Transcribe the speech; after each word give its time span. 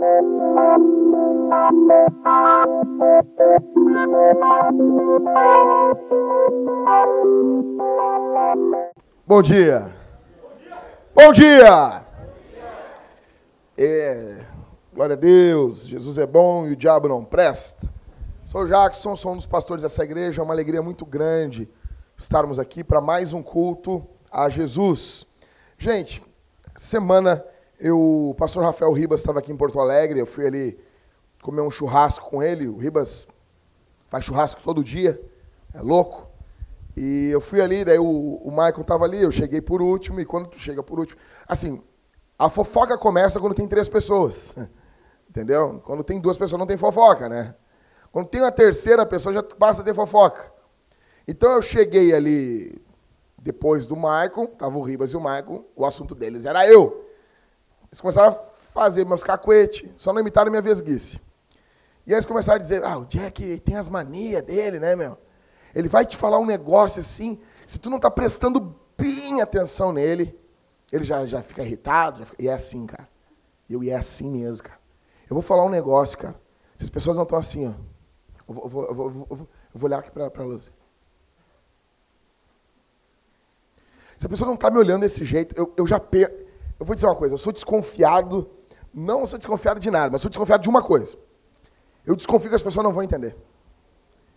Bom 0.00 0.06
dia. 9.42 9.92
Bom 11.14 11.32
dia. 11.32 12.02
É, 13.76 14.38
glória 14.94 15.12
a 15.12 15.18
Deus, 15.18 15.86
Jesus 15.86 16.16
é 16.16 16.26
bom 16.26 16.66
e 16.66 16.72
o 16.72 16.76
diabo 16.76 17.06
não 17.06 17.22
presta. 17.22 17.86
Sou 18.46 18.66
Jackson, 18.66 19.14
sou 19.14 19.34
um 19.34 19.36
dos 19.36 19.44
pastores 19.44 19.82
dessa 19.82 20.02
igreja, 20.02 20.40
é 20.40 20.44
uma 20.44 20.54
alegria 20.54 20.80
muito 20.80 21.04
grande 21.04 21.68
estarmos 22.16 22.58
aqui 22.58 22.82
para 22.82 23.02
mais 23.02 23.34
um 23.34 23.42
culto 23.42 24.06
a 24.32 24.48
Jesus. 24.48 25.26
Gente, 25.76 26.22
semana 26.74 27.44
eu, 27.80 27.98
o 28.30 28.34
pastor 28.34 28.62
Rafael 28.62 28.92
Ribas 28.92 29.20
estava 29.20 29.38
aqui 29.38 29.50
em 29.50 29.56
Porto 29.56 29.80
Alegre, 29.80 30.20
eu 30.20 30.26
fui 30.26 30.46
ali 30.46 30.78
comer 31.42 31.62
um 31.62 31.70
churrasco 31.70 32.28
com 32.28 32.42
ele, 32.42 32.68
o 32.68 32.76
Ribas 32.76 33.26
faz 34.08 34.24
churrasco 34.24 34.62
todo 34.62 34.84
dia, 34.84 35.20
é 35.74 35.80
louco. 35.80 36.28
E 36.96 37.30
eu 37.30 37.40
fui 37.40 37.60
ali, 37.60 37.84
daí 37.84 37.98
o, 37.98 38.04
o 38.04 38.50
Michael 38.50 38.82
estava 38.82 39.04
ali, 39.04 39.22
eu 39.22 39.32
cheguei 39.32 39.62
por 39.62 39.80
último, 39.80 40.20
e 40.20 40.26
quando 40.26 40.48
tu 40.48 40.58
chega 40.58 40.82
por 40.82 40.98
último. 40.98 41.18
Assim, 41.48 41.82
a 42.38 42.50
fofoca 42.50 42.98
começa 42.98 43.40
quando 43.40 43.54
tem 43.54 43.66
três 43.66 43.88
pessoas. 43.88 44.54
Entendeu? 45.28 45.80
Quando 45.84 46.04
tem 46.04 46.20
duas 46.20 46.36
pessoas 46.36 46.58
não 46.58 46.66
tem 46.66 46.76
fofoca, 46.76 47.28
né? 47.28 47.54
Quando 48.12 48.26
tem 48.26 48.40
uma 48.40 48.52
terceira 48.52 49.06
pessoa 49.06 49.32
já 49.32 49.42
passa 49.42 49.80
a 49.80 49.84
ter 49.84 49.94
fofoca. 49.94 50.52
Então 51.26 51.52
eu 51.52 51.62
cheguei 51.62 52.12
ali 52.12 52.82
depois 53.38 53.86
do 53.86 53.96
Michael, 53.96 54.48
tava 54.58 54.76
o 54.76 54.82
Ribas 54.82 55.12
e 55.12 55.16
o 55.16 55.20
Michael, 55.20 55.64
o 55.74 55.86
assunto 55.86 56.14
deles 56.14 56.44
era 56.44 56.66
eu. 56.68 57.09
Eles 57.90 58.00
começaram 58.00 58.28
a 58.28 58.32
fazer 58.32 59.04
meus 59.04 59.22
cacuetes, 59.22 59.88
só 59.98 60.12
não 60.12 60.20
imitaram 60.20 60.50
minha 60.50 60.62
vesguice. 60.62 61.20
E 62.06 62.12
aí 62.12 62.14
eles 62.14 62.26
começaram 62.26 62.56
a 62.56 62.62
dizer, 62.62 62.84
ah, 62.84 62.98
o 62.98 63.04
Jack 63.04 63.60
tem 63.60 63.76
as 63.76 63.88
manias 63.88 64.42
dele, 64.42 64.78
né, 64.78 64.94
meu? 64.94 65.18
Ele 65.74 65.88
vai 65.88 66.04
te 66.04 66.16
falar 66.16 66.38
um 66.38 66.46
negócio 66.46 67.00
assim, 67.00 67.38
se 67.66 67.78
tu 67.78 67.90
não 67.90 67.96
está 67.96 68.10
prestando 68.10 68.76
bem 68.96 69.40
atenção 69.40 69.92
nele, 69.92 70.38
ele 70.92 71.04
já, 71.04 71.26
já 71.26 71.42
fica 71.42 71.62
irritado, 71.62 72.20
já 72.20 72.26
fica... 72.26 72.42
e 72.42 72.48
é 72.48 72.52
assim, 72.52 72.86
cara. 72.86 73.08
Eu, 73.68 73.82
e 73.84 73.90
é 73.90 73.96
assim 73.96 74.30
mesmo, 74.30 74.64
cara. 74.64 74.78
Eu 75.28 75.34
vou 75.34 75.42
falar 75.42 75.64
um 75.64 75.68
negócio, 75.68 76.18
cara. 76.18 76.34
Se 76.76 76.84
as 76.84 76.90
pessoas 76.90 77.16
não 77.16 77.22
estão 77.22 77.38
assim, 77.38 77.68
ó. 77.68 77.74
Eu 78.48 78.54
vou, 78.54 78.64
eu 78.64 78.68
vou, 78.70 78.84
eu 78.88 78.94
vou, 78.94 79.26
eu 79.30 79.48
vou 79.74 79.88
olhar 79.88 79.98
aqui 79.98 80.10
para 80.10 80.26
a 80.26 80.44
luz. 80.44 80.72
Se 84.18 84.26
a 84.26 84.28
pessoa 84.28 84.46
não 84.46 84.54
está 84.54 84.70
me 84.70 84.78
olhando 84.78 85.02
desse 85.02 85.24
jeito, 85.24 85.54
eu, 85.56 85.72
eu 85.76 85.86
já... 85.86 86.00
Pe... 86.00 86.26
Eu 86.80 86.86
vou 86.86 86.94
dizer 86.94 87.06
uma 87.06 87.14
coisa, 87.14 87.34
eu 87.34 87.38
sou 87.38 87.52
desconfiado, 87.52 88.50
não 88.92 89.26
sou 89.26 89.38
desconfiado 89.38 89.78
de 89.78 89.90
nada, 89.90 90.10
mas 90.10 90.22
sou 90.22 90.30
desconfiado 90.30 90.62
de 90.62 90.68
uma 90.68 90.82
coisa. 90.82 91.18
Eu 92.06 92.16
desconfio 92.16 92.48
que 92.48 92.56
as 92.56 92.62
pessoas 92.62 92.82
não 92.82 92.92
vão 92.92 93.02
entender. 93.02 93.36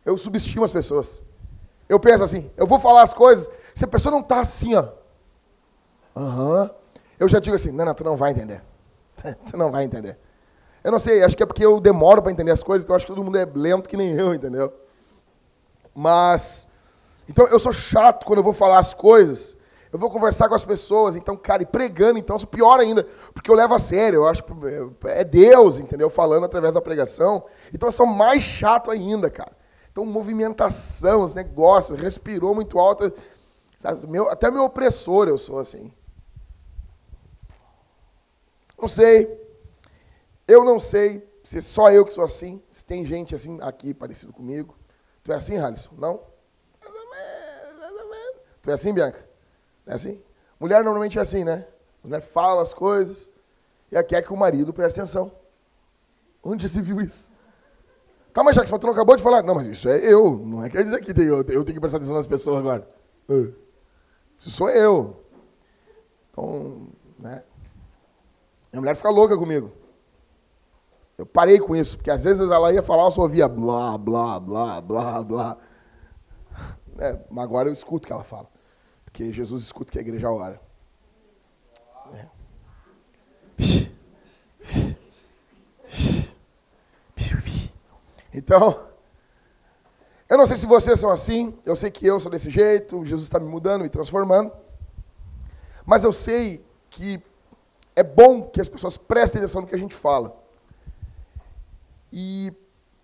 Eu 0.03 0.17
subestimo 0.17 0.65
as 0.65 0.71
pessoas. 0.71 1.23
Eu 1.87 1.97
penso 2.01 2.21
assim, 2.21 2.51
eu 2.57 2.67
vou 2.67 2.79
falar 2.79 3.01
as 3.01 3.13
coisas, 3.13 3.49
se 3.73 3.85
a 3.85 3.87
pessoa 3.87 4.11
não 4.11 4.19
está 4.19 4.41
assim, 4.41 4.75
ó. 4.75 4.89
Aham. 6.15 6.63
Uhum, 6.63 6.69
eu 7.17 7.29
já 7.29 7.39
digo 7.39 7.55
assim, 7.55 7.71
não, 7.71 7.85
não, 7.85 7.93
tu 7.93 8.03
não 8.03 8.17
vai 8.17 8.31
entender. 8.31 8.61
tu 9.49 9.55
não 9.55 9.71
vai 9.71 9.85
entender. 9.85 10.19
Eu 10.83 10.91
não 10.91 10.99
sei, 10.99 11.23
acho 11.23 11.37
que 11.37 11.43
é 11.43 11.45
porque 11.45 11.63
eu 11.63 11.79
demoro 11.79 12.21
para 12.21 12.31
entender 12.31 12.51
as 12.51 12.61
coisas, 12.61 12.83
então 12.83 12.93
acho 12.93 13.05
que 13.05 13.11
todo 13.13 13.23
mundo 13.23 13.37
é 13.37 13.45
lento 13.45 13.87
que 13.87 13.95
nem 13.95 14.11
eu, 14.11 14.33
entendeu? 14.33 14.73
Mas, 15.95 16.67
então 17.29 17.47
eu 17.47 17.57
sou 17.57 17.71
chato 17.71 18.25
quando 18.25 18.39
eu 18.39 18.43
vou 18.43 18.53
falar 18.53 18.79
as 18.79 18.93
coisas. 18.93 19.55
Eu 19.93 19.99
vou 19.99 20.09
conversar 20.09 20.49
com 20.49 20.55
as 20.55 20.65
pessoas, 20.65 21.15
então, 21.15 21.37
cara, 21.37 21.61
e 21.61 21.67
pregando, 21.67 22.17
então, 22.17 22.35
pior 22.39 22.79
ainda, 22.79 23.07
porque 23.31 23.51
eu 23.51 23.53
levo 23.53 23.75
a 23.75 23.79
sério, 23.79 24.21
eu 24.21 24.27
acho 24.27 24.41
que 24.41 24.51
é 25.07 25.23
Deus, 25.23 25.77
entendeu? 25.77 26.09
Falando 26.09 26.45
através 26.45 26.73
da 26.73 26.81
pregação. 26.81 27.45
Então 27.71 27.89
eu 27.89 27.93
sou 27.93 28.07
mais 28.07 28.41
chato 28.41 28.89
ainda, 28.89 29.29
cara. 29.29 29.55
Então, 29.91 30.03
movimentação, 30.03 31.21
os 31.21 31.35
negócios, 31.35 31.99
respirou 31.99 32.55
muito 32.55 32.79
alto. 32.79 33.13
Sabe, 33.77 34.07
meu, 34.07 34.27
até 34.31 34.49
meu 34.49 34.63
opressor 34.63 35.27
eu 35.27 35.37
sou 35.37 35.59
assim. 35.59 35.93
Não 38.81 38.87
sei. 38.87 39.39
Eu 40.47 40.63
não 40.63 40.79
sei 40.79 41.23
se 41.43 41.61
só 41.61 41.91
eu 41.91 42.03
que 42.03 42.11
sou 42.11 42.23
assim, 42.23 42.59
se 42.71 42.83
tem 42.83 43.05
gente 43.05 43.35
assim 43.35 43.59
aqui 43.61 43.93
parecido 43.93 44.33
comigo. 44.33 44.75
Tu 45.23 45.31
é 45.31 45.35
assim, 45.35 45.59
Halisson? 45.59 45.93
Não? 45.99 46.19
Tu 48.59 48.71
é 48.71 48.73
assim, 48.73 48.91
Bianca? 48.91 49.32
Não 49.85 49.93
é 49.93 49.95
assim? 49.95 50.21
Mulher 50.59 50.83
normalmente 50.83 51.17
é 51.17 51.21
assim, 51.21 51.43
né? 51.43 51.67
A 52.03 52.07
mulher 52.07 52.21
fala 52.21 52.61
as 52.61 52.73
coisas 52.73 53.31
e 53.91 54.01
quer 54.03 54.21
que 54.21 54.33
o 54.33 54.37
marido 54.37 54.73
preste 54.73 54.99
atenção. 54.99 55.31
Onde 56.43 56.67
se 56.67 56.81
viu 56.81 56.99
isso? 56.99 57.31
Calma, 58.33 58.51
Jackson, 58.51 58.73
mas 58.73 58.81
tu 58.81 58.87
não 58.87 58.93
acabou 58.93 59.15
de 59.15 59.21
falar. 59.21 59.43
Não, 59.43 59.55
mas 59.55 59.67
isso 59.67 59.87
é 59.87 59.99
eu. 59.99 60.37
Não 60.37 60.63
é 60.63 60.69
quer 60.69 60.83
dizer 60.83 60.99
que 61.01 61.11
eu, 61.21 61.43
tenho 61.43 61.63
que 61.63 61.79
prestar 61.79 61.97
atenção 61.97 62.15
nas 62.15 62.27
pessoas 62.27 62.59
agora. 62.59 62.87
Isso 64.35 64.49
sou 64.49 64.69
eu. 64.69 65.23
Então, 66.31 66.87
né? 67.19 67.43
Minha 68.71 68.81
mulher 68.81 68.95
fica 68.95 69.09
louca 69.09 69.37
comigo. 69.37 69.71
Eu 71.15 71.27
parei 71.27 71.59
com 71.59 71.75
isso, 71.75 71.97
porque 71.97 72.09
às 72.09 72.23
vezes 72.23 72.49
ela 72.49 72.73
ia 72.73 72.81
falar, 72.81 73.03
eu 73.03 73.11
só 73.11 73.21
ouvia 73.21 73.47
blá, 73.47 73.97
blá, 73.99 74.39
blá, 74.39 74.81
blá, 74.81 75.23
blá. 75.23 75.57
É, 76.97 77.19
mas 77.29 77.43
agora 77.43 77.69
eu 77.69 77.73
escuto 77.73 78.05
o 78.05 78.07
que 78.07 78.13
ela 78.13 78.23
fala. 78.23 78.47
Porque 79.13 79.31
Jesus 79.31 79.61
escuta 79.61 79.91
que 79.91 79.99
a 79.99 80.01
igreja 80.01 80.31
ora. 80.31 80.59
É. 82.15 82.25
Então, 88.33 88.87
eu 90.27 90.35
não 90.35 90.47
sei 90.47 90.57
se 90.57 90.65
vocês 90.65 90.99
são 90.99 91.11
assim, 91.11 91.55
eu 91.63 91.75
sei 91.75 91.91
que 91.91 92.07
eu 92.07 92.19
sou 92.19 92.31
desse 92.31 92.49
jeito, 92.49 93.05
Jesus 93.05 93.27
está 93.27 93.39
me 93.39 93.45
mudando, 93.45 93.83
me 93.83 93.89
transformando, 93.89 94.51
mas 95.85 96.03
eu 96.03 96.11
sei 96.11 96.65
que 96.89 97.21
é 97.95 98.01
bom 98.01 98.41
que 98.41 98.59
as 98.59 98.67
pessoas 98.67 98.97
prestem 98.97 99.39
atenção 99.39 99.61
no 99.61 99.67
que 99.67 99.75
a 99.75 99.77
gente 99.77 99.93
fala. 99.93 100.35
E 102.11 102.51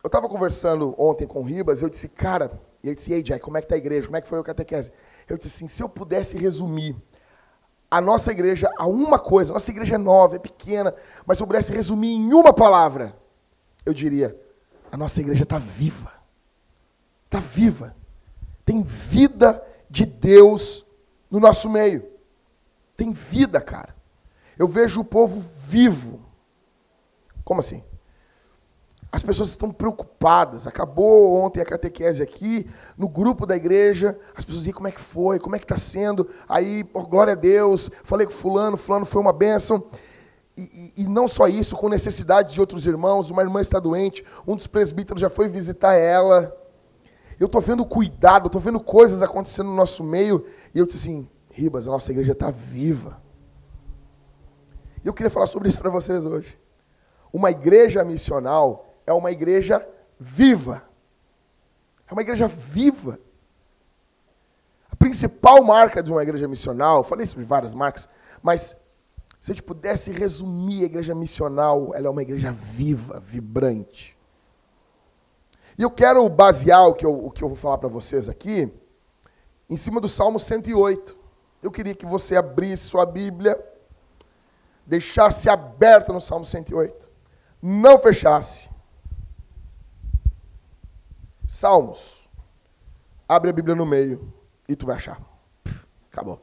eu 0.03 0.07
estava 0.07 0.27
conversando 0.27 0.95
ontem 0.97 1.27
com 1.27 1.41
o 1.41 1.43
Ribas, 1.43 1.83
eu 1.83 1.89
disse, 1.89 2.09
cara, 2.09 2.59
e 2.83 2.87
ele 2.87 2.95
disse, 2.95 3.13
ei, 3.13 3.21
Jack, 3.21 3.43
como 3.43 3.57
é 3.57 3.61
que 3.61 3.65
está 3.65 3.75
a 3.75 3.77
igreja? 3.77 4.07
Como 4.07 4.17
é 4.17 4.21
que 4.21 4.27
foi 4.27 4.39
o 4.39 4.43
catequese? 4.43 4.91
Eu 5.29 5.37
disse 5.37 5.55
assim, 5.55 5.67
se 5.67 5.83
eu 5.83 5.87
pudesse 5.87 6.37
resumir 6.37 6.95
a 7.89 8.01
nossa 8.01 8.31
igreja 8.31 8.69
a 8.77 8.87
uma 8.87 9.19
coisa, 9.19 9.51
a 9.51 9.55
nossa 9.55 9.71
igreja 9.71 9.95
é 9.95 9.97
nova, 9.97 10.35
é 10.35 10.39
pequena, 10.39 10.93
mas 11.25 11.37
se 11.37 11.43
eu 11.43 11.47
pudesse 11.47 11.71
resumir 11.71 12.13
em 12.13 12.33
uma 12.33 12.53
palavra, 12.53 13.15
eu 13.85 13.93
diria, 13.93 14.39
a 14.91 14.97
nossa 14.97 15.21
igreja 15.21 15.43
está 15.43 15.59
viva. 15.59 16.11
Está 17.25 17.39
viva. 17.39 17.95
Tem 18.65 18.83
vida 18.83 19.63
de 19.89 20.05
Deus 20.05 20.85
no 21.29 21.39
nosso 21.39 21.69
meio. 21.69 22.07
Tem 22.95 23.11
vida, 23.11 23.61
cara. 23.61 23.95
Eu 24.57 24.67
vejo 24.67 25.01
o 25.01 25.05
povo 25.05 25.39
vivo. 25.39 26.25
Como 27.43 27.59
assim? 27.59 27.83
As 29.11 29.23
pessoas 29.23 29.49
estão 29.49 29.71
preocupadas. 29.71 30.67
Acabou 30.67 31.35
ontem 31.35 31.61
a 31.61 31.65
catequese 31.65 32.21
aqui, 32.21 32.69
no 32.97 33.09
grupo 33.09 33.45
da 33.45 33.55
igreja. 33.55 34.17
As 34.35 34.45
pessoas 34.45 34.59
dizem 34.59 34.73
como 34.73 34.87
é 34.87 34.91
que 34.91 35.01
foi, 35.01 35.39
como 35.39 35.55
é 35.55 35.59
que 35.59 35.65
está 35.65 35.77
sendo. 35.77 36.27
Aí, 36.47 36.83
glória 36.83 37.33
a 37.33 37.35
Deus, 37.35 37.89
falei 38.03 38.27
com 38.27 38.33
fulano, 38.33 38.77
fulano 38.77 39.05
foi 39.05 39.21
uma 39.21 39.33
bênção. 39.33 39.83
E, 40.55 40.93
e, 40.97 41.07
não 41.07 41.27
só 41.27 41.47
isso, 41.47 41.75
com 41.75 41.87
necessidades 41.87 42.53
de 42.53 42.59
outros 42.59 42.85
irmãos. 42.85 43.31
Uma 43.31 43.41
irmã 43.41 43.61
está 43.61 43.79
doente, 43.79 44.25
um 44.45 44.55
dos 44.55 44.67
presbíteros 44.67 45.21
já 45.21 45.29
foi 45.29 45.47
visitar 45.47 45.95
ela. 45.95 46.55
Eu 47.39 47.45
estou 47.45 47.61
vendo 47.61 47.85
cuidado, 47.85 48.47
estou 48.47 48.59
vendo 48.59 48.79
coisas 48.79 49.21
acontecendo 49.23 49.67
no 49.67 49.75
nosso 49.75 50.03
meio. 50.03 50.45
E 50.75 50.77
eu 50.77 50.85
disse 50.85 50.97
assim: 50.97 51.29
Ribas, 51.49 51.87
a 51.87 51.91
nossa 51.91 52.11
igreja 52.11 52.33
está 52.33 52.51
viva. 52.51 53.21
E 55.03 55.07
eu 55.07 55.13
queria 55.13 55.29
falar 55.31 55.47
sobre 55.47 55.69
isso 55.69 55.79
para 55.79 55.89
vocês 55.89 56.25
hoje. 56.25 56.59
Uma 57.31 57.49
igreja 57.51 58.03
missional 58.03 58.88
é 59.09 59.13
uma 59.13 59.31
igreja 59.31 59.87
viva. 60.19 60.83
É 62.07 62.13
uma 62.13 62.21
igreja 62.21 62.47
viva. 62.47 63.19
A 64.91 64.95
principal 64.95 65.63
marca 65.63 66.03
de 66.03 66.11
uma 66.11 66.21
igreja 66.21 66.47
missional, 66.47 67.03
falei 67.03 67.25
sobre 67.25 67.43
várias 67.43 67.73
marcas, 67.73 68.07
mas 68.43 68.75
se 69.39 69.51
a 69.51 69.53
gente 69.55 69.63
pudesse 69.63 70.11
resumir 70.11 70.83
a 70.83 70.85
igreja 70.85 71.15
missional, 71.15 71.91
ela 71.95 72.07
é 72.07 72.09
uma 72.09 72.21
igreja 72.21 72.51
viva, 72.51 73.19
vibrante. 73.19 74.15
E 75.75 75.81
eu 75.81 75.89
quero 75.89 76.27
basear 76.29 76.87
o 76.87 76.93
que 76.93 77.05
eu, 77.05 77.25
o 77.25 77.31
que 77.31 77.43
eu 77.43 77.47
vou 77.47 77.57
falar 77.57 77.79
para 77.79 77.89
vocês 77.89 78.29
aqui 78.29 78.71
em 79.67 79.77
cima 79.77 79.99
do 79.99 80.07
Salmo 80.07 80.39
108. 80.39 81.17
Eu 81.63 81.71
queria 81.71 81.95
que 81.95 82.05
você 82.05 82.35
abrisse 82.35 82.83
sua 82.83 83.07
Bíblia, 83.07 83.59
deixasse 84.85 85.49
aberta 85.49 86.13
no 86.13 86.21
Salmo 86.21 86.45
108, 86.45 87.09
não 87.59 87.97
fechasse. 87.97 88.69
Salmos. 91.49 92.29
Abre 93.27 93.49
a 93.49 93.53
Bíblia 93.53 93.73
no 93.73 93.83
meio 93.83 94.31
e 94.67 94.75
tu 94.75 94.85
vai 94.85 94.97
achar. 94.97 95.19
acabou. 96.11 96.39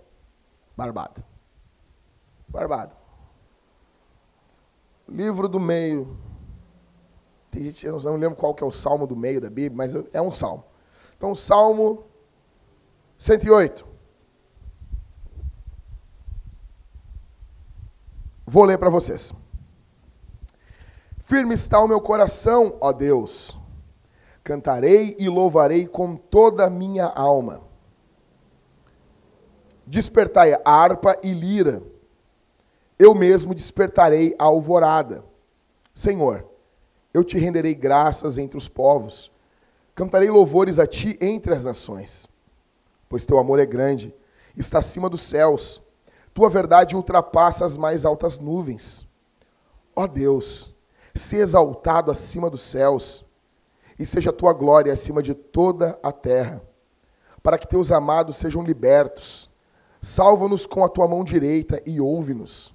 Barbado. 0.76 1.24
Barbado. 2.48 2.96
livro 5.08 5.48
do 5.48 5.60
meio. 5.60 6.18
Tem 7.52 7.62
gente, 7.62 7.86
eu 7.86 8.00
não 8.00 8.16
lembro 8.16 8.36
qual 8.36 8.52
que 8.52 8.64
é 8.64 8.66
o 8.66 8.72
salmo 8.72 9.06
do 9.06 9.14
meio 9.14 9.40
da 9.40 9.48
Bíblia, 9.48 9.76
mas 9.76 9.94
é 10.12 10.20
um 10.20 10.32
salmo. 10.32 10.64
Então, 11.16 11.36
Salmo 11.36 12.04
108. 13.16 13.86
Vou 18.44 18.64
ler 18.64 18.76
para 18.76 18.90
vocês. 18.90 19.32
Firme 21.20 21.54
está 21.54 21.78
o 21.78 21.86
meu 21.86 22.00
coração, 22.00 22.76
ó 22.80 22.92
Deus. 22.92 23.56
Cantarei 24.46 25.16
e 25.18 25.28
louvarei 25.28 25.88
com 25.88 26.14
toda 26.14 26.66
a 26.66 26.70
minha 26.70 27.06
alma. 27.06 27.62
Despertai 29.84 30.56
harpa 30.64 31.18
e 31.20 31.32
lira. 31.32 31.82
Eu 32.96 33.12
mesmo 33.12 33.52
despertarei 33.52 34.36
a 34.38 34.44
alvorada. 34.44 35.24
Senhor, 35.92 36.46
eu 37.12 37.24
te 37.24 37.36
renderei 37.36 37.74
graças 37.74 38.38
entre 38.38 38.56
os 38.56 38.68
povos. 38.68 39.32
Cantarei 39.96 40.30
louvores 40.30 40.78
a 40.78 40.86
ti 40.86 41.18
entre 41.20 41.52
as 41.52 41.64
nações. 41.64 42.28
Pois 43.08 43.26
teu 43.26 43.38
amor 43.38 43.58
é 43.58 43.66
grande, 43.66 44.14
está 44.56 44.78
acima 44.78 45.10
dos 45.10 45.22
céus. 45.22 45.82
Tua 46.32 46.48
verdade 46.48 46.94
ultrapassa 46.94 47.66
as 47.66 47.76
mais 47.76 48.04
altas 48.04 48.38
nuvens. 48.38 49.08
Ó 49.96 50.06
Deus, 50.06 50.72
se 51.16 51.34
exaltado 51.34 52.12
acima 52.12 52.48
dos 52.48 52.60
céus, 52.60 53.25
e 53.98 54.04
seja 54.06 54.30
a 54.30 54.32
tua 54.32 54.52
glória 54.52 54.92
acima 54.92 55.22
de 55.22 55.34
toda 55.34 55.98
a 56.02 56.12
terra, 56.12 56.62
para 57.42 57.58
que 57.58 57.68
teus 57.68 57.90
amados 57.90 58.36
sejam 58.36 58.62
libertos 58.62 59.54
Salva-nos 60.06 60.66
com 60.66 60.84
a 60.84 60.88
tua 60.88 61.08
mão 61.08 61.24
direita 61.24 61.82
e 61.84 62.00
ouve-nos. 62.00 62.72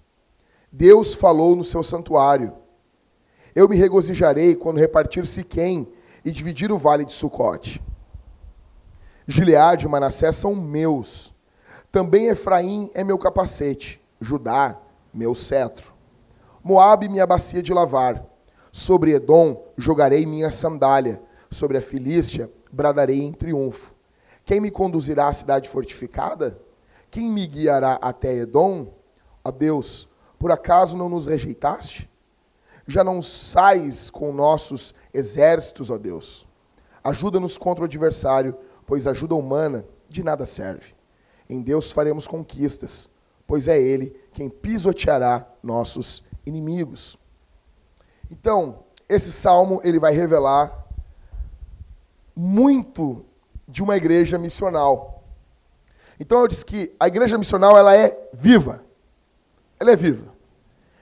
Deus 0.70 1.14
falou 1.14 1.56
no 1.56 1.64
seu 1.64 1.82
santuário. 1.82 2.54
Eu 3.56 3.70
me 3.70 3.78
regozijarei 3.78 4.54
quando 4.54 4.80
repartir 4.80 5.26
Siquém 5.26 5.90
e 6.26 6.32
dividir 6.32 6.74
o 6.74 6.78
vale 6.78 7.06
de 7.06 7.14
Sucote. 7.14 7.82
Gileade 9.26 9.86
e 9.86 9.88
Manassés 9.88 10.36
são 10.36 10.54
meus. 10.56 11.34
Também 11.90 12.28
Efraim 12.28 12.92
é 12.94 13.02
meu 13.02 13.18
capacete, 13.18 14.02
Judá, 14.20 14.78
meu 15.14 15.34
cetro. 15.34 15.94
Moabe, 16.62 17.08
minha 17.08 17.26
bacia 17.26 17.64
de 17.64 17.74
lavar. 17.74 18.26
Sobre 18.72 19.14
Edom 19.14 19.64
jogarei 19.78 20.26
minha 20.26 20.50
sandália. 20.50 21.22
Sobre 21.50 21.78
a 21.78 21.82
Filístia 21.82 22.50
bradarei 22.72 23.22
em 23.22 23.34
triunfo. 23.34 23.94
Quem 24.46 24.62
me 24.62 24.72
conduzirá 24.72 25.28
à 25.28 25.34
cidade 25.34 25.70
fortificada? 25.70 26.58
Quem 27.10 27.30
me 27.30 27.46
guiará 27.46 28.00
até 28.02 28.34
Edom? 28.34 28.94
Ó 29.44 29.52
Deus, 29.52 30.10
por 30.40 30.52
acaso 30.52 30.96
não 30.96 31.10
nos 31.10 31.26
rejeitaste? 31.26 32.10
Já 32.88 33.04
não 33.04 33.22
sais 33.22 34.10
com 34.10 34.32
nossos 34.32 34.94
exércitos, 35.14 35.90
ó 35.90 35.98
Deus. 35.98 36.48
Ajuda-nos 37.04 37.58
contra 37.58 37.84
o 37.84 37.86
adversário, 37.86 38.56
pois 38.86 39.08
ajuda 39.08 39.36
humana 39.36 39.86
de 40.10 40.24
nada 40.24 40.46
serve. 40.46 40.94
Em 41.50 41.62
Deus 41.62 41.92
faremos 41.92 42.28
conquistas, 42.28 43.10
pois 43.46 43.68
é 43.68 43.80
Ele 43.80 44.16
quem 44.34 44.50
pisoteará 44.50 45.46
nossos 45.62 46.24
inimigos. 46.46 47.21
Então, 48.32 48.86
esse 49.10 49.32
salmo 49.32 49.82
ele 49.84 50.00
vai 50.00 50.14
revelar 50.14 50.88
muito 52.34 53.26
de 53.68 53.84
uma 53.84 53.98
igreja 53.98 54.38
missional. 54.38 55.24
Então 56.18 56.40
eu 56.40 56.48
disse 56.48 56.66
que 56.66 56.96
a 57.00 57.08
igreja 57.08 57.38
missional 57.38 57.78
ela 57.78 57.96
é 57.96 58.30
viva. 58.34 58.84
Ela 59.80 59.92
é 59.92 59.96
viva. 59.96 60.32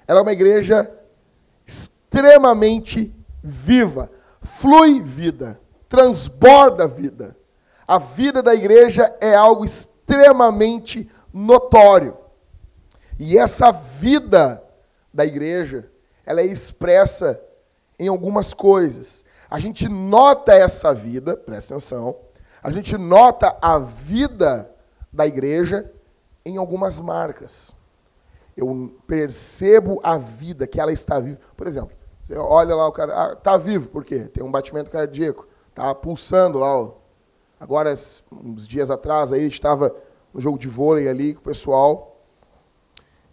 Ela 0.07 0.19
é 0.19 0.23
uma 0.23 0.33
igreja 0.33 0.89
extremamente 1.67 3.13
viva. 3.43 4.09
Flui 4.41 5.01
vida, 5.01 5.59
transborda 5.87 6.87
vida. 6.87 7.37
A 7.87 7.97
vida 7.99 8.41
da 8.41 8.55
igreja 8.55 9.15
é 9.21 9.35
algo 9.35 9.63
extremamente 9.63 11.11
notório. 11.33 12.17
E 13.19 13.37
essa 13.37 13.71
vida 13.71 14.63
da 15.13 15.25
igreja, 15.25 15.88
ela 16.29 16.41
é 16.41 16.45
expressa 16.45 17.41
em 17.97 18.07
algumas 18.07 18.53
coisas. 18.53 19.25
A 19.49 19.57
gente 19.57 19.89
nota 19.89 20.53
essa 20.53 20.93
vida, 20.93 21.35
presta 21.35 21.73
atenção, 21.73 22.15
a 22.61 22.71
gente 22.71 22.95
nota 22.95 23.57
a 23.59 23.79
vida 23.79 24.69
da 25.11 25.25
igreja 25.25 25.91
em 26.45 26.57
algumas 26.57 26.99
marcas. 26.99 27.73
Eu 28.55 28.95
percebo 29.07 29.99
a 30.03 30.19
vida, 30.19 30.67
que 30.67 30.79
ela 30.79 30.91
está 30.91 31.19
viva. 31.19 31.39
Por 31.57 31.65
exemplo, 31.65 31.97
você 32.21 32.37
olha 32.37 32.75
lá 32.75 32.87
o 32.87 32.91
cara, 32.91 33.33
está 33.33 33.53
ah, 33.53 33.57
vivo, 33.57 33.89
por 33.89 34.05
quê? 34.05 34.19
Tem 34.19 34.43
um 34.43 34.51
batimento 34.51 34.91
cardíaco, 34.91 35.47
está 35.69 35.95
pulsando 35.95 36.59
lá. 36.59 36.79
Ó. 36.79 36.91
Agora, 37.59 37.91
uns 38.31 38.67
dias 38.67 38.91
atrás, 38.91 39.33
aí, 39.33 39.47
estava 39.47 39.95
no 40.31 40.39
jogo 40.39 40.59
de 40.59 40.67
vôlei 40.67 41.07
ali 41.07 41.33
com 41.33 41.39
o 41.39 41.43
pessoal, 41.43 42.08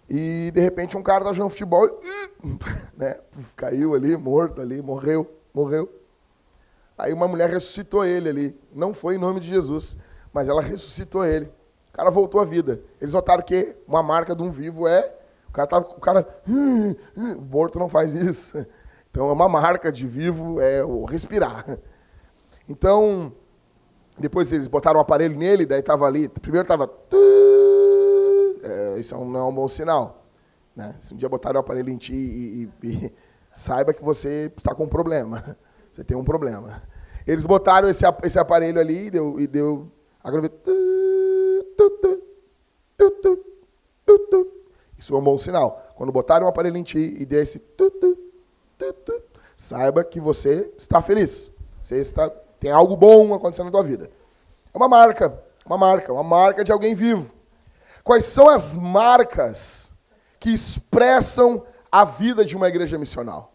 e 0.09 0.51
de 0.53 0.61
repente 0.61 0.97
um 0.97 1.03
cara 1.03 1.21
está 1.21 1.33
jogando 1.33 1.51
futebol, 1.51 1.89
né, 2.97 3.19
caiu 3.57 3.95
ali, 3.95 4.17
morto 4.17 4.61
ali, 4.61 4.81
morreu, 4.81 5.29
morreu. 5.53 5.91
Aí 6.97 7.13
uma 7.13 7.29
mulher 7.29 7.51
ressuscitou 7.51 8.05
ele 8.05 8.29
ali. 8.29 8.61
Não 8.75 8.95
foi 8.95 9.17
em 9.17 9.19
nome 9.19 9.41
de 9.41 9.49
Jesus, 9.49 9.97
mas 10.33 10.49
ela 10.49 10.63
ressuscitou 10.63 11.25
ele. 11.25 11.47
O 11.93 11.97
cara 11.97 12.11
voltou 12.11 12.41
à 12.41 12.45
vida. 12.45 12.81
Eles 13.01 13.15
notaram 13.15 13.43
que 13.43 13.77
uma 13.87 14.03
marca 14.03 14.35
de 14.35 14.43
um 14.43 14.51
vivo 14.51 14.87
é. 14.87 15.15
O 15.49 15.53
cara 15.53 15.67
tava. 15.67 15.87
O 15.87 16.01
cara. 16.01 16.27
O 17.37 17.41
morto 17.41 17.79
não 17.79 17.89
faz 17.89 18.15
isso. 18.15 18.67
Então 19.11 19.29
é 19.29 19.33
uma 19.33 19.49
marca 19.49 19.91
de 19.91 20.07
vivo, 20.07 20.61
é 20.61 20.85
o 20.85 21.05
respirar. 21.05 21.65
Então, 22.69 23.33
depois 24.19 24.53
eles 24.53 24.69
botaram 24.69 24.99
um 24.99 25.01
aparelho 25.01 25.37
nele, 25.39 25.65
daí 25.65 25.81
estava 25.81 26.05
ali. 26.05 26.29
Primeiro 26.29 26.65
estava. 26.65 26.91
É, 28.67 28.99
isso 28.99 29.17
não 29.17 29.41
é 29.41 29.45
um 29.45 29.55
bom 29.55 29.69
sinal. 29.69 30.25
Né? 30.75 30.95
Se 30.99 31.15
um 31.15 31.17
dia 31.17 31.29
botaram 31.29 31.59
o 31.59 31.61
aparelho 31.61 31.89
em 31.89 31.97
ti 31.97 32.15
e, 32.15 32.71
e, 32.83 32.89
e 32.89 33.13
saiba 33.53 33.95
que 33.95 34.05
você 34.05 34.53
está 34.57 34.75
com 34.75 34.85
um 34.85 34.89
problema. 34.89 35.43
Você 35.93 36.05
tem 36.05 36.15
um 36.15 36.25
problema. 36.25 36.83
Eles 37.27 37.47
botaram 37.47 37.89
esse, 37.89 38.05
esse 38.23 38.39
aparelho 38.39 38.79
ali 38.79 39.07
e 39.07 39.11
deu. 39.11 39.41
E 39.41 39.47
deu 39.47 39.91
isso 44.99 45.15
é 45.15 45.19
um 45.19 45.23
bom 45.23 45.39
sinal. 45.39 45.83
Quando 45.95 46.13
botarem 46.13 46.45
um 46.45 46.49
aparelho 46.51 46.77
em 46.77 46.83
ti 46.83 47.17
e 47.19 47.25
der 47.25 47.45
esse 47.45 47.63
saiba 49.57 50.05
que 50.05 50.21
você 50.21 50.73
está 50.77 51.01
feliz. 51.01 51.51
Você 51.83 52.01
está, 52.01 52.29
tem 52.59 52.71
algo 52.71 52.97
bom 52.97 53.33
acontecendo 53.33 53.67
na 53.67 53.73
tua 53.73 53.83
vida. 53.83 54.11
É 54.75 54.77
uma 54.77 54.89
marca, 54.89 55.43
uma 55.65 55.79
marca, 55.79 56.13
uma 56.13 56.23
marca 56.23 56.65
de 56.65 56.73
alguém 56.73 56.95
vivo. 56.95 57.36
Quais 58.07 58.25
são 58.27 58.49
as 58.49 58.77
marcas 58.77 59.93
que 60.39 60.51
expressam 60.51 61.67
a 61.91 62.05
vida 62.05 62.45
de 62.45 62.57
uma 62.57 62.69
igreja 62.69 62.97
missional? 62.97 63.53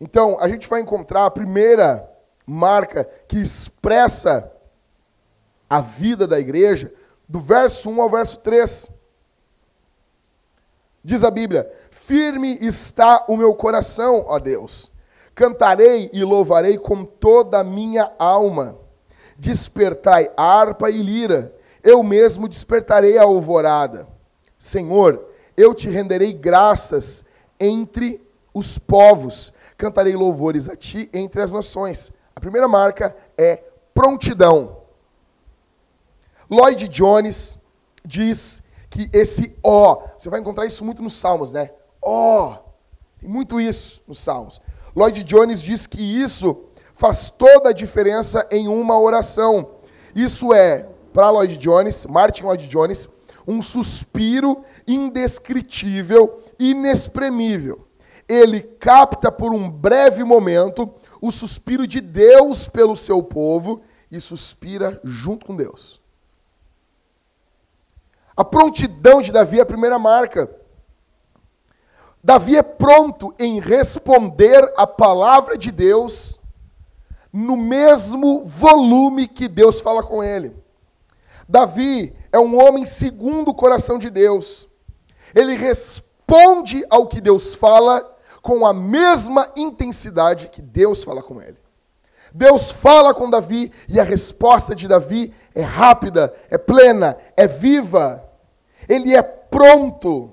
Então, 0.00 0.40
a 0.40 0.48
gente 0.48 0.66
vai 0.66 0.80
encontrar 0.80 1.26
a 1.26 1.30
primeira 1.30 2.10
marca 2.46 3.04
que 3.28 3.38
expressa 3.38 4.50
a 5.68 5.82
vida 5.82 6.26
da 6.26 6.40
igreja 6.40 6.90
do 7.28 7.38
verso 7.38 7.90
1 7.90 8.00
ao 8.00 8.08
verso 8.08 8.38
3. 8.38 8.88
Diz 11.04 11.22
a 11.22 11.30
Bíblia: 11.30 11.70
Firme 11.90 12.56
está 12.62 13.26
o 13.28 13.36
meu 13.36 13.54
coração, 13.54 14.24
ó 14.28 14.38
Deus. 14.38 14.90
Cantarei 15.34 16.08
e 16.10 16.24
louvarei 16.24 16.78
com 16.78 17.04
toda 17.04 17.58
a 17.58 17.64
minha 17.64 18.10
alma. 18.18 18.78
Despertai 19.36 20.30
harpa 20.38 20.88
e 20.88 21.02
lira, 21.02 21.54
eu 21.86 22.02
mesmo 22.02 22.48
despertarei 22.48 23.16
a 23.16 23.22
alvorada. 23.22 24.08
Senhor, 24.58 25.24
eu 25.56 25.72
te 25.72 25.88
renderei 25.88 26.32
graças 26.32 27.24
entre 27.60 28.20
os 28.52 28.76
povos, 28.76 29.52
cantarei 29.78 30.16
louvores 30.16 30.68
a 30.68 30.74
ti 30.74 31.08
entre 31.14 31.40
as 31.40 31.52
nações. 31.52 32.12
A 32.34 32.40
primeira 32.40 32.66
marca 32.66 33.16
é 33.38 33.62
prontidão. 33.94 34.78
Lloyd 36.50 36.88
Jones 36.88 37.58
diz 38.04 38.64
que 38.90 39.08
esse 39.12 39.56
ó, 39.62 40.02
você 40.18 40.28
vai 40.28 40.40
encontrar 40.40 40.66
isso 40.66 40.84
muito 40.84 41.02
nos 41.02 41.14
Salmos, 41.14 41.52
né? 41.52 41.70
Ó, 42.02 42.56
tem 43.20 43.28
muito 43.28 43.60
isso 43.60 44.02
nos 44.08 44.18
Salmos. 44.18 44.60
Lloyd 44.94 45.22
Jones 45.22 45.62
diz 45.62 45.86
que 45.86 46.02
isso 46.02 46.64
faz 46.94 47.30
toda 47.30 47.70
a 47.70 47.72
diferença 47.72 48.44
em 48.50 48.66
uma 48.66 48.98
oração. 48.98 49.70
Isso 50.14 50.52
é, 50.52 50.88
para 51.16 51.30
Lloyd 51.30 51.56
Jones, 51.56 52.04
Martin 52.04 52.42
Lloyd 52.42 52.68
Jones, 52.68 53.08
um 53.48 53.62
suspiro 53.62 54.62
indescritível, 54.86 56.42
inexprimível. 56.58 57.88
Ele 58.28 58.60
capta 58.60 59.32
por 59.32 59.54
um 59.54 59.66
breve 59.66 60.22
momento 60.22 60.92
o 61.18 61.30
suspiro 61.30 61.86
de 61.86 62.02
Deus 62.02 62.68
pelo 62.68 62.94
seu 62.94 63.22
povo 63.22 63.80
e 64.10 64.20
suspira 64.20 65.00
junto 65.02 65.46
com 65.46 65.56
Deus. 65.56 66.02
A 68.36 68.44
prontidão 68.44 69.22
de 69.22 69.32
Davi 69.32 69.58
é 69.58 69.62
a 69.62 69.66
primeira 69.66 69.98
marca. 69.98 70.50
Davi 72.22 72.58
é 72.58 72.62
pronto 72.62 73.34
em 73.38 73.58
responder 73.58 74.70
a 74.76 74.86
palavra 74.86 75.56
de 75.56 75.70
Deus 75.70 76.38
no 77.32 77.56
mesmo 77.56 78.44
volume 78.44 79.26
que 79.26 79.48
Deus 79.48 79.80
fala 79.80 80.02
com 80.02 80.22
ele. 80.22 80.65
Davi 81.48 82.14
é 82.32 82.38
um 82.38 82.60
homem 82.60 82.84
segundo 82.84 83.50
o 83.50 83.54
coração 83.54 83.98
de 83.98 84.10
Deus. 84.10 84.68
Ele 85.34 85.54
responde 85.54 86.84
ao 86.90 87.06
que 87.06 87.20
Deus 87.20 87.54
fala 87.54 88.16
com 88.42 88.66
a 88.66 88.72
mesma 88.72 89.48
intensidade 89.56 90.48
que 90.48 90.62
Deus 90.62 91.02
fala 91.02 91.22
com 91.22 91.40
ele. 91.40 91.56
Deus 92.32 92.70
fala 92.70 93.14
com 93.14 93.30
Davi 93.30 93.72
e 93.88 93.98
a 93.98 94.04
resposta 94.04 94.74
de 94.74 94.86
Davi 94.86 95.32
é 95.54 95.62
rápida, 95.62 96.34
é 96.50 96.58
plena, 96.58 97.16
é 97.36 97.46
viva. 97.46 98.22
Ele 98.88 99.14
é 99.14 99.22
pronto. 99.22 100.32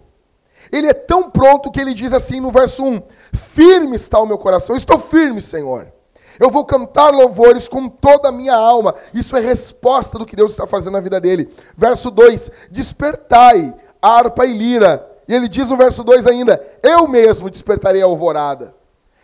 Ele 0.72 0.88
é 0.88 0.94
tão 0.94 1.30
pronto 1.30 1.72
que 1.72 1.80
ele 1.80 1.94
diz 1.94 2.14
assim 2.14 2.40
no 2.40 2.52
verso 2.52 2.84
1: 2.84 3.02
Firme 3.34 3.96
está 3.96 4.20
o 4.20 4.26
meu 4.26 4.38
coração, 4.38 4.76
estou 4.76 5.00
firme, 5.00 5.42
Senhor. 5.42 5.92
Eu 6.40 6.50
vou 6.50 6.66
cantar 6.66 7.12
louvores 7.12 7.68
com 7.68 7.88
toda 7.88 8.30
a 8.30 8.32
minha 8.32 8.56
alma. 8.56 8.96
Isso 9.14 9.36
é 9.38 9.40
resposta 9.40 10.18
do 10.18 10.26
que 10.26 10.36
Deus 10.36 10.52
está 10.52 10.66
fazendo 10.66 10.94
na 10.94 11.00
vida 11.00 11.20
dele. 11.20 11.54
Verso 11.76 12.10
2: 12.10 12.52
Despertai, 12.72 13.74
harpa 14.02 14.46
e 14.46 14.54
lira. 14.54 15.10
E 15.28 15.34
ele 15.34 15.48
diz 15.48 15.70
no 15.70 15.78
verso 15.78 16.04
2 16.04 16.28
ainda: 16.28 16.62
Eu 16.82 17.08
mesmo 17.08 17.50
despertarei 17.50 18.02
a 18.02 18.06
alvorada. 18.06 18.74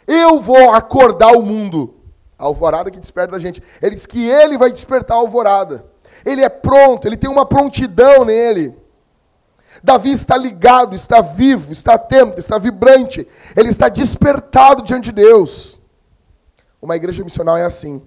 Eu 0.08 0.40
vou 0.40 0.72
acordar 0.72 1.34
o 1.34 1.42
mundo. 1.42 1.96
A 2.38 2.46
alvorada 2.46 2.90
que 2.90 3.00
desperta 3.00 3.36
a 3.36 3.40
gente. 3.40 3.62
Ele 3.82 3.96
diz 3.96 4.06
que 4.06 4.28
ele 4.28 4.58
vai 4.58 4.72
despertar 4.72 5.16
a 5.16 5.20
alvorada. 5.20 5.86
Ele 6.26 6.44
é 6.44 6.50
pronto, 6.50 7.08
ele 7.08 7.18
tem 7.18 7.30
uma 7.30 7.46
prontidão 7.46 8.26
nele. 8.26 8.76
Davi 9.84 10.12
está 10.12 10.36
ligado, 10.36 10.96
está 10.96 11.22
vivo, 11.22 11.72
está 11.72 11.94
atento, 11.94 12.40
está 12.40 12.58
vibrante. 12.58 13.28
Ele 13.56 13.70
está 13.70 13.88
despertado 13.88 14.84
diante 14.84 15.06
de 15.06 15.24
Deus. 15.24 15.79
Uma 16.82 16.96
igreja 16.96 17.24
missional 17.24 17.58
é 17.58 17.66
assim. 17.66 18.02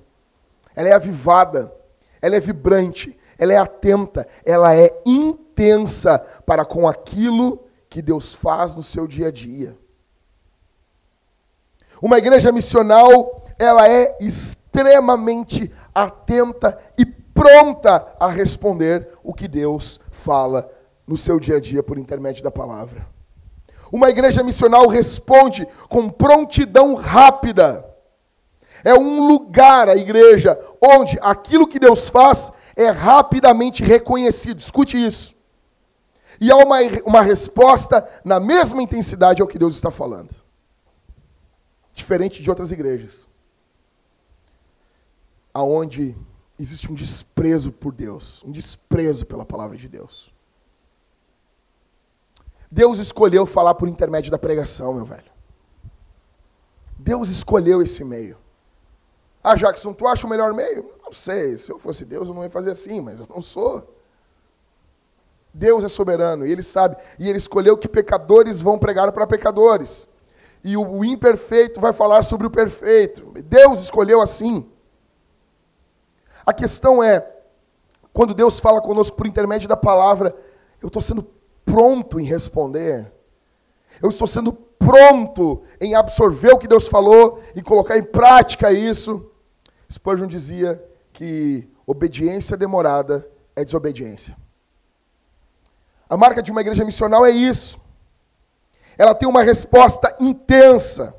Ela 0.75 0.89
é 0.89 0.93
avivada, 0.93 1.73
ela 2.21 2.37
é 2.37 2.41
vibrante, 2.41 3.19
ela 3.39 3.53
é 3.53 3.57
atenta, 3.57 4.27
ela 4.45 4.75
é 4.75 4.91
intensa 5.05 6.19
para 6.47 6.65
com 6.65 6.89
aquilo 6.89 7.65
que 7.89 8.01
Deus 8.01 8.33
faz 8.33 8.75
no 8.75 8.83
seu 8.83 9.07
dia 9.07 9.29
a 9.29 9.31
dia. 9.31 9.77
Uma 12.01 12.19
igreja 12.19 12.51
missional, 12.51 13.45
ela 13.59 13.89
é 13.89 14.17
extremamente 14.21 15.73
atenta 15.95 16.79
e 16.99 17.05
pronta 17.05 18.15
a 18.19 18.29
responder 18.29 19.09
o 19.23 19.33
que 19.33 19.47
Deus 19.47 20.01
fala 20.11 20.71
no 21.07 21.17
seu 21.17 21.39
dia 21.39 21.57
a 21.57 21.61
dia 21.61 21.83
por 21.83 21.99
intermédio 21.99 22.43
da 22.43 22.51
palavra. 22.51 23.07
Uma 23.91 24.09
igreja 24.09 24.43
missional 24.43 24.89
responde 24.89 25.67
com 25.89 26.09
prontidão 26.09 26.95
rápida. 26.95 27.92
É 28.85 28.95
um 28.95 29.27
lugar, 29.27 29.89
a 29.89 29.97
igreja, 29.97 30.59
onde 30.81 31.19
aquilo 31.21 31.67
que 31.67 31.79
Deus 31.79 32.09
faz 32.09 32.53
é 32.77 32.91
rapidamente 32.91 33.83
reconhecido. 33.83 34.59
Escute 34.59 34.97
isso. 34.97 35.35
E 36.41 36.51
há 36.51 36.57
uma, 36.57 36.79
uma 37.05 37.23
resposta 37.23 38.09
na 38.25 38.41
mesma 38.41 38.83
intensidade 38.83 39.41
ao 39.41 39.49
que 39.49 39.59
Deus 39.59 39.75
está 39.75 39.91
falando. 39.91 40.35
Diferente 41.95 42.43
de 42.43 42.51
outras 42.51 42.73
igrejas. 42.73 43.29
Aonde 45.55 46.17
existe 46.59 46.91
um 46.91 46.95
desprezo 46.95 47.71
por 47.71 47.93
Deus, 47.93 48.43
um 48.45 48.51
desprezo 48.51 49.27
pela 49.27 49.45
palavra 49.45 49.77
de 49.77 49.89
Deus. 49.89 50.33
Deus 52.71 52.99
escolheu 52.99 53.45
falar 53.45 53.75
por 53.75 53.87
intermédio 53.87 54.31
da 54.31 54.39
pregação, 54.39 54.95
meu 54.95 55.05
velho. 55.05 55.31
Deus 56.99 57.29
escolheu 57.29 57.83
esse 57.83 58.03
meio. 58.03 58.42
Ah, 59.43 59.57
Jackson, 59.57 59.93
tu 59.93 60.07
acha 60.07 60.27
o 60.27 60.31
melhor 60.31 60.53
meio? 60.53 60.89
Não 61.05 61.13
sei. 61.13 61.57
Se 61.59 61.71
eu 61.71 61.79
fosse 61.79 62.05
Deus, 62.05 62.29
eu 62.29 62.35
não 62.35 62.45
ia 62.45 62.51
fazer 62.51 62.71
assim, 62.71 63.01
mas 63.01 63.19
eu 63.19 63.27
não 63.29 63.43
sou. 63.43 63.97
Deus 65.53 65.85
é 65.85 65.89
soberano 65.89 66.47
e 66.47 66.53
ele 66.53 66.63
sabe. 66.63 66.97
E 67.19 67.29
ele 67.29 67.39
escolheu 67.39 67.77
que 67.77 67.89
pecadores 67.89 68.61
vão 68.61 68.79
pregar 68.79 69.11
para 69.13 69.27
pecadores. 69.27 70.07
E 70.65 70.77
o 70.77 71.05
imperfeito 71.05 71.81
vai 71.81 71.93
falar 71.93 72.23
sobre 72.23 72.47
o 72.47 72.51
perfeito. 72.51 73.33
Deus 73.43 73.81
escolheu 73.81 74.21
assim. 74.21 74.71
A 76.47 76.53
questão 76.53 77.03
é, 77.03 77.29
quando 78.13 78.35
Deus 78.35 78.61
fala 78.61 78.81
conosco 78.81 79.17
por 79.17 79.27
intermédio 79.27 79.69
da 79.69 79.77
palavra, 79.77 80.35
eu 80.81 80.87
estou 80.87 81.03
sendo 81.03 81.27
pronto 81.65 82.21
em 82.21 82.25
responder. 82.25 83.13
Eu 84.01 84.09
estou 84.09 84.27
sendo 84.27 84.53
pronto 84.53 85.63
em 85.81 85.95
absorver 85.95 86.53
o 86.53 86.59
que 86.59 86.69
Deus 86.69 86.89
falou 86.89 87.41
e 87.55 87.63
colocar 87.63 87.99
em 87.99 88.03
prática 88.03 88.73
isso. 88.73 89.32
Spurgeon 89.93 90.27
dizia 90.27 90.83
que 91.13 91.69
obediência 91.87 92.57
demorada 92.57 93.29
é 93.55 93.65
desobediência. 93.65 94.37
A 96.09 96.17
marca 96.17 96.43
de 96.43 96.51
uma 96.51 96.61
igreja 96.61 96.85
missional 96.85 97.25
é 97.27 97.31
isso. 97.31 97.81
Ela 98.97 99.15
tem 99.15 99.29
uma 99.29 99.43
resposta 99.43 100.15
intensa. 100.21 101.15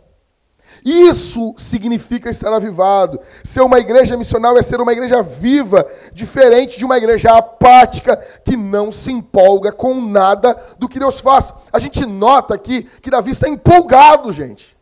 Isso 0.83 1.55
significa 1.57 2.29
estar 2.29 2.51
avivado. 2.53 3.19
Ser 3.43 3.61
uma 3.61 3.79
igreja 3.79 4.17
missional 4.17 4.57
é 4.57 4.61
ser 4.61 4.81
uma 4.81 4.91
igreja 4.91 5.21
viva, 5.21 5.85
diferente 6.11 6.77
de 6.77 6.85
uma 6.85 6.97
igreja 6.97 7.31
apática 7.31 8.17
que 8.43 8.57
não 8.57 8.91
se 8.91 9.11
empolga 9.11 9.71
com 9.71 10.01
nada 10.01 10.53
do 10.77 10.89
que 10.89 10.99
Deus 10.99 11.19
faz. 11.21 11.53
A 11.71 11.79
gente 11.79 12.05
nota 12.05 12.53
aqui 12.53 12.83
que 13.01 13.09
Davi 13.09 13.31
está 13.31 13.47
empolgado, 13.47 14.31
gente. 14.33 14.75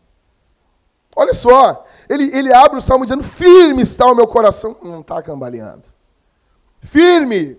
Olha 1.16 1.34
só, 1.34 1.86
ele, 2.12 2.36
ele 2.36 2.54
abre 2.54 2.78
o 2.78 2.82
salmo 2.82 3.06
dizendo: 3.06 3.24
Firme 3.24 3.82
está 3.82 4.06
o 4.06 4.16
meu 4.16 4.28
coração. 4.28 4.76
Não 4.84 5.00
está 5.00 5.22
cambaleando. 5.22 5.84
Firme, 6.82 7.58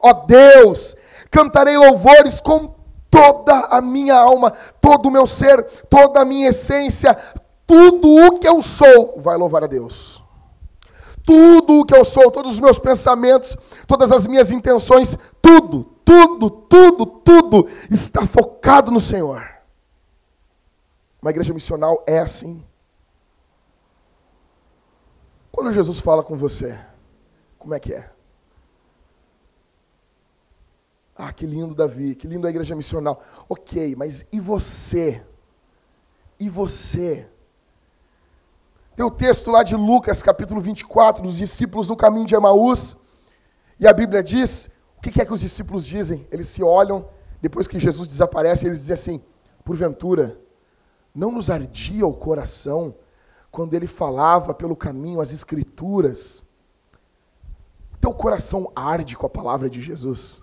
ó 0.00 0.12
Deus, 0.12 0.96
cantarei 1.30 1.76
louvores 1.76 2.40
com 2.40 2.74
toda 3.10 3.54
a 3.66 3.82
minha 3.82 4.16
alma, 4.16 4.52
todo 4.80 5.06
o 5.06 5.10
meu 5.10 5.26
ser, 5.26 5.62
toda 5.90 6.20
a 6.20 6.24
minha 6.24 6.48
essência, 6.48 7.16
tudo 7.66 8.08
o 8.26 8.38
que 8.38 8.48
eu 8.48 8.62
sou 8.62 9.20
vai 9.20 9.36
louvar 9.36 9.64
a 9.64 9.66
Deus. 9.66 10.22
Tudo 11.26 11.80
o 11.80 11.84
que 11.84 11.96
eu 11.96 12.04
sou, 12.04 12.30
todos 12.30 12.52
os 12.52 12.60
meus 12.60 12.78
pensamentos, 12.78 13.56
todas 13.86 14.12
as 14.12 14.26
minhas 14.26 14.50
intenções, 14.50 15.18
tudo, 15.42 15.84
tudo, 16.04 16.50
tudo, 16.50 17.06
tudo 17.06 17.68
está 17.90 18.26
focado 18.26 18.90
no 18.90 19.00
Senhor. 19.00 19.46
Uma 21.20 21.30
igreja 21.30 21.54
missional 21.54 22.02
é 22.06 22.18
assim. 22.18 22.62
Quando 25.54 25.70
Jesus 25.70 26.00
fala 26.00 26.24
com 26.24 26.36
você, 26.36 26.76
como 27.60 27.74
é 27.74 27.78
que 27.78 27.94
é? 27.94 28.10
Ah, 31.16 31.32
que 31.32 31.46
lindo 31.46 31.76
Davi, 31.76 32.16
que 32.16 32.26
lindo 32.26 32.44
a 32.44 32.50
igreja 32.50 32.74
missional. 32.74 33.22
Ok, 33.48 33.94
mas 33.94 34.26
e 34.32 34.40
você? 34.40 35.24
E 36.40 36.48
você? 36.48 37.28
Tem 38.96 39.06
o 39.06 39.10
texto 39.12 39.52
lá 39.52 39.62
de 39.62 39.76
Lucas, 39.76 40.24
capítulo 40.24 40.60
24, 40.60 41.22
dos 41.22 41.36
discípulos 41.36 41.88
no 41.88 41.96
caminho 41.96 42.26
de 42.26 42.34
Emaús. 42.34 42.96
E 43.78 43.86
a 43.86 43.92
Bíblia 43.92 44.24
diz: 44.24 44.72
o 44.98 45.00
que 45.00 45.20
é 45.20 45.24
que 45.24 45.32
os 45.32 45.40
discípulos 45.40 45.86
dizem? 45.86 46.26
Eles 46.32 46.48
se 46.48 46.64
olham, 46.64 47.08
depois 47.40 47.68
que 47.68 47.78
Jesus 47.78 48.08
desaparece, 48.08 48.66
eles 48.66 48.80
dizem 48.80 48.94
assim: 48.94 49.24
porventura, 49.64 50.36
não 51.14 51.30
nos 51.30 51.48
ardia 51.48 52.04
o 52.04 52.12
coração 52.12 52.96
quando 53.54 53.72
ele 53.74 53.86
falava 53.86 54.52
pelo 54.52 54.74
caminho 54.74 55.20
as 55.20 55.32
Escrituras? 55.32 56.42
Teu 58.00 58.12
coração 58.12 58.70
arde 58.74 59.16
com 59.16 59.26
a 59.26 59.30
palavra 59.30 59.70
de 59.70 59.80
Jesus? 59.80 60.42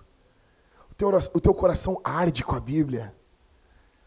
O 0.90 0.94
teu, 0.94 1.10
o 1.10 1.40
teu 1.40 1.54
coração 1.54 2.00
arde 2.02 2.42
com 2.42 2.56
a 2.56 2.60
Bíblia? 2.60 3.14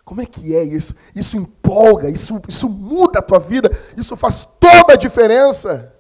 Como 0.04 0.22
é 0.22 0.26
que 0.26 0.56
é 0.56 0.64
isso? 0.64 0.96
Isso 1.16 1.38
empolga, 1.38 2.10
isso, 2.10 2.42
isso 2.48 2.68
muda 2.68 3.20
a 3.20 3.22
tua 3.22 3.38
vida, 3.38 3.70
isso 3.96 4.18
faz 4.18 4.44
toda 4.60 4.94
a 4.94 4.98
diferença? 4.98 5.94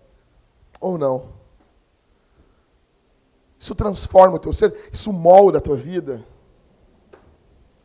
Ou 0.81 0.97
não? 0.97 1.29
Isso 3.59 3.75
transforma 3.75 4.37
o 4.37 4.39
teu 4.39 4.51
ser, 4.51 4.89
isso 4.91 5.13
molda 5.13 5.59
a 5.59 5.61
tua 5.61 5.77
vida. 5.77 6.25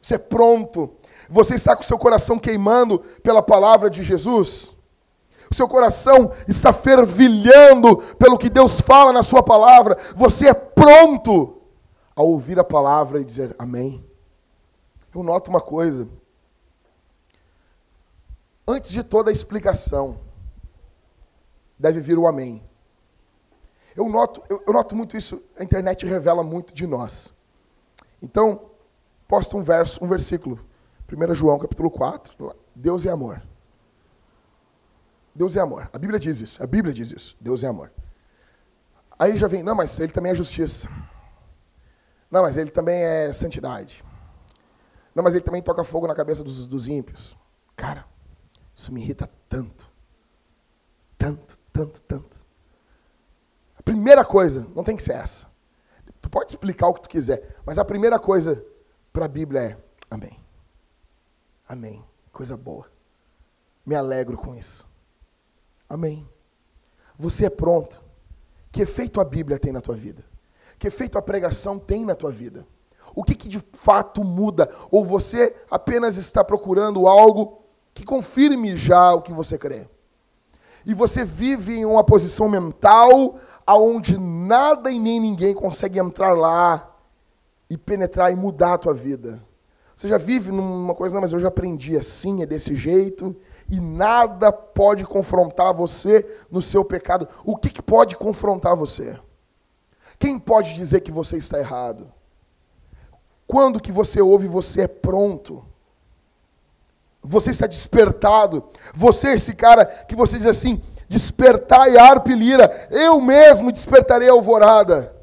Você 0.01 0.15
é 0.15 0.19
pronto. 0.19 0.91
Você 1.29 1.57
está 1.57 1.77
com 1.77 1.83
o 1.83 1.87
seu 1.87 1.99
coração 1.99 2.39
queimando 2.39 3.01
pela 3.23 3.43
palavra 3.43 3.91
de 3.91 4.03
Jesus? 4.03 4.80
O 5.51 5.55
seu 5.55 5.67
coração 5.67 6.31
está 6.47 6.73
fervilhando 6.73 7.97
pelo 8.19 8.39
que 8.39 8.49
Deus 8.49 8.81
fala 8.81 9.13
na 9.13 9.23
sua 9.23 9.43
palavra? 9.43 9.99
Você 10.15 10.47
é 10.47 10.55
pronto 10.55 11.61
a 12.15 12.23
ouvir 12.23 12.59
a 12.59 12.65
palavra 12.65 13.21
e 13.21 13.25
dizer 13.25 13.55
amém? 13.59 14.09
eu 15.15 15.23
noto 15.23 15.51
uma 15.51 15.61
coisa. 15.61 16.09
Antes 18.67 18.93
de 18.93 19.03
toda 19.03 19.31
a 19.31 19.33
explicação, 19.33 20.21
deve 21.79 22.01
vir 22.01 22.19
o 22.19 22.27
amém. 22.27 22.63
Eu 23.97 24.09
noto, 24.09 24.43
eu, 24.49 24.63
eu 24.67 24.73
noto 24.73 24.95
muito 24.95 25.17
isso, 25.17 25.43
a 25.59 25.65
internet 25.65 26.07
revela 26.07 26.45
muito 26.45 26.73
de 26.73 26.87
nós. 26.87 27.33
Então, 28.23 28.71
posta 29.27 29.57
um 29.57 29.63
verso, 29.63 30.05
um 30.05 30.09
versículo. 30.09 30.65
1 31.11 31.35
João 31.35 31.59
capítulo 31.59 31.91
4. 31.91 32.55
Deus 32.75 33.05
é 33.05 33.11
amor. 33.11 33.43
Deus 35.35 35.57
é 35.57 35.61
amor. 35.61 35.89
A 35.93 35.99
Bíblia 35.99 36.19
diz 36.19 36.41
isso. 36.41 36.63
A 36.63 36.67
Bíblia 36.67 36.93
diz 36.93 37.13
isso. 37.13 37.37
Deus 37.41 37.63
é 37.63 37.67
amor. 37.67 37.93
Aí 39.19 39.37
já 39.37 39.47
vem, 39.47 39.63
não, 39.63 39.75
mas 39.75 39.99
ele 39.99 40.13
também 40.13 40.33
é 40.33 40.35
justiça. 40.35 40.89
Não, 42.31 42.43
mas 42.43 42.57
ele 42.57 42.71
também 42.71 43.03
é 43.03 43.33
santidade. 43.33 44.05
Não, 45.15 45.23
mas 45.23 45.35
ele 45.35 45.45
também 45.45 45.63
toca 45.63 45.85
fogo 45.85 46.07
na 46.07 46.15
cabeça 46.15 46.43
dos, 46.43 46.67
dos 46.67 46.89
ímpios. 46.89 47.37
Cara, 47.77 48.07
isso 48.75 48.93
me 48.93 49.01
irrita 49.03 49.29
tanto. 49.49 49.91
Tanto, 51.19 51.59
tanto, 51.73 52.03
tanto. 52.03 52.45
A 53.77 53.83
primeira 53.83 54.25
coisa, 54.25 54.67
não 54.75 54.83
tem 54.85 54.97
que 54.97 55.03
ser 55.03 55.15
essa. 55.15 55.47
Tu 56.21 56.31
pode 56.31 56.51
explicar 56.51 56.89
o 56.89 56.95
que 56.95 57.03
tu 57.03 57.09
quiser, 57.09 57.57
mas 57.65 57.79
a 57.79 57.85
primeira 57.85 58.19
coisa 58.19 58.65
para 59.13 59.25
a 59.25 59.29
Bíblia 59.29 59.61
é 59.61 59.79
amém. 60.11 60.39
Amém. 61.69 62.05
Coisa 62.33 62.57
boa. 62.57 62.91
Me 63.85 63.95
alegro 63.95 64.37
com 64.37 64.55
isso. 64.55 64.90
Amém. 65.91 66.25
Você 67.19 67.47
é 67.47 67.51
pronto. 67.51 68.01
Que 68.71 68.83
efeito 68.83 69.21
a 69.21 69.25
Bíblia 69.25 69.59
tem 69.59 69.73
na 69.73 69.81
tua 69.81 69.97
vida? 69.97 70.25
Que 70.79 70.87
efeito 70.87 71.19
a 71.19 71.23
pregação 71.23 71.81
tem 71.81 72.05
na 72.05 72.15
tua 72.15 72.31
vida? 72.31 72.65
O 73.13 73.25
que, 73.25 73.35
que 73.35 73.49
de 73.49 73.61
fato 73.73 74.23
muda? 74.23 74.71
Ou 74.89 75.05
você 75.05 75.55
apenas 75.69 76.17
está 76.17 76.45
procurando 76.45 77.09
algo 77.09 77.65
que 77.93 78.05
confirme 78.05 78.77
já 78.77 79.13
o 79.13 79.21
que 79.21 79.33
você 79.33 79.59
crê? 79.59 79.89
E 80.87 80.95
você 80.95 81.25
vive 81.25 81.79
em 81.79 81.85
uma 81.85 82.05
posição 82.05 82.49
mental 82.49 83.39
aonde 83.67 84.17
nada 84.17 84.93
e 84.93 84.99
nem 85.01 85.19
ninguém 85.19 85.53
consegue 85.53 85.99
entrar 85.99 86.35
lá 86.35 86.97
e 87.69 87.77
penetrar 87.77 88.33
e 88.33 88.37
mudar 88.37 88.75
a 88.75 88.79
tua 88.79 88.95
vida. 88.95 89.43
Você 89.95 90.09
já 90.09 90.17
vive 90.17 90.51
numa 90.53 90.95
coisa, 90.95 91.15
não, 91.15 91.21
mas 91.21 91.33
eu 91.33 91.41
já 91.41 91.49
aprendi 91.49 91.97
assim, 91.97 92.43
é 92.43 92.47
desse 92.47 92.75
jeito, 92.75 93.37
e 93.71 93.79
nada 93.79 94.53
pode 94.53 95.05
confrontar 95.05 95.73
você 95.73 96.27
no 96.51 96.61
seu 96.61 96.85
pecado. 96.85 97.29
O 97.45 97.57
que, 97.57 97.71
que 97.71 97.81
pode 97.81 98.17
confrontar 98.17 98.75
você? 98.75 99.19
Quem 100.19 100.39
pode 100.39 100.75
dizer 100.75 101.01
que 101.01 101.13
você 101.13 101.37
está 101.37 101.59
errado? 101.59 102.13
Quando 103.47 103.81
que 103.81 103.93
você 103.93 104.21
ouve, 104.21 104.49
você 104.49 104.83
é 104.83 104.89
pronto. 104.89 105.65
Você 107.23 107.51
está 107.51 107.67
despertado. 107.67 108.65
Você 108.93 109.29
é 109.29 109.35
esse 109.35 109.55
cara 109.55 109.85
que 109.87 110.17
você 110.17 110.37
diz 110.37 110.47
assim: 110.47 110.83
despertai 111.09 111.97
harpa 111.97 112.33
e 112.33 112.35
lira, 112.35 112.89
eu 112.91 113.21
mesmo 113.21 113.71
despertarei 113.71 114.29
a 114.29 114.33
alvorada. 114.33 115.15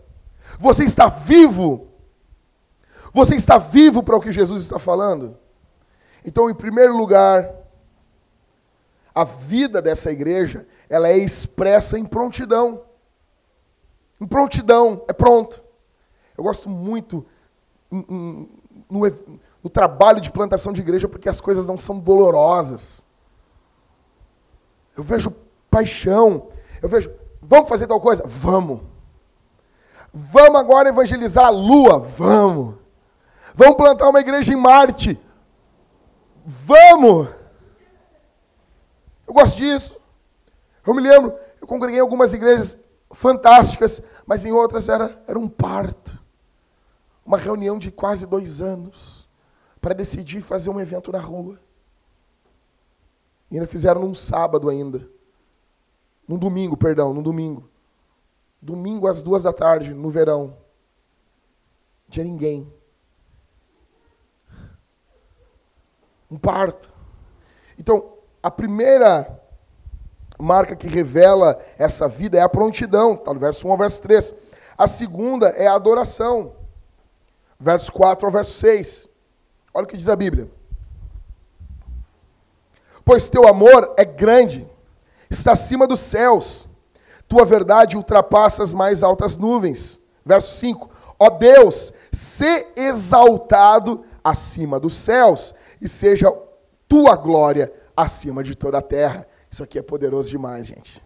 Você 0.58 0.86
está 0.86 1.08
vivo. 1.08 1.88
Você 3.14 3.36
está 3.36 3.58
vivo 3.58 4.02
para 4.02 4.16
o 4.16 4.22
que 4.22 4.32
Jesus 4.32 4.62
está 4.62 4.80
falando? 4.80 5.38
Então, 6.24 6.50
em 6.50 6.56
primeiro 6.56 6.96
lugar, 6.96 7.57
a 9.18 9.24
vida 9.24 9.82
dessa 9.82 10.12
igreja, 10.12 10.68
ela 10.88 11.10
é 11.10 11.18
expressa 11.18 11.98
em 11.98 12.06
prontidão. 12.06 12.84
Em 14.22 14.28
prontidão, 14.28 15.04
é 15.08 15.14
pronto. 15.14 15.64
Eu 16.38 16.44
gosto 16.44 16.70
muito 16.70 17.26
no, 17.90 18.48
no 19.64 19.70
trabalho 19.72 20.22
de 20.22 20.30
plantação 20.30 20.72
de 20.72 20.82
igreja 20.82 21.08
porque 21.08 21.28
as 21.28 21.42
coisas 21.42 21.66
não 21.66 21.80
são 21.80 22.00
dolorosas. 22.00 23.04
Eu 24.96 25.02
vejo 25.02 25.34
paixão. 25.68 26.50
Eu 26.80 26.88
vejo, 26.88 27.12
vamos 27.42 27.70
fazer 27.70 27.88
tal 27.88 28.00
coisa? 28.00 28.22
Vamos. 28.24 28.82
Vamos 30.14 30.60
agora 30.60 30.90
evangelizar 30.90 31.48
a 31.48 31.50
lua? 31.50 31.98
Vamos. 31.98 32.76
Vamos 33.56 33.78
plantar 33.78 34.10
uma 34.10 34.20
igreja 34.20 34.54
em 34.54 34.58
Marte? 34.58 35.20
Vamos. 36.46 37.37
Eu 39.28 39.34
gosto 39.34 39.58
disso. 39.58 39.98
Eu 40.86 40.94
me 40.94 41.02
lembro, 41.02 41.38
eu 41.60 41.68
congreguei 41.68 42.00
em 42.00 42.02
algumas 42.02 42.34
igrejas 42.34 42.82
fantásticas, 43.12 44.02
mas 44.26 44.46
em 44.46 44.52
outras 44.52 44.88
era, 44.88 45.22
era 45.28 45.38
um 45.38 45.50
parto. 45.50 46.18
Uma 47.26 47.38
reunião 47.38 47.78
de 47.78 47.92
quase 47.92 48.26
dois 48.26 48.62
anos 48.62 49.28
para 49.82 49.94
decidir 49.94 50.42
fazer 50.42 50.70
um 50.70 50.80
evento 50.80 51.12
na 51.12 51.20
rua. 51.20 51.60
E 53.52 53.56
ainda 53.56 53.68
fizeram 53.68 54.02
num 54.02 54.14
sábado 54.14 54.70
ainda. 54.70 55.10
Num 56.28 56.38
domingo, 56.38 56.78
perdão, 56.78 57.14
num 57.14 57.22
domingo. 57.22 57.70
Domingo 58.62 59.08
às 59.08 59.22
duas 59.22 59.44
da 59.44 59.54
tarde, 59.54 59.94
no 59.94 60.10
verão. 60.10 60.58
Não 62.06 62.12
tinha 62.12 62.26
ninguém. 62.26 62.72
Um 66.30 66.38
parto. 66.38 66.92
Então, 67.78 68.17
a 68.48 68.52
primeira 68.52 69.42
marca 70.40 70.74
que 70.74 70.88
revela 70.88 71.60
essa 71.78 72.08
vida 72.08 72.38
é 72.38 72.42
a 72.42 72.48
prontidão, 72.48 73.18
tá 73.18 73.34
no 73.34 73.40
verso 73.42 73.68
1 73.68 73.72
ao 73.72 73.78
verso 73.78 74.02
3. 74.02 74.34
A 74.78 74.88
segunda 74.88 75.50
é 75.50 75.68
a 75.68 75.74
adoração. 75.74 76.54
Verso 77.60 77.92
4 77.92 78.26
ao 78.26 78.32
verso 78.32 78.54
6. 78.54 79.10
Olha 79.74 79.84
o 79.84 79.88
que 79.88 79.98
diz 79.98 80.08
a 80.08 80.16
Bíblia. 80.16 80.50
Pois 83.04 83.30
teu 83.30 83.46
amor 83.46 83.94
é 83.98 84.06
grande 84.06 84.66
está 85.30 85.52
acima 85.52 85.86
dos 85.86 86.00
céus. 86.00 86.68
Tua 87.28 87.44
verdade 87.44 87.98
ultrapassa 87.98 88.64
as 88.64 88.74
mais 88.74 89.04
altas 89.04 89.36
nuvens. 89.36 90.00
Verso 90.26 90.56
5. 90.56 90.90
Ó 91.20 91.30
Deus, 91.32 91.92
se 92.14 92.66
exaltado 92.78 94.06
acima 94.24 94.80
dos 94.80 94.96
céus 94.96 95.54
e 95.82 95.88
seja 95.90 96.32
tua 96.88 97.18
glória 97.18 97.74
acima 97.98 98.44
de 98.44 98.56
toda 98.56 98.78
a 98.78 98.82
terra. 98.82 99.28
Isso 99.50 99.64
aqui 99.64 99.80
é 99.80 99.82
poderoso 99.82 100.30
demais, 100.30 100.68
gente. 100.68 101.04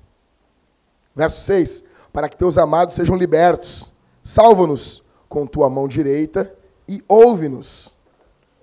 Verso 1.15 1.39
6. 1.41 1.85
Para 2.11 2.27
que 2.27 2.35
teus 2.35 2.57
amados 2.57 2.93
sejam 2.93 3.15
libertos, 3.15 3.93
salva-nos 4.21 5.01
com 5.29 5.47
tua 5.47 5.69
mão 5.69 5.87
direita 5.87 6.53
e 6.87 7.01
ouve-nos. 7.07 7.95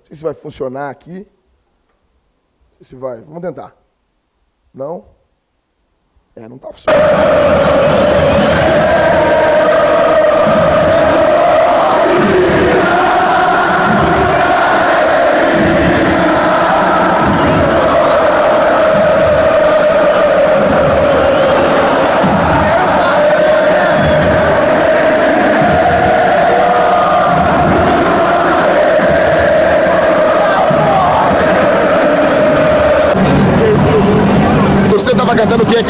Não 0.00 0.06
sei 0.06 0.16
se 0.16 0.22
vai 0.22 0.34
funcionar 0.34 0.90
aqui. 0.90 1.20
Não 1.20 2.72
sei 2.72 2.84
se 2.84 2.94
vai. 2.94 3.22
Vamos 3.22 3.40
tentar. 3.40 3.74
Não? 4.74 5.06
É, 6.36 6.46
não 6.46 6.56
está 6.56 6.70
funcionando. 6.70 7.02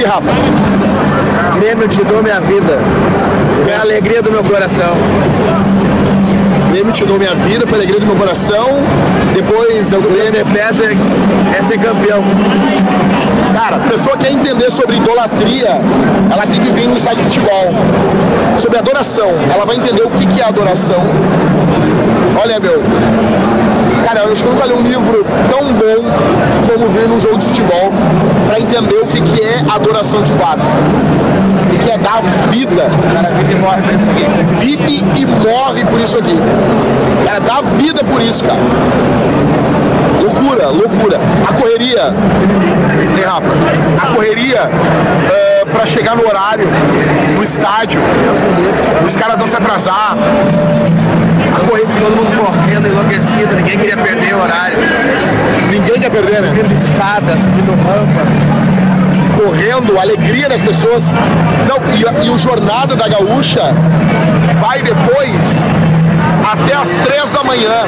Rafa? 0.09 0.31
Grêmio 1.61 1.87
te 1.87 2.03
dou 2.03 2.23
minha 2.23 2.41
vida. 2.41 2.79
É 3.71 3.77
a 3.77 3.81
alegria 3.83 4.23
do 4.23 4.31
meu 4.31 4.43
coração. 4.43 4.97
Grêmio 6.73 6.93
te 6.93 7.05
dou 7.05 7.19
minha 7.19 7.35
vida, 7.35 7.67
foi 7.67 7.79
a 7.79 7.83
alegria 7.83 8.01
do 8.01 8.07
meu 8.07 8.17
coração. 8.17 8.69
Depois 9.35 9.93
o 9.93 10.01
Grêmio 10.01 10.41
é, 10.41 11.59
é 11.59 11.63
ser 11.63 11.79
campeão. 11.79 12.25
Cara, 13.53 13.77
a 13.77 13.81
pessoa 13.81 14.17
quer 14.17 14.33
entender 14.33 14.71
sobre 14.71 14.88
idolatria, 15.09 15.81
ela 16.31 16.47
tem 16.47 16.61
que 16.61 16.71
vir 16.71 16.87
no 16.87 16.97
site 16.97 17.19
de 17.19 17.25
futebol. 17.25 17.73
Sobre 18.59 18.79
adoração, 18.79 19.31
ela 19.53 19.65
vai 19.65 19.77
entender 19.77 20.03
o 20.03 20.11
que 20.11 20.41
é 20.41 20.45
adoração. 20.45 21.03
Olha, 22.41 22.61
meu, 22.61 22.83
Cara, 24.05 24.21
eu 24.21 24.33
acho 24.33 24.43
que 24.43 24.49
eu 24.49 24.55
nunca 24.55 24.67
li 24.67 24.73
um 24.73 24.83
livro 24.83 25.27
tão 25.51 25.65
bom 25.75 26.11
como 26.67 26.89
ver 26.93 27.09
num 27.09 27.21
jogo 27.21 27.37
de 27.37 27.45
futebol 27.45 27.93
para 28.47 28.59
entender 28.59 28.95
o 28.95 29.07
que, 29.07 29.21
que 29.21 29.43
é 29.43 29.63
adoração 29.75 30.23
de 30.23 30.33
fato. 30.33 30.63
O 30.63 31.71
que, 31.71 31.77
que 31.77 31.91
é 31.91 31.99
dar 31.99 32.23
vida. 32.51 32.91
Cara, 33.13 33.29
vive 33.35 33.53
e 33.53 33.57
morre 33.57 33.83
por 33.83 33.93
isso 33.93 34.11
aqui. 34.11 34.65
Vive 34.65 35.05
e 35.15 35.27
morre 35.27 35.85
por 35.85 36.01
isso 36.01 36.17
aqui. 36.17 36.39
Cara, 37.27 37.41
dá 37.41 37.61
vida 37.77 38.03
por 38.03 38.23
isso, 38.23 38.43
cara. 38.45 38.61
Loucura, 40.23 40.69
loucura. 40.69 41.21
A 41.47 41.53
correria. 41.53 42.15
Hein, 43.19 43.25
Rafa? 43.25 43.51
A 44.03 44.15
correria. 44.15 44.71
Uh, 45.29 45.67
para 45.67 45.87
chegar 45.87 46.17
no 46.17 46.27
horário, 46.27 46.67
no 47.35 47.43
estádio, 47.43 48.01
os 49.07 49.17
caras 49.17 49.39
não 49.39 49.47
se 49.47 49.57
atrasar, 49.57 50.17
a 51.55 51.61
corrida, 51.67 51.89
todo 52.01 52.17
mundo 52.17 52.45
correndo, 52.45 52.87
enlouquecido, 52.87 53.55
ninguém 53.55 53.79
queria 53.79 53.97
perder 53.97 54.35
o 54.35 54.43
horário. 54.43 54.79
Ninguém 55.71 56.01
quer 56.01 56.11
perder, 56.11 56.43
né? 56.43 56.49
Subindo 56.49 56.75
escada, 56.75 57.37
subindo 57.37 57.71
rampa. 57.71 58.49
Correndo, 59.43 59.99
a 59.99 60.03
alegria 60.03 60.49
das 60.49 60.61
pessoas. 60.61 61.05
Não, 61.69 61.79
e, 61.95 62.27
e 62.27 62.31
o 62.31 62.39
Jornada 62.39 62.97
da 62.97 63.09
Gaúcha 63.09 63.73
vai 64.61 64.83
depois 64.83 65.41
até 66.53 66.75
as 66.75 66.89
três 67.05 67.31
da 67.31 67.45
manhã. 67.45 67.85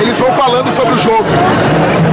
Eles 0.00 0.18
vão 0.18 0.30
falando 0.32 0.70
sobre 0.70 0.94
o 0.94 0.98
jogo. 0.98 1.24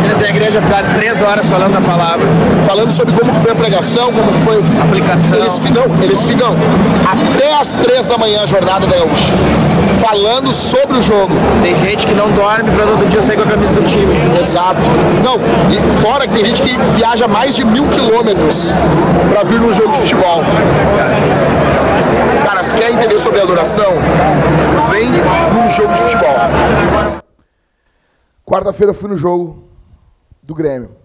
Eles 0.06 0.22
a 0.22 0.30
igreja 0.30 0.62
ficasse 0.62 0.94
três 0.94 1.22
horas 1.22 1.50
falando 1.50 1.74
da 1.74 1.82
palavra. 1.82 2.26
Falando 2.66 2.92
sobre 2.92 3.14
como 3.14 3.40
foi 3.40 3.52
a 3.52 3.56
pregação, 3.56 4.12
como 4.12 4.32
foi 4.40 4.56
a 4.58 4.84
aplicação. 4.84 5.38
Eles 5.38 5.60
ficam, 5.60 5.84
eles 6.02 6.26
ficam 6.26 6.56
até 7.06 7.54
as 7.54 7.76
três 7.76 8.08
da 8.08 8.18
manhã 8.18 8.44
a 8.44 8.48
jornada 8.48 8.88
da 8.88 8.96
Gaúcha. 8.96 9.34
Falando 10.02 10.54
sobre 10.54 10.98
o 10.98 11.02
jogo. 11.02 11.34
Tem 11.62 11.78
gente 11.80 12.06
que 12.06 12.14
não 12.14 12.30
dorme 12.32 12.70
para 12.72 12.86
outro 12.86 13.08
dia 13.08 13.22
sair 13.22 13.38
com 13.38 13.44
a 13.44 13.48
camisa 13.48 13.74
do 13.74 13.84
time. 13.88 14.14
Exato. 14.40 14.80
Não, 15.24 15.36
e 15.72 16.02
fora 16.02 16.28
que 16.28 16.34
tem 16.34 16.46
gente 16.46 16.62
que 16.62 16.78
viaja 16.96 17.28
mais 17.28 17.56
de 17.56 17.66
mil 17.66 17.86
quilômetros 17.88 18.70
para 19.30 19.44
vir 19.44 19.60
num 19.60 19.74
jogo 19.74 19.92
de 19.94 20.00
futebol. 20.00 20.44
Cara, 22.46 22.62
quer 22.78 22.92
entender 22.94 23.18
sobre 23.18 23.42
adoração, 23.42 23.92
vem 24.92 25.10
num 25.10 25.68
jogo 25.68 25.92
de 25.94 26.00
futebol. 26.00 26.36
Quarta-feira 28.46 28.94
fui 28.94 29.10
no 29.10 29.18
jogo 29.18 29.68
do 30.44 30.54
Grêmio. 30.54 30.96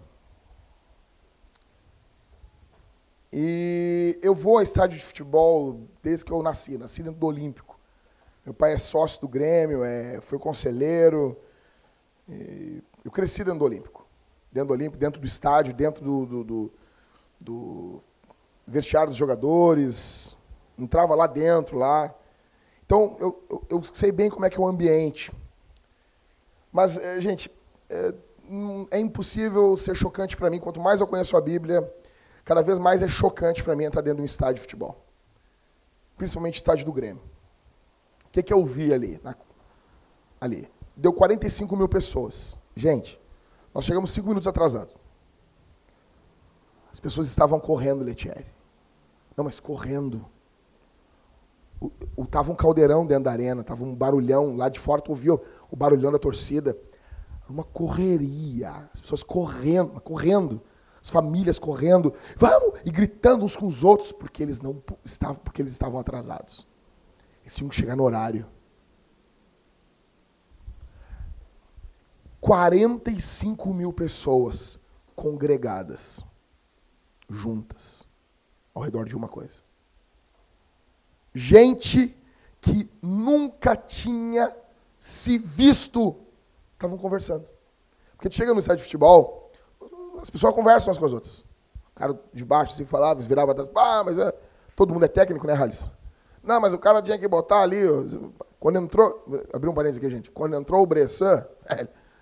E 3.32 4.18
eu 4.22 4.34
vou 4.34 4.58
ao 4.58 4.62
estádio 4.62 4.98
de 4.98 5.04
futebol 5.04 5.80
desde 6.02 6.26
que 6.26 6.30
eu 6.30 6.42
nasci, 6.42 6.76
nasci 6.76 7.02
dentro 7.02 7.18
do 7.18 7.26
Olímpico. 7.26 7.80
Meu 8.44 8.52
pai 8.52 8.74
é 8.74 8.76
sócio 8.76 9.22
do 9.22 9.28
Grêmio, 9.28 9.82
é, 9.82 10.20
foi 10.20 10.38
conselheiro. 10.38 11.34
eu 13.02 13.10
cresci 13.10 13.44
dentro 13.44 13.60
do 13.60 13.64
Olímpico. 13.64 14.06
Dentro 14.52 14.68
do 14.68 14.74
Olímpico, 14.74 14.98
dentro 14.98 15.18
do 15.18 15.26
estádio, 15.26 15.72
dentro 15.72 16.04
do, 16.04 16.26
do, 16.26 16.44
do, 16.44 16.72
do 17.40 18.02
vestiário 18.66 19.08
dos 19.08 19.16
jogadores. 19.16 20.38
Entrava 20.80 21.14
lá 21.14 21.26
dentro, 21.26 21.78
lá. 21.78 22.14
Então, 22.84 23.16
eu, 23.20 23.44
eu, 23.50 23.66
eu, 23.70 23.82
sei 23.92 24.10
bem 24.10 24.30
como 24.30 24.44
é 24.44 24.50
que 24.50 24.56
é 24.56 24.60
o 24.60 24.66
ambiente. 24.66 25.30
Mas, 26.72 26.96
é, 26.96 27.20
gente, 27.20 27.50
é, 27.88 28.14
é 28.90 28.98
impossível 28.98 29.76
ser 29.76 29.94
chocante 29.94 30.36
para 30.36 30.50
mim. 30.50 30.58
Quanto 30.58 30.80
mais 30.80 31.00
eu 31.00 31.06
conheço 31.06 31.36
a 31.36 31.40
Bíblia, 31.40 31.88
cada 32.44 32.62
vez 32.62 32.78
mais 32.78 33.02
é 33.02 33.08
chocante 33.08 33.62
para 33.62 33.76
mim 33.76 33.84
entrar 33.84 34.02
dentro 34.02 34.16
de 34.16 34.22
um 34.22 34.26
estádio 34.26 34.56
de 34.56 34.60
futebol. 34.62 35.04
Principalmente 36.16 36.56
estádio 36.56 36.84
do 36.84 36.92
Grêmio. 36.92 37.22
O 38.26 38.30
que, 38.32 38.42
que 38.42 38.52
eu 38.52 38.64
vi 38.64 38.92
ali? 38.92 39.20
Na, 39.22 39.34
ali. 40.40 40.70
Deu 40.96 41.12
45 41.12 41.76
mil 41.76 41.88
pessoas. 41.88 42.58
Gente, 42.74 43.20
nós 43.74 43.84
chegamos 43.84 44.10
cinco 44.10 44.28
minutos 44.28 44.46
atrasados. 44.46 44.94
As 46.92 46.98
pessoas 46.98 47.28
estavam 47.28 47.60
correndo, 47.60 48.04
Letieri. 48.04 48.46
Não, 49.36 49.44
mas 49.44 49.60
correndo. 49.60 50.26
O, 51.80 51.90
o, 52.16 52.26
tava 52.26 52.52
um 52.52 52.54
caldeirão 52.54 53.06
dentro 53.06 53.24
da 53.24 53.32
arena, 53.32 53.64
tava 53.64 53.84
um 53.84 53.94
barulhão 53.94 54.56
lá 54.56 54.68
de 54.68 54.78
fora, 54.78 55.00
tu 55.00 55.10
ouvia 55.10 55.34
o 55.34 55.76
barulhão 55.76 56.12
da 56.12 56.18
torcida. 56.18 56.76
Uma 57.48 57.64
correria. 57.64 58.88
As 58.92 59.00
pessoas 59.00 59.22
correndo, 59.22 60.00
correndo 60.00 60.62
as 61.02 61.08
famílias 61.08 61.58
correndo, 61.58 62.12
vamos, 62.36 62.80
e 62.84 62.90
gritando 62.90 63.44
uns 63.44 63.56
com 63.56 63.66
os 63.66 63.82
outros, 63.82 64.12
porque 64.12 64.42
eles 64.42 64.60
não 64.60 64.82
estavam, 65.04 65.36
porque 65.36 65.62
eles 65.62 65.72
estavam 65.72 65.98
atrasados. 65.98 66.66
Eles 67.42 67.56
tinham 67.56 67.70
que 67.70 67.76
chegar 67.76 67.96
no 67.96 68.04
horário. 68.04 68.46
45 72.40 73.72
mil 73.72 73.92
pessoas 73.92 74.80
congregadas, 75.16 76.24
juntas, 77.28 78.06
ao 78.74 78.82
redor 78.82 79.04
de 79.04 79.16
uma 79.16 79.28
coisa. 79.28 79.62
Gente 81.34 82.16
que 82.60 82.90
nunca 83.00 83.76
tinha 83.76 84.54
se 84.98 85.38
visto, 85.38 86.16
estavam 86.74 86.98
conversando. 86.98 87.46
Porque 88.16 88.28
tu 88.28 88.36
chega 88.36 88.52
no 88.52 88.60
estádio 88.60 88.78
de 88.78 88.84
futebol, 88.84 89.50
as 90.20 90.28
pessoas 90.28 90.54
conversam 90.54 90.88
umas 90.88 90.98
com 90.98 91.06
as 91.06 91.12
outras. 91.12 91.38
O 91.40 91.94
cara 91.94 92.18
de 92.32 92.44
baixo 92.44 92.74
se 92.74 92.84
falava, 92.84 93.20
virava 93.22 93.52
atrás. 93.52 93.70
Ah, 93.74 94.02
mas 94.04 94.18
é, 94.18 94.32
todo 94.76 94.92
mundo 94.92 95.04
é 95.04 95.08
técnico, 95.08 95.46
né, 95.46 95.54
Ralisson? 95.54 95.90
Não, 96.42 96.60
mas 96.60 96.72
o 96.72 96.78
cara 96.78 97.02
tinha 97.02 97.18
que 97.18 97.28
botar 97.28 97.62
ali. 97.62 97.78
Quando 98.58 98.76
entrou. 98.78 99.24
Abriu 99.52 99.72
um 99.72 99.74
parênteses 99.74 99.98
aqui, 99.98 100.10
gente. 100.10 100.30
Quando 100.30 100.56
entrou 100.56 100.82
o 100.82 100.86
Bressan, 100.86 101.46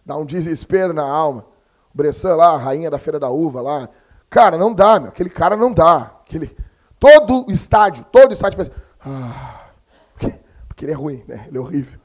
dá 0.04 0.16
um 0.16 0.24
desespero 0.24 0.92
na 0.92 1.08
alma. 1.08 1.44
O 1.92 1.96
Bressan 1.96 2.36
lá, 2.36 2.54
a 2.54 2.56
rainha 2.56 2.90
da 2.90 2.98
Feira 2.98 3.18
da 3.18 3.30
Uva 3.30 3.60
lá. 3.60 3.88
Cara, 4.30 4.56
não 4.58 4.72
dá, 4.72 5.00
meu. 5.00 5.08
Aquele 5.08 5.30
cara 5.30 5.56
não 5.56 5.72
dá. 5.72 6.20
Aquele, 6.20 6.56
todo 6.98 7.46
estádio, 7.48 8.04
todo 8.10 8.32
estádio 8.32 8.56
faz. 8.56 8.70
Ah, 9.00 9.68
porque, 10.12 10.38
porque 10.66 10.84
ele 10.84 10.92
é 10.92 10.94
ruim, 10.94 11.24
né? 11.26 11.44
Ele 11.48 11.58
é 11.58 11.60
horrível. 11.60 12.00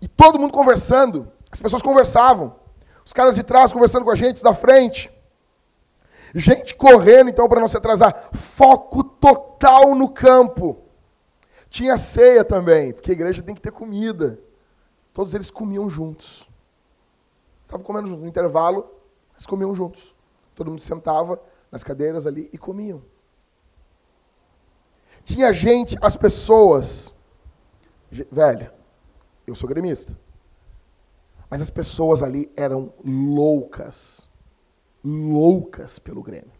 E 0.00 0.08
todo 0.08 0.38
mundo 0.38 0.52
conversando. 0.52 1.30
As 1.50 1.60
pessoas 1.60 1.82
conversavam. 1.82 2.56
Os 3.04 3.12
caras 3.12 3.34
de 3.34 3.42
trás 3.42 3.72
conversando 3.72 4.04
com 4.04 4.10
a 4.10 4.14
gente, 4.14 4.42
da 4.42 4.54
frente. 4.54 5.10
Gente 6.34 6.74
correndo, 6.74 7.28
então, 7.28 7.48
para 7.48 7.60
não 7.60 7.68
se 7.68 7.76
atrasar. 7.76 8.30
Foco 8.32 9.04
total 9.04 9.94
no 9.94 10.08
campo. 10.08 10.78
Tinha 11.68 11.96
ceia 11.96 12.44
também, 12.44 12.92
porque 12.92 13.10
a 13.10 13.14
igreja 13.14 13.42
tem 13.42 13.54
que 13.54 13.60
ter 13.60 13.70
comida. 13.70 14.38
Todos 15.12 15.34
eles 15.34 15.50
comiam 15.50 15.88
juntos. 15.90 16.48
Estavam 17.62 17.84
comendo 17.84 18.08
juntos. 18.08 18.22
No 18.22 18.28
intervalo, 18.28 18.90
eles 19.34 19.46
comiam 19.46 19.74
juntos. 19.74 20.14
Todo 20.54 20.70
mundo 20.70 20.80
sentava 20.80 21.40
nas 21.70 21.84
cadeiras 21.84 22.26
ali 22.26 22.48
e 22.52 22.58
comiam. 22.58 23.02
Tinha 25.24 25.52
gente, 25.52 25.96
as 26.00 26.16
pessoas. 26.16 27.14
Velho, 28.10 28.70
eu 29.46 29.54
sou 29.54 29.68
gremista. 29.68 30.18
Mas 31.48 31.60
as 31.60 31.70
pessoas 31.70 32.22
ali 32.22 32.50
eram 32.56 32.92
loucas. 33.04 34.30
Loucas 35.04 35.98
pelo 35.98 36.22
Grêmio. 36.22 36.52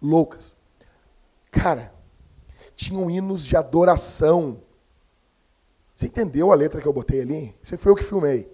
Loucas. 0.00 0.56
Cara, 1.50 1.92
tinham 2.74 3.10
hinos 3.10 3.44
de 3.44 3.56
adoração. 3.56 4.62
Você 5.94 6.06
entendeu 6.06 6.52
a 6.52 6.54
letra 6.54 6.80
que 6.80 6.86
eu 6.86 6.92
botei 6.92 7.20
ali? 7.20 7.54
Você 7.62 7.76
foi 7.76 7.92
eu 7.92 7.96
que 7.96 8.02
filmei. 8.02 8.50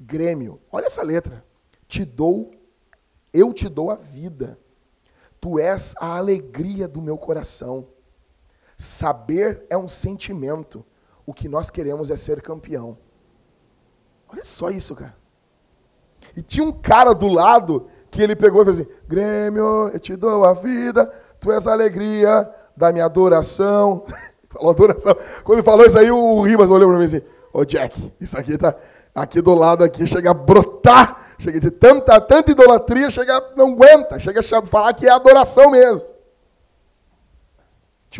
Grêmio. 0.00 0.60
Olha 0.70 0.86
essa 0.86 1.02
letra. 1.02 1.44
Te 1.86 2.04
dou, 2.04 2.52
eu 3.32 3.52
te 3.52 3.68
dou 3.68 3.90
a 3.90 3.96
vida. 3.96 4.58
Tu 5.40 5.58
és 5.58 5.94
a 5.98 6.16
alegria 6.16 6.88
do 6.88 7.02
meu 7.02 7.18
coração. 7.18 7.86
Saber 8.76 9.64
é 9.70 9.76
um 9.76 9.88
sentimento. 9.88 10.84
O 11.26 11.32
que 11.32 11.48
nós 11.48 11.70
queremos 11.70 12.10
é 12.10 12.16
ser 12.16 12.42
campeão. 12.42 12.98
Olha 14.28 14.44
só 14.44 14.70
isso, 14.70 14.94
cara. 14.94 15.16
E 16.36 16.42
tinha 16.42 16.64
um 16.64 16.72
cara 16.72 17.12
do 17.12 17.28
lado 17.28 17.86
que 18.10 18.20
ele 18.22 18.34
pegou 18.34 18.62
e 18.62 18.64
fez 18.64 18.80
assim: 18.80 18.90
Grêmio, 19.06 19.88
eu 19.88 19.98
te 19.98 20.16
dou 20.16 20.44
a 20.44 20.52
vida, 20.52 21.06
tu 21.38 21.52
és 21.52 21.66
a 21.66 21.72
alegria 21.72 22.50
da 22.76 22.92
minha 22.92 23.04
adoração. 23.04 24.04
falou 24.50 24.70
adoração. 24.70 25.16
Quando 25.42 25.58
ele 25.58 25.64
falou 25.64 25.86
isso 25.86 25.98
aí, 25.98 26.10
o 26.10 26.42
Ribas 26.42 26.70
olhou 26.70 26.88
para 26.88 26.98
mim 26.98 27.04
assim: 27.04 27.22
Ô 27.52 27.64
Jack, 27.64 28.12
isso 28.20 28.38
aqui 28.38 28.56
tá 28.56 28.74
aqui 29.14 29.40
do 29.40 29.54
lado 29.54 29.84
aqui, 29.84 30.06
chega 30.06 30.30
a 30.30 30.34
brotar, 30.34 31.34
chega 31.38 31.60
de 31.60 31.70
tanta, 31.70 32.20
tanta 32.20 32.50
idolatria, 32.50 33.10
chega, 33.10 33.52
não 33.56 33.72
aguenta, 33.72 34.18
chega 34.18 34.40
a 34.40 34.62
falar 34.62 34.92
que 34.94 35.06
é 35.06 35.10
adoração 35.10 35.70
mesmo. 35.70 36.13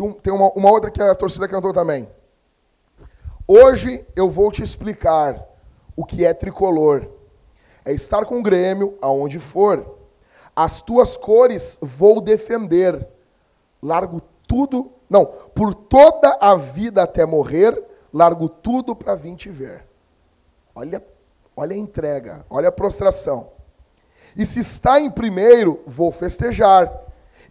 Um, 0.03 0.13
tem 0.13 0.33
uma, 0.33 0.51
uma 0.51 0.69
outra 0.69 0.91
que 0.91 1.01
a 1.01 1.15
torcida 1.15 1.47
cantou 1.47 1.73
também. 1.73 2.07
Hoje 3.47 4.05
eu 4.15 4.29
vou 4.29 4.51
te 4.51 4.63
explicar 4.63 5.43
o 5.95 6.03
que 6.03 6.25
é 6.25 6.33
tricolor. 6.33 7.07
É 7.85 7.93
estar 7.93 8.25
com 8.25 8.39
o 8.39 8.43
Grêmio 8.43 8.97
aonde 9.01 9.39
for. 9.39 9.97
As 10.55 10.81
tuas 10.81 11.15
cores 11.15 11.77
vou 11.81 12.19
defender. 12.19 13.07
Largo 13.81 14.19
tudo, 14.47 14.91
não, 15.09 15.25
por 15.25 15.75
toda 15.75 16.37
a 16.41 16.55
vida 16.55 17.03
até 17.03 17.25
morrer, 17.25 17.79
largo 18.11 18.49
tudo 18.49 18.95
para 18.95 19.15
vir 19.15 19.35
te 19.35 19.49
ver. 19.49 19.85
Olha, 20.73 21.03
olha 21.55 21.75
a 21.75 21.77
entrega, 21.77 22.45
olha 22.49 22.69
a 22.69 22.71
prostração. 22.71 23.51
E 24.35 24.45
se 24.45 24.59
está 24.59 24.99
em 24.99 25.09
primeiro, 25.09 25.81
vou 25.85 26.11
festejar. 26.11 26.91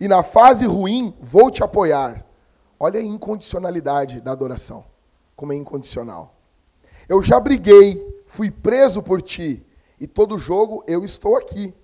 E 0.01 0.09
na 0.09 0.23
fase 0.23 0.67
ruim, 0.67 1.17
vou 1.21 1.51
te 1.51 1.63
apoiar. 1.63 2.25
Olha 2.79 3.01
a 3.01 3.03
incondicionalidade 3.03 4.21
da 4.21 4.33
adoração, 4.33 4.85
como 5.37 5.53
é 5.53 5.57
incondicional. 5.57 6.35
Eu 7.09 7.23
já 7.23 7.39
briguei, 7.39 8.15
Fui 8.27 8.51
preso 8.51 9.03
por 9.03 9.21
ti, 9.21 9.65
e 10.01 10.07
todo 10.07 10.39
jogo 10.39 10.83
eu 10.87 11.05
estou 11.05 11.37
aqui. 11.37 11.75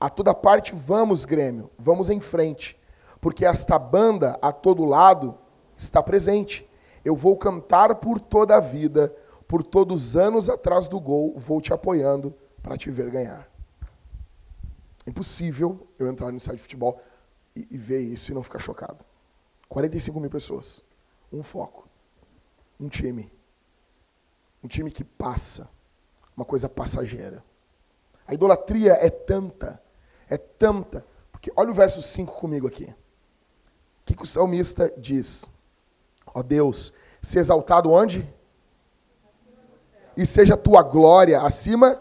A 0.00 0.08
toda 0.08 0.32
parte 0.32 0.74
vamos, 0.74 1.24
Grêmio, 1.24 1.70
vamos 1.78 2.08
em 2.08 2.20
frente, 2.20 2.80
porque 3.20 3.44
esta 3.44 3.78
banda 3.78 4.38
a 4.40 4.52
todo 4.52 4.84
lado 4.84 5.36
está 5.76 6.02
presente. 6.02 6.68
Eu 7.04 7.14
vou 7.14 7.36
cantar 7.36 7.96
por 7.96 8.20
toda 8.20 8.56
a 8.56 8.60
vida, 8.60 9.14
por 9.46 9.62
todos 9.62 10.08
os 10.08 10.16
anos 10.16 10.48
atrás 10.48 10.88
do 10.88 10.98
gol, 10.98 11.34
vou 11.36 11.60
te 11.60 11.72
apoiando 11.72 12.34
para 12.62 12.76
te 12.76 12.90
ver 12.90 13.10
ganhar. 13.10 13.48
Impossível 15.06 15.86
eu 15.98 16.06
entrar 16.06 16.30
no 16.30 16.38
estádio 16.38 16.58
de 16.58 16.62
futebol 16.62 17.00
e, 17.54 17.66
e 17.70 17.76
ver 17.76 18.00
isso 18.00 18.30
e 18.30 18.34
não 18.34 18.42
ficar 18.42 18.60
chocado. 18.60 19.04
45 19.72 20.20
mil 20.20 20.28
pessoas, 20.28 20.84
um 21.32 21.42
foco, 21.42 21.88
um 22.78 22.90
time 22.90 23.32
Um 24.62 24.68
time 24.68 24.90
que 24.90 25.02
passa, 25.02 25.68
uma 26.36 26.44
coisa 26.44 26.68
passageira. 26.68 27.42
A 28.26 28.34
idolatria 28.34 28.92
é 28.92 29.08
tanta, 29.08 29.82
é 30.28 30.36
tanta, 30.36 31.06
porque 31.32 31.50
olha 31.56 31.70
o 31.70 31.74
verso 31.74 32.02
5 32.02 32.34
comigo 32.34 32.68
aqui. 32.68 32.84
O 32.84 34.04
que, 34.04 34.14
que 34.14 34.22
o 34.22 34.26
salmista 34.26 34.92
diz? 34.98 35.50
Ó 36.26 36.40
oh 36.40 36.42
Deus, 36.42 36.92
se 37.22 37.38
exaltado 37.38 37.90
onde? 37.90 38.30
E 40.14 40.26
seja 40.26 40.54
tua 40.54 40.82
glória 40.82 41.40
acima. 41.40 42.00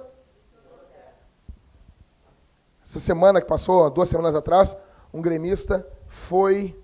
Essa 2.86 3.00
semana 3.00 3.40
que 3.40 3.48
passou, 3.48 3.90
duas 3.90 4.10
semanas 4.10 4.36
atrás, 4.36 4.78
um 5.14 5.22
gremista 5.22 5.88
foi 6.06 6.81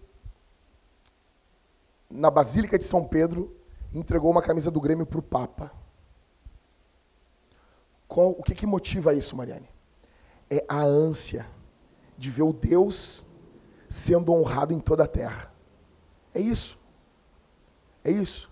na 2.10 2.30
Basílica 2.30 2.78
de 2.78 2.84
São 2.84 3.06
Pedro 3.06 3.56
entregou 3.94 4.32
uma 4.32 4.42
camisa 4.42 4.72
do 4.72 4.82
Grêmio 4.82 5.06
para 5.06 5.20
o 5.20 5.24
Papa. 5.24 5.72
Qual, 8.08 8.32
o 8.32 8.44
que, 8.44 8.56
que 8.56 8.66
motiva 8.66 9.14
isso, 9.14 9.36
Mariane? 9.36 9.70
É 10.50 10.64
a 10.68 10.82
ânsia 10.82 11.46
de 12.18 12.30
ver 12.30 12.44
o 12.44 12.54
Deus 12.54 13.26
sendo 13.90 14.34
honrado 14.34 14.74
em 14.74 14.80
toda 14.80 15.04
a 15.04 15.08
terra. 15.08 15.52
É 16.34 16.40
isso. 16.40 16.78
É 18.04 18.12
isso. 18.12 18.50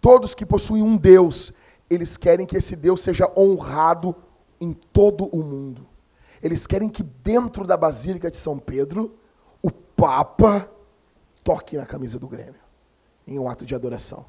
Todos 0.00 0.34
que 0.34 0.44
possuem 0.44 0.82
um 0.82 0.96
Deus, 0.96 1.52
eles 1.88 2.16
querem 2.16 2.46
que 2.46 2.56
esse 2.56 2.76
Deus 2.76 3.00
seja 3.00 3.30
honrado 3.36 4.14
em 4.60 4.72
todo 4.72 5.24
o 5.26 5.42
mundo. 5.42 5.86
Eles 6.42 6.66
querem 6.66 6.88
que 6.88 7.02
dentro 7.02 7.66
da 7.66 7.76
Basílica 7.76 8.30
de 8.30 8.36
São 8.36 8.58
Pedro, 8.58 9.14
o 9.62 9.70
Papa 9.70 10.70
toque 11.42 11.76
na 11.76 11.86
camisa 11.86 12.18
do 12.18 12.28
Grêmio, 12.28 12.60
em 13.26 13.38
um 13.38 13.48
ato 13.48 13.64
de 13.64 13.74
adoração. 13.74 14.26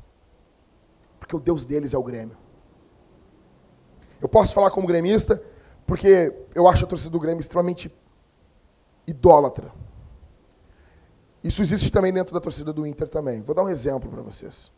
Porque 1.19 1.35
o 1.35 1.39
Deus 1.39 1.65
deles 1.65 1.93
é 1.93 1.97
o 1.97 2.03
Grêmio. 2.03 2.37
Eu 4.21 4.29
posso 4.29 4.53
falar 4.53 4.69
como 4.69 4.87
gremista, 4.87 5.41
porque 5.85 6.31
eu 6.53 6.67
acho 6.67 6.85
a 6.85 6.87
torcida 6.87 7.11
do 7.11 7.19
Grêmio 7.19 7.41
extremamente 7.41 7.91
idólatra. 9.07 9.73
Isso 11.43 11.61
existe 11.61 11.91
também 11.91 12.13
dentro 12.13 12.33
da 12.33 12.39
torcida 12.39 12.71
do 12.71 12.85
Inter 12.85 13.09
também. 13.09 13.41
Vou 13.41 13.55
dar 13.55 13.63
um 13.63 13.69
exemplo 13.69 14.09
para 14.09 14.21
vocês. 14.21 14.71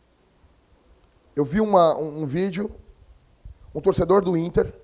Eu 1.36 1.44
vi 1.44 1.60
uma, 1.60 1.96
um, 1.98 2.22
um, 2.22 2.26
vídeo, 2.26 2.70
um 3.74 3.80
torcedor 3.80 4.22
do 4.24 4.36
Inter 4.36 4.74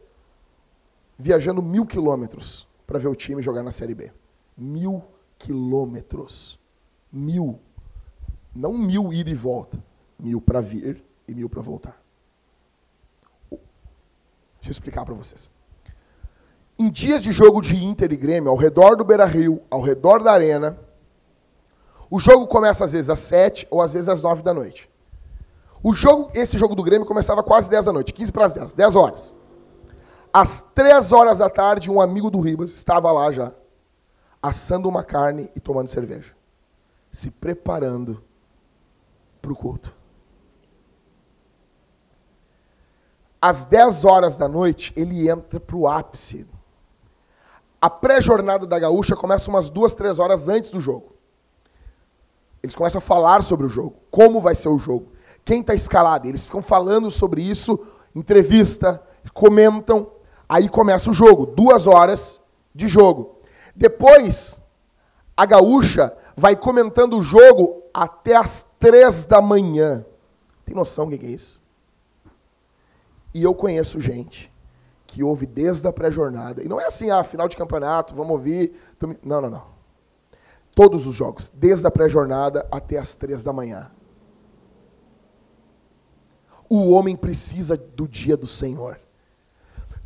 viajando 1.17 1.63
mil 1.63 1.87
quilômetros 1.87 2.69
para 2.87 2.99
ver 2.99 3.09
o 3.09 3.15
time 3.15 3.41
jogar 3.41 3.63
na 3.63 3.71
Série 3.71 3.95
B. 3.95 4.13
Mil 4.57 5.03
quilômetros. 5.39 6.60
Mil. 7.13 7.61
Não 8.55 8.77
mil 8.77 9.13
ir 9.13 9.29
e 9.29 9.35
volta. 9.35 9.83
Mil 10.19 10.41
para 10.41 10.61
vir 10.61 11.05
e 11.27 11.35
mil 11.35 11.49
para 11.49 11.63
voltar. 11.63 12.01
Deixa 13.51 14.69
eu 14.69 14.71
explicar 14.71 15.05
para 15.05 15.15
vocês. 15.15 15.51
Em 16.79 16.91
dias 16.91 17.23
de 17.23 17.33
jogo 17.33 17.61
de 17.61 17.77
Inter 17.77 18.13
e 18.13 18.17
Grêmio, 18.17 18.51
ao 18.51 18.57
redor 18.57 18.97
do 18.97 19.05
Beira 19.05 19.25
Rio, 19.25 19.63
ao 19.71 19.81
redor 19.81 20.23
da 20.23 20.33
arena, 20.33 20.79
o 22.11 22.19
jogo 22.19 22.47
começa 22.47 22.85
às 22.85 22.93
vezes 22.93 23.09
às 23.09 23.19
7 23.21 23.69
ou 23.71 23.81
às 23.81 23.93
vezes 23.93 24.09
às 24.09 24.23
9 24.23 24.43
da 24.43 24.53
noite. 24.53 24.91
O 25.83 25.93
jogo, 25.93 26.31
esse 26.35 26.59
jogo 26.59 26.75
do 26.75 26.83
Grêmio 26.83 27.07
começava 27.07 27.43
quase 27.43 27.71
10 27.71 27.87
da 27.87 27.93
noite, 27.93 28.13
15 28.13 28.33
para 28.33 28.45
as 28.45 28.53
10, 28.53 28.73
10 28.73 28.97
horas. 28.97 29.35
Às 30.33 30.61
3 30.75 31.13
horas 31.13 31.39
da 31.39 31.49
tarde, 31.49 31.91
um 31.91 32.01
amigo 32.01 32.31
do 32.31 32.41
Ribas 32.41 32.73
estava 32.73 33.11
lá 33.11 33.31
já, 33.33 33.53
assando 34.43 34.89
uma 34.89 35.03
carne 35.03 35.51
e 35.55 35.61
tomando 35.61 35.89
cerveja, 35.89 36.33
se 37.11 37.31
preparando 37.33 38.23
para 39.41 39.53
o 39.53 39.57
culto. 39.57 39.95
Às 43.41 43.65
10 43.65 44.05
horas 44.05 44.37
da 44.37 44.47
noite, 44.47 44.93
ele 44.95 45.29
entra 45.29 45.59
para 45.59 45.77
o 45.77 45.89
ápice. 45.89 46.47
A 47.81 47.89
pré-jornada 47.89 48.67
da 48.67 48.79
gaúcha 48.79 49.17
começa 49.17 49.49
umas 49.49 49.71
duas, 49.71 49.95
três 49.95 50.19
horas 50.19 50.49
antes 50.49 50.71
do 50.71 50.79
jogo. 50.79 51.15
Eles 52.63 52.77
começam 52.77 52.99
a 52.99 53.03
falar 53.03 53.43
sobre 53.43 53.65
o 53.65 53.71
jogo, 53.71 53.97
como 54.11 54.41
vai 54.41 54.55
ser 54.55 54.69
o 54.69 54.79
jogo, 54.79 55.13
quem 55.43 55.63
está 55.63 55.75
escalado. 55.75 56.29
Eles 56.29 56.45
ficam 56.45 56.61
falando 56.61 57.11
sobre 57.11 57.41
isso, 57.41 57.83
entrevista, 58.15 59.03
comentam. 59.33 60.11
Aí 60.47 60.69
começa 60.69 61.11
o 61.11 61.15
jogo, 61.15 61.47
duas 61.47 61.87
horas 61.87 62.43
de 62.75 62.87
jogo. 62.87 63.41
Depois, 63.75 64.61
a 65.35 65.47
gaúcha 65.47 66.15
vai 66.37 66.57
comentando 66.57 67.19
o 67.19 67.23
jogo 67.23 67.83
até 67.93 68.37
as 68.37 68.75
três 68.79 69.27
da 69.27 69.41
manhã. 69.41 70.05
Tem 70.65 70.75
noção 70.75 71.09
do 71.09 71.19
que 71.19 71.27
é 71.27 71.31
isso? 71.31 71.61
E 73.35 73.43
eu 73.43 73.55
conheço 73.55 74.01
gente 74.01 74.53
que 75.07 75.23
ouve 75.23 75.45
desde 75.47 75.87
a 75.89 75.93
pré-jornada. 75.93 76.63
E 76.63 76.69
não 76.69 76.81
é 76.81 76.87
assim, 76.87 77.11
ah, 77.11 77.25
final 77.25 77.49
de 77.49 77.57
campeonato, 77.57 78.15
vamos 78.15 78.33
ouvir. 78.33 78.73
Não, 79.23 79.41
não, 79.41 79.51
não. 79.51 79.63
Todos 80.75 81.07
os 81.07 81.15
jogos, 81.15 81.49
desde 81.49 81.87
a 81.87 81.91
pré-jornada 81.91 82.67
até 82.71 82.97
as 82.99 83.15
três 83.15 83.43
da 83.43 83.53
manhã. 83.53 83.91
O 86.69 86.91
homem 86.91 87.17
precisa 87.17 87.77
do 87.77 88.07
dia 88.07 88.37
do 88.37 88.47
Senhor. 88.47 89.01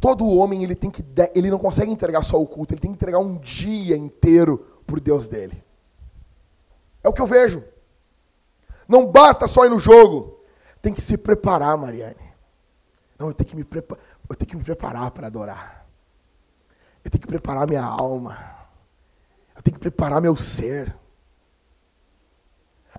Todo 0.00 0.26
homem 0.26 0.64
ele 0.64 0.74
tem 0.74 0.90
que 0.90 1.04
ele 1.34 1.50
não 1.50 1.58
consegue 1.58 1.90
entregar 1.90 2.22
só 2.22 2.40
o 2.40 2.46
culto, 2.46 2.72
ele 2.72 2.80
tem 2.80 2.90
que 2.90 2.96
entregar 2.96 3.18
um 3.18 3.36
dia 3.36 3.96
inteiro 3.96 4.58
por 4.86 5.00
Deus 5.00 5.28
dele. 5.28 5.62
É 7.04 7.08
o 7.08 7.12
que 7.12 7.20
eu 7.20 7.26
vejo. 7.26 7.62
Não 8.88 9.06
basta 9.06 9.46
só 9.46 9.64
ir 9.64 9.68
no 9.68 9.78
jogo, 9.78 10.40
tem 10.82 10.92
que 10.92 11.00
se 11.00 11.18
preparar, 11.18 11.76
Mariane. 11.76 12.16
Não, 13.18 13.28
eu 13.28 13.34
tenho 13.34 13.50
que 13.50 13.56
me, 13.56 13.64
prepa 13.64 13.96
eu 14.28 14.34
tenho 14.34 14.50
que 14.50 14.56
me 14.56 14.64
preparar 14.64 15.10
para 15.10 15.26
adorar. 15.26 15.86
Eu 17.04 17.10
tenho 17.10 17.20
que 17.20 17.28
preparar 17.28 17.68
minha 17.68 17.84
alma. 17.84 18.36
Eu 19.54 19.62
tenho 19.62 19.74
que 19.74 19.80
preparar 19.80 20.20
meu 20.20 20.34
ser. 20.34 20.94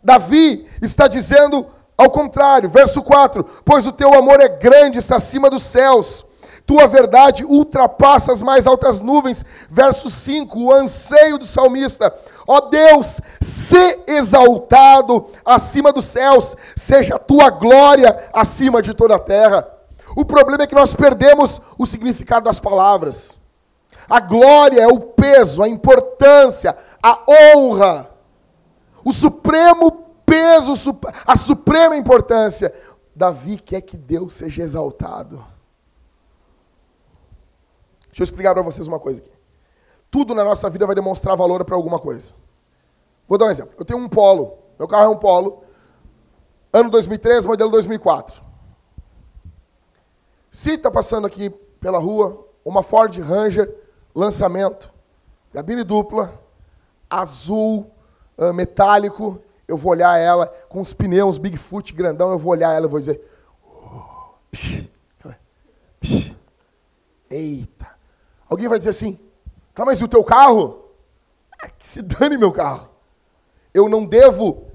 Davi 0.03 0.69
está 0.81 1.07
dizendo 1.07 1.67
ao 1.97 2.09
contrário, 2.11 2.69
verso 2.69 3.01
4: 3.01 3.43
Pois 3.63 3.87
o 3.87 3.91
teu 3.91 4.13
amor 4.13 4.39
é 4.39 4.47
grande, 4.47 4.99
está 4.99 5.15
acima 5.15 5.49
dos 5.49 5.63
céus. 5.63 6.25
Tua 6.65 6.87
verdade 6.87 7.45
ultrapassa 7.45 8.31
as 8.31 8.41
mais 8.41 8.65
altas 8.65 9.01
nuvens. 9.01 9.45
Verso 9.69 10.09
5, 10.09 10.59
o 10.59 10.73
anseio 10.73 11.37
do 11.37 11.45
salmista. 11.45 12.13
Ó 12.47 12.62
Deus, 12.62 13.21
se 13.41 13.99
exaltado 14.08 15.29
acima 15.43 15.91
dos 15.91 16.05
céus, 16.05 16.55
seja 16.75 17.15
a 17.15 17.19
tua 17.19 17.49
glória 17.49 18.29
acima 18.34 18.81
de 18.81 18.93
toda 18.93 19.15
a 19.15 19.19
terra. 19.19 19.67
O 20.15 20.23
problema 20.23 20.63
é 20.63 20.67
que 20.67 20.75
nós 20.75 20.95
perdemos 20.95 21.62
o 21.77 21.86
significado 21.86 22.45
das 22.45 22.60
palavras. 22.60 23.39
A 24.08 24.19
glória 24.19 24.81
é 24.81 24.88
o 24.88 24.99
peso, 24.99 25.63
a 25.63 25.67
importância, 25.67 26.77
a 27.01 27.19
honra, 27.27 28.12
o 29.03 29.12
supremo 29.12 29.91
peso, 30.25 30.73
a 31.25 31.36
suprema 31.36 31.97
importância. 31.97 32.73
Davi 33.15 33.58
quer 33.58 33.81
que 33.81 33.97
Deus 33.97 34.34
seja 34.34 34.62
exaltado. 34.62 35.43
Deixa 38.08 38.21
eu 38.21 38.23
explicar 38.23 38.53
para 38.53 38.63
vocês 38.63 38.88
uma 38.88 38.99
coisa 38.99 39.21
aqui. 39.21 39.35
Tudo 40.15 40.34
na 40.34 40.45
nossa 40.45 40.69
vida 40.69 40.86
vai 40.86 40.95
demonstrar 40.95 41.36
valor 41.36 41.65
para 41.65 41.75
alguma 41.75 41.99
coisa. 41.99 42.34
Vou 43.28 43.38
dar 43.38 43.47
um 43.47 43.49
exemplo. 43.49 43.73
Eu 43.78 43.84
tenho 43.84 43.99
um 43.99 44.08
Polo. 44.08 44.58
Meu 44.80 44.88
carro 44.88 45.04
é 45.04 45.10
um 45.10 45.17
Polo. 45.17 45.62
Ano 46.71 46.89
2003, 46.89 47.43
modelo 47.43 47.69
2004. 47.69 48.41
Se 50.49 50.75
está 50.75 50.89
passando 50.89 51.28
aqui 51.28 51.49
pela 51.82 51.99
rua 51.99 52.47
uma 52.63 52.82
Ford 52.82 53.13
Ranger 53.17 53.75
lançamento, 54.15 54.89
cabine 55.51 55.84
dupla, 55.84 56.34
azul, 57.10 57.91
uh, 58.38 58.54
metálico, 58.54 59.41
eu 59.67 59.75
vou 59.75 59.91
olhar 59.91 60.17
ela 60.17 60.47
com 60.69 60.80
os 60.80 60.93
pneus 60.93 61.38
Bigfoot 61.38 61.91
grandão, 61.91 62.32
eu 62.32 62.39
vou 62.39 62.54
olhar 62.54 62.73
ela 62.73 62.86
e 62.86 62.89
vou 62.89 63.01
dizer: 63.01 63.21
oh, 63.67 64.34
psh, 64.49 64.88
psh, 65.99 66.34
Eita. 67.30 67.89
Alguém 68.47 68.69
vai 68.69 68.78
dizer 68.78 68.91
assim: 68.91 69.24
Tá, 69.75 69.85
mas 69.85 70.01
o 70.01 70.07
teu 70.07 70.23
carro? 70.23 70.85
Ah, 71.61 71.67
que 71.67 71.85
se 71.85 72.01
dane 72.01 72.38
meu 72.38 72.51
carro. 72.51 72.89
Eu 73.71 73.88
não 73.88 74.05
devo, 74.05 74.65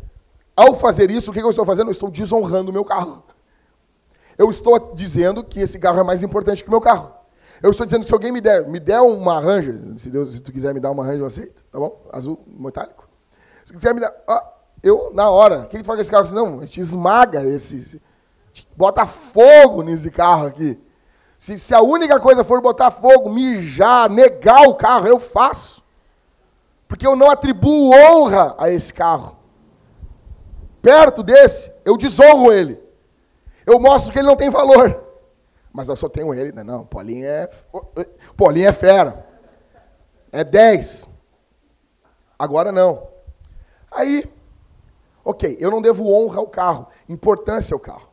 ao 0.55 0.77
fazer 0.77 1.11
isso, 1.11 1.31
o 1.31 1.35
que 1.35 1.41
eu 1.41 1.51
estou 1.51 1.67
fazendo? 1.67 1.89
Eu 1.89 1.93
estou 1.93 2.11
desonrando 2.11 2.71
o 2.71 2.73
meu 2.73 2.85
carro 2.85 3.25
eu 4.41 4.49
estou 4.49 4.95
dizendo 4.95 5.45
que 5.45 5.61
esse 5.61 5.79
carro 5.79 6.01
é 6.01 6.03
mais 6.03 6.23
importante 6.23 6.63
que 6.63 6.69
o 6.71 6.73
meu 6.73 6.81
carro. 6.81 7.13
Eu 7.63 7.71
estou 7.71 7.85
dizendo 7.85 8.05
que 8.05 8.09
se 8.09 8.15
alguém 8.15 8.33
me 8.33 8.41
der, 8.41 8.67
me 8.67 8.81
der 8.81 8.99
uma 9.03 9.39
Ranger, 9.39 9.79
se 9.99 10.09
Deus, 10.09 10.33
se 10.33 10.41
tu 10.41 10.51
quiser 10.51 10.73
me 10.73 10.81
dar 10.81 10.91
uma 10.91 11.05
Ranger, 11.05 11.21
eu 11.21 11.27
aceito, 11.27 11.63
tá 11.71 11.79
bom? 11.79 12.01
Azul 12.11 12.43
metálico. 12.47 13.07
Se 13.67 13.75
quiser 13.75 13.93
me 13.93 14.01
dar, 14.01 14.11
ah, 14.27 14.53
eu 14.83 15.11
na 15.13 15.29
hora, 15.29 15.59
o 15.59 15.69
que, 15.69 15.77
que 15.77 15.83
tu 15.83 15.87
faz 15.87 15.99
com 15.99 16.01
esse 16.01 16.11
carro? 16.11 16.23
Assim, 16.23 16.35
não, 16.35 16.61
a 16.61 16.65
gente 16.65 16.81
esmaga 16.81 17.45
esse, 17.45 18.01
bota 18.75 19.05
fogo 19.05 19.83
nesse 19.83 20.11
carro 20.11 20.47
aqui. 20.47 20.81
Se, 21.41 21.59
se 21.59 21.75
a 21.75 21.81
única 21.81 22.21
coisa 22.21 22.45
for 22.45 22.61
botar 22.61 22.91
fogo, 22.91 23.31
mijar, 23.31 24.11
negar 24.11 24.69
o 24.69 24.75
carro, 24.75 25.09
eu 25.09 25.19
faço. 25.19 25.83
Porque 26.87 27.07
eu 27.07 27.17
não 27.17 27.31
atribuo 27.31 27.95
honra 27.95 28.55
a 28.59 28.69
esse 28.69 28.93
carro. 28.93 29.39
Perto 30.83 31.23
desse, 31.23 31.73
eu 31.83 31.97
desonro 31.97 32.53
ele. 32.53 32.79
Eu 33.65 33.81
mostro 33.81 34.13
que 34.13 34.19
ele 34.19 34.29
não 34.29 34.37
tem 34.37 34.51
valor. 34.51 35.03
Mas 35.73 35.89
eu 35.89 35.97
só 35.97 36.11
tenho 36.11 36.35
ele. 36.35 36.53
Não, 36.53 36.63
não 36.63 36.85
Paulinho 36.85 37.25
é. 37.25 37.49
Paulinho 38.37 38.69
é 38.69 38.73
fera. 38.73 39.27
É 40.31 40.45
10. 40.45 41.09
Agora 42.39 42.71
não. 42.71 43.09
Aí, 43.91 44.31
ok, 45.25 45.57
eu 45.59 45.71
não 45.71 45.81
devo 45.81 46.13
honra 46.13 46.39
ao 46.39 46.47
carro, 46.47 46.87
importância 47.09 47.73
ao 47.73 47.81
carro. 47.81 48.11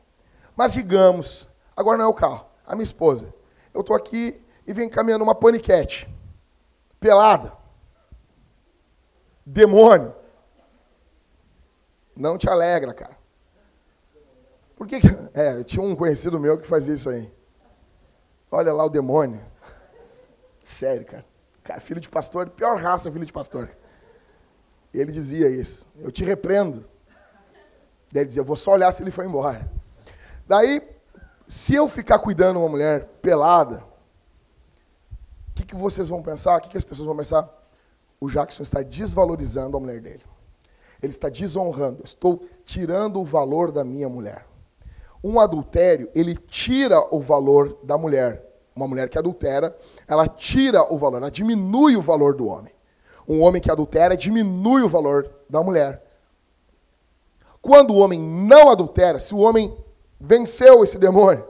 Mas 0.56 0.72
digamos, 0.72 1.46
agora 1.76 1.98
não 1.98 2.06
é 2.06 2.08
o 2.08 2.14
carro, 2.14 2.47
a 2.68 2.76
minha 2.76 2.84
esposa. 2.84 3.34
Eu 3.74 3.82
estou 3.82 3.96
aqui 3.96 4.44
e 4.68 4.74
vem 4.74 4.90
caminhando 4.90 5.24
uma 5.24 5.34
paniquete. 5.34 6.14
Pelada. 7.00 7.54
Demônio. 9.46 10.14
Não 12.14 12.38
te 12.38 12.50
alegra, 12.50 12.94
cara. 12.94 13.18
Por 14.76 14.86
que, 14.86 15.00
que. 15.00 15.08
É, 15.34 15.64
tinha 15.64 15.84
um 15.84 15.96
conhecido 15.96 16.40
meu 16.40 16.58
que 16.58 16.66
fazia 16.66 16.96
isso 16.96 17.10
aí. 17.10 17.32
Olha 18.50 18.74
lá 18.74 18.84
o 18.86 18.90
demônio. 18.90 19.40
Sério, 20.64 21.06
cara. 21.06 21.26
Cara, 21.64 21.80
filho 21.80 22.02
de 22.02 22.10
pastor, 22.10 22.50
pior 22.50 22.78
raça 22.78 23.12
filho 23.12 23.26
de 23.26 23.32
pastor. 23.32 23.70
Ele 24.94 25.12
dizia 25.12 25.48
isso. 25.48 25.88
Eu 26.00 26.12
te 26.12 26.24
repreendo. 26.24 26.82
Daí 28.12 28.24
ele 28.24 28.26
dizia, 28.26 28.42
eu 28.42 28.46
vou 28.46 28.56
só 28.56 28.72
olhar 28.72 28.92
se 28.92 29.04
ele 29.04 29.12
foi 29.12 29.26
embora. 29.26 29.70
Daí, 30.48 30.82
se 31.48 31.74
eu 31.74 31.88
ficar 31.88 32.20
cuidando 32.20 32.60
uma 32.60 32.68
mulher 32.68 33.06
pelada, 33.22 33.84
o 35.50 35.54
que, 35.56 35.66
que 35.66 35.76
vocês 35.76 36.10
vão 36.10 36.22
pensar? 36.22 36.58
O 36.58 36.62
que, 36.62 36.70
que 36.70 36.78
as 36.78 36.84
pessoas 36.84 37.08
vão 37.08 37.16
pensar? 37.16 37.50
O 38.20 38.30
Jackson 38.30 38.64
está 38.64 38.82
desvalorizando 38.82 39.78
a 39.78 39.80
mulher 39.80 40.02
dele. 40.02 40.24
Ele 41.02 41.12
está 41.12 41.30
desonrando. 41.30 42.04
estou 42.04 42.46
tirando 42.66 43.20
o 43.22 43.26
valor 43.26 43.72
da 43.72 43.84
minha 43.84 44.10
mulher. 44.10 44.46
Um 45.24 45.40
adultério, 45.40 46.10
ele 46.14 46.36
tira 46.36 47.00
o 47.16 47.22
valor 47.22 47.78
da 47.84 47.98
mulher. 47.98 48.44
Uma 48.76 48.88
mulher 48.88 49.10
que 49.10 49.18
adultera, 49.18 49.76
ela 50.08 50.28
tira 50.28 50.94
o 50.94 50.98
valor, 50.98 51.18
ela 51.18 51.32
diminui 51.32 51.96
o 51.96 52.02
valor 52.02 52.36
do 52.36 52.46
homem. 52.46 52.74
Um 53.28 53.42
homem 53.42 53.62
que 53.62 53.72
adultera 53.72 54.16
diminui 54.16 54.84
o 54.84 54.90
valor 54.90 55.30
da 55.50 55.64
mulher. 55.64 56.04
Quando 57.62 57.92
o 57.92 57.98
homem 57.98 58.20
não 58.20 58.70
adultera, 58.70 59.20
se 59.20 59.34
o 59.34 59.40
homem 59.40 59.76
venceu 60.20 60.84
esse 60.84 60.98
demônio, 60.98 61.46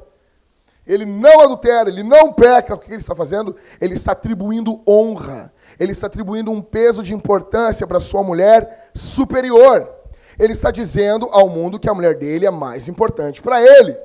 ele 0.86 1.06
não 1.06 1.42
adultera, 1.42 1.90
ele 1.90 2.02
não 2.02 2.32
peca, 2.32 2.74
o 2.74 2.80
que 2.80 2.90
ele 2.90 3.02
está 3.02 3.14
fazendo? 3.14 3.56
Ele 3.80 3.94
está 3.94 4.14
atribuindo 4.14 4.82
honra, 4.88 5.54
ele 5.78 5.92
está 5.92 6.08
atribuindo 6.08 6.50
um 6.50 6.62
peso 6.62 7.04
de 7.04 7.14
importância 7.14 7.86
para 7.86 8.00
sua 8.00 8.24
mulher 8.24 8.90
superior. 8.94 9.94
Ele 10.40 10.54
está 10.54 10.72
dizendo 10.72 11.28
ao 11.32 11.50
mundo 11.50 11.80
que 11.80 11.90
a 11.90 11.94
mulher 11.94 12.16
dele 12.16 12.46
é 12.46 12.52
mais 12.52 12.88
importante 12.88 13.42
para 13.42 13.62
ele. 13.62 13.98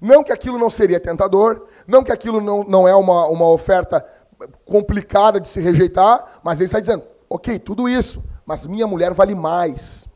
Não 0.00 0.22
que 0.22 0.32
aquilo 0.32 0.58
não 0.58 0.68
seria 0.68 1.00
tentador, 1.00 1.66
não 1.86 2.02
que 2.02 2.12
aquilo 2.12 2.40
não, 2.40 2.64
não 2.64 2.86
é 2.86 2.94
uma, 2.94 3.26
uma 3.28 3.48
oferta 3.48 4.04
complicada 4.66 5.40
de 5.40 5.48
se 5.48 5.60
rejeitar, 5.60 6.40
mas 6.42 6.58
ele 6.58 6.66
está 6.66 6.80
dizendo, 6.80 7.04
ok, 7.30 7.58
tudo 7.58 7.88
isso, 7.88 8.24
mas 8.44 8.66
minha 8.66 8.86
mulher 8.86 9.14
vale 9.14 9.34
mais. 9.34 10.08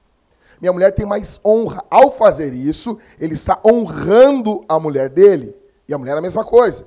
Minha 0.60 0.72
mulher 0.72 0.92
tem 0.92 1.06
mais 1.06 1.40
honra. 1.44 1.84
Ao 1.90 2.10
fazer 2.10 2.52
isso, 2.52 2.98
ele 3.18 3.34
está 3.34 3.58
honrando 3.64 4.64
a 4.68 4.78
mulher 4.78 5.08
dele. 5.08 5.54
E 5.88 5.94
a 5.94 5.98
mulher 5.98 6.14
é 6.14 6.18
a 6.18 6.22
mesma 6.22 6.44
coisa. 6.44 6.86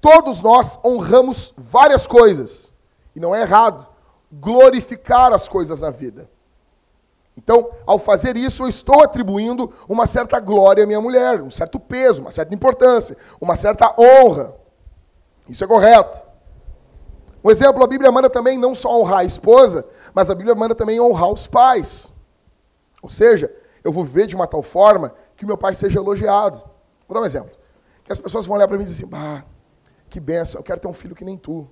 Todos 0.00 0.40
nós 0.40 0.78
honramos 0.84 1.54
várias 1.56 2.06
coisas. 2.06 2.72
E 3.14 3.20
não 3.20 3.34
é 3.34 3.42
errado 3.42 3.86
glorificar 4.32 5.32
as 5.32 5.48
coisas 5.48 5.80
na 5.80 5.90
vida. 5.90 6.28
Então, 7.36 7.70
ao 7.86 7.98
fazer 7.98 8.36
isso, 8.36 8.64
eu 8.64 8.68
estou 8.68 9.02
atribuindo 9.02 9.70
uma 9.88 10.06
certa 10.06 10.40
glória 10.40 10.84
à 10.84 10.86
minha 10.86 11.00
mulher, 11.00 11.42
um 11.42 11.50
certo 11.50 11.78
peso, 11.78 12.22
uma 12.22 12.30
certa 12.30 12.54
importância, 12.54 13.16
uma 13.40 13.54
certa 13.54 13.94
honra. 13.98 14.54
Isso 15.48 15.62
é 15.62 15.66
correto. 15.66 16.26
Um 17.44 17.50
exemplo, 17.50 17.84
a 17.84 17.86
Bíblia 17.86 18.10
manda 18.10 18.28
também 18.30 18.58
não 18.58 18.74
só 18.74 18.98
honrar 18.98 19.20
a 19.20 19.24
esposa, 19.24 19.86
mas 20.14 20.30
a 20.30 20.34
Bíblia 20.34 20.54
manda 20.54 20.74
também 20.74 21.00
honrar 21.00 21.30
os 21.30 21.46
pais. 21.46 22.12
Ou 23.06 23.10
seja, 23.10 23.54
eu 23.84 23.92
vou 23.92 24.02
viver 24.02 24.26
de 24.26 24.34
uma 24.34 24.48
tal 24.48 24.64
forma 24.64 25.14
que 25.36 25.44
o 25.44 25.46
meu 25.46 25.56
pai 25.56 25.72
seja 25.74 26.00
elogiado. 26.00 26.58
Vou 27.06 27.14
dar 27.14 27.20
um 27.20 27.24
exemplo. 27.24 27.52
Que 28.02 28.12
as 28.12 28.18
pessoas 28.18 28.46
vão 28.46 28.56
olhar 28.56 28.66
para 28.66 28.76
mim 28.76 28.82
e 28.82 28.86
dizer 28.86 29.04
assim, 29.04 29.14
ah, 29.14 29.44
que 30.10 30.18
benção, 30.18 30.58
eu 30.58 30.64
quero 30.64 30.80
ter 30.80 30.88
um 30.88 30.92
filho 30.92 31.14
que 31.14 31.24
nem 31.24 31.38
tu. 31.38 31.70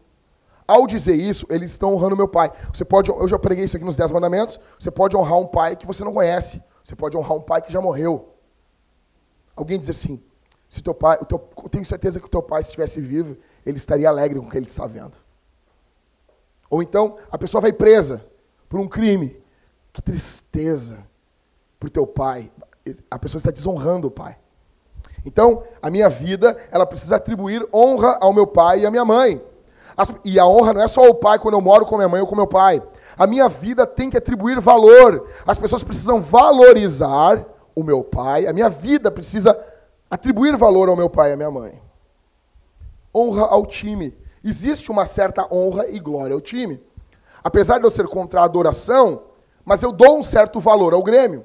Ao 0.65 0.87
dizer 0.87 1.17
isso, 1.17 1.45
eles 1.51 1.73
estão 1.73 1.93
honrando 1.93 2.17
meu 2.17 2.29
pai. 2.29 2.53
Você 2.73 2.85
pode, 2.85 3.11
eu 3.11 3.27
já 3.27 3.37
preguei 3.37 3.65
isso 3.65 3.77
aqui 3.77 3.85
nos 3.85 3.97
Dez 3.97 4.13
Mandamentos. 4.13 4.61
Você 4.79 4.93
pode 4.93 5.17
honrar 5.17 5.41
um 5.41 5.47
pai 5.47 5.75
que 5.75 5.89
você 5.89 6.05
não 6.05 6.13
conhece. 6.13 6.63
Você 6.85 6.95
pode 6.95 7.17
honrar 7.17 7.37
um 7.37 7.43
pai 7.43 7.61
que 7.61 7.73
já 7.73 7.81
morreu. 7.81 8.33
Alguém 9.57 9.77
diz 9.77 9.91
assim: 9.91 10.23
se 10.69 10.85
teu 10.85 10.95
pai, 10.95 11.19
eu 11.21 11.69
tenho 11.69 11.85
certeza 11.85 12.21
que 12.21 12.27
o 12.27 12.29
teu 12.29 12.45
pai, 12.45 12.63
se 12.63 12.69
estivesse 12.69 13.01
vivo, 13.01 13.37
ele 13.67 13.77
estaria 13.77 14.09
alegre 14.09 14.39
com 14.39 14.47
o 14.47 14.51
que 14.51 14.57
ele 14.57 14.67
está 14.67 14.87
vendo. 14.87 15.17
Ou 16.71 16.81
então, 16.81 17.17
a 17.29 17.37
pessoa 17.37 17.61
vai 17.61 17.73
presa 17.73 18.25
por 18.69 18.79
um 18.79 18.87
crime. 18.87 19.43
Que 19.93 20.01
tristeza 20.01 21.05
para 21.85 21.89
o 21.89 21.91
teu 21.91 22.07
pai. 22.07 22.51
A 23.11 23.19
pessoa 23.19 23.39
está 23.39 23.51
desonrando 23.51 24.09
o 24.09 24.11
pai. 24.11 24.37
Então, 25.25 25.63
a 25.81 25.91
minha 25.91 26.09
vida, 26.09 26.57
ela 26.71 26.87
precisa 26.87 27.17
atribuir 27.17 27.67
honra 27.73 28.19
ao 28.21 28.33
meu 28.33 28.47
pai 28.47 28.81
e 28.81 28.87
à 28.87 28.91
minha 28.91 29.05
mãe. 29.05 29.43
As, 29.97 30.13
e 30.25 30.39
a 30.39 30.47
honra 30.47 30.73
não 30.73 30.83
é 30.83 30.89
só 30.89 31.09
o 31.09 31.15
pai 31.15 31.39
quando 31.39 31.55
eu 31.55 31.61
moro 31.61 31.87
com 31.87 31.97
minha 31.97 32.09
mãe 32.09 32.21
ou 32.21 32.27
com 32.27 32.35
meu 32.35 32.47
pai. 32.47 32.83
A 33.17 33.27
minha 33.27 33.49
vida 33.49 33.87
tem 33.87 34.11
que 34.11 34.17
atribuir 34.17 34.61
valor. 34.61 35.29
As 35.47 35.59
pessoas 35.59 35.83
precisam 35.83 36.21
valorizar 36.21 37.45
o 37.75 37.83
meu 37.83 38.03
pai. 38.03 38.47
A 38.47 38.53
minha 38.53 38.69
vida 38.69 39.11
precisa 39.11 39.59
atribuir 40.11 40.57
valor 40.57 40.89
ao 40.89 40.97
meu 40.97 41.09
pai 41.09 41.31
e 41.31 41.33
à 41.35 41.37
minha 41.37 41.51
mãe. 41.51 41.81
Honra 43.15 43.47
ao 43.47 43.65
time. 43.65 44.17
Existe 44.43 44.91
uma 44.91 45.07
certa 45.07 45.47
honra 45.51 45.87
e 45.89 45.99
glória 45.99 46.35
ao 46.35 46.41
time. 46.41 46.83
Apesar 47.43 47.79
de 47.79 47.85
eu 47.85 47.91
ser 47.91 48.07
contra 48.09 48.41
a 48.41 48.45
adoração, 48.45 49.23
mas 49.65 49.83
eu 49.83 49.93
dou 49.93 50.19
um 50.19 50.23
certo 50.23 50.61
valor 50.61 50.93
ao 50.93 51.03
Grêmio. 51.03 51.45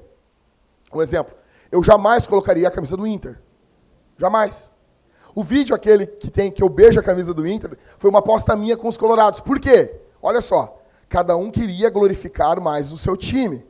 Um 0.94 1.02
exemplo, 1.02 1.36
eu 1.72 1.84
jamais 1.84 2.26
colocaria 2.26 2.68
a 2.68 2.72
camisa 2.72 2.98
do 2.98 3.06
Inter. 3.06 3.40
Jamais. 4.18 4.72
O 5.36 5.44
vídeo 5.44 5.76
aquele 5.76 6.06
que 6.06 6.30
tem 6.30 6.52
que 6.52 6.62
eu 6.62 6.70
beijo 6.70 7.00
a 7.00 7.04
camisa 7.04 7.34
do 7.34 7.48
Inter 7.48 7.78
foi 7.98 8.10
uma 8.10 8.20
aposta 8.20 8.56
minha 8.56 8.76
com 8.76 8.88
os 8.88 8.98
colorados. 8.98 9.40
Por 9.40 9.60
quê? 9.60 9.96
Olha 10.22 10.42
só, 10.42 10.82
cada 11.08 11.36
um 11.38 11.52
queria 11.52 11.90
glorificar 11.90 12.60
mais 12.60 12.92
o 12.92 12.98
seu 12.98 13.16
time. 13.16 13.66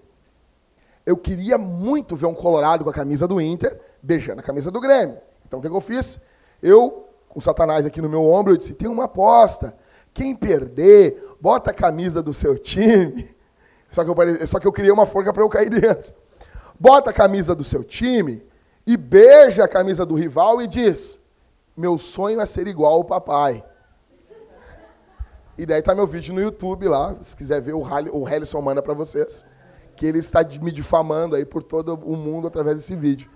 Eu 1.06 1.18
queria 1.18 1.58
muito 1.58 2.16
ver 2.16 2.26
um 2.26 2.34
colorado 2.34 2.84
com 2.84 2.90
a 2.90 2.94
camisa 2.94 3.28
do 3.28 3.42
Inter 3.42 3.80
beijando 4.02 4.40
a 4.40 4.44
camisa 4.44 4.72
do 4.72 4.80
Grêmio. 4.80 5.18
Então 5.46 5.60
o 5.60 5.62
que 5.62 5.68
eu 5.68 5.82
fiz? 5.82 6.20
Eu, 6.62 7.08
com 7.28 7.42
Satanás 7.42 7.86
aqui 7.86 8.02
no 8.02 8.10
meu 8.10 8.26
ombro, 8.26 8.54
eu 8.54 8.58
disse: 8.58 8.74
tem 8.74 8.88
uma 8.88 9.06
aposta. 9.06 9.76
Quem 10.14 10.36
perder, 10.36 11.36
bota 11.40 11.72
a 11.72 11.74
camisa 11.74 12.22
do 12.22 12.34
seu 12.34 12.58
time. 12.58 13.30
Só 13.92 14.04
que 14.04 14.10
eu, 14.12 14.46
só 14.48 14.60
que 14.60 14.68
eu 14.68 14.72
queria 14.72 14.94
uma 14.94 15.08
forca 15.08 15.34
para 15.34 15.42
eu 15.42 15.50
cair 15.50 15.68
dentro. 15.72 16.14
Bota 16.80 17.10
a 17.10 17.14
camisa 17.14 17.54
do 17.54 17.64
seu 17.64 17.84
time 17.84 18.44
e 18.88 18.96
beija 18.96 19.66
a 19.66 19.68
camisa 19.68 20.06
do 20.06 20.16
rival 20.16 20.62
e 20.62 20.68
diz: 20.68 21.20
meu 21.76 21.98
sonho 21.98 22.42
é 22.42 22.46
ser 22.46 22.68
igual 22.68 22.94
ao 22.94 23.04
papai. 23.04 23.64
E 25.58 25.66
daí 25.66 25.82
tá 25.82 25.94
meu 25.94 26.08
vídeo 26.08 26.34
no 26.34 26.42
YouTube 26.42 26.88
lá, 26.88 27.16
se 27.22 27.36
quiser 27.36 27.62
ver 27.62 27.74
o, 27.74 27.82
Hall 27.82 28.04
o 28.12 28.62
manda 28.62 28.82
para 28.82 28.94
vocês, 28.94 29.46
que 29.96 30.06
ele 30.06 30.20
está 30.20 30.42
me 30.62 30.72
difamando 30.72 31.36
aí 31.36 31.46
por 31.46 31.64
todo 31.64 31.96
o 31.96 32.16
mundo 32.16 32.48
através 32.48 32.78
desse 32.78 32.96
vídeo. 32.96 33.30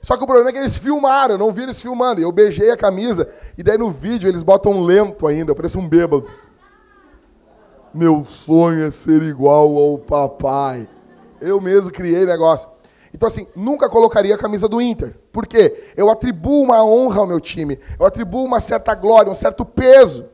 Só 0.00 0.16
que 0.16 0.24
o 0.24 0.26
problema 0.26 0.50
é 0.50 0.52
que 0.52 0.58
eles 0.58 0.76
filmaram, 0.76 1.34
eu 1.34 1.38
não 1.38 1.52
vi 1.52 1.62
eles 1.62 1.80
filmando. 1.80 2.20
Eu 2.20 2.32
beijei 2.32 2.70
a 2.70 2.76
camisa, 2.76 3.28
e 3.56 3.62
daí 3.62 3.78
no 3.78 3.90
vídeo 3.90 4.28
eles 4.28 4.42
botam 4.42 4.82
lento 4.82 5.26
ainda, 5.26 5.52
eu 5.52 5.54
pareço 5.56 5.78
um 5.78 5.88
bêbado. 5.88 6.28
Meu 7.94 8.24
sonho 8.24 8.84
é 8.84 8.90
ser 8.90 9.22
igual 9.22 9.76
ao 9.76 9.98
papai. 9.98 10.88
Eu 11.42 11.60
mesmo 11.60 11.92
criei 11.92 12.24
negócio. 12.24 12.68
Então, 13.14 13.26
assim, 13.26 13.46
nunca 13.54 13.88
colocaria 13.88 14.34
a 14.34 14.38
camisa 14.38 14.68
do 14.68 14.80
Inter. 14.80 15.14
Por 15.30 15.46
quê? 15.46 15.92
Eu 15.96 16.10
atribuo 16.10 16.62
uma 16.62 16.84
honra 16.84 17.20
ao 17.20 17.26
meu 17.26 17.40
time. 17.40 17.78
Eu 17.98 18.06
atribuo 18.06 18.44
uma 18.44 18.58
certa 18.58 18.94
glória, 18.94 19.30
um 19.30 19.34
certo 19.34 19.64
peso. 19.64 20.30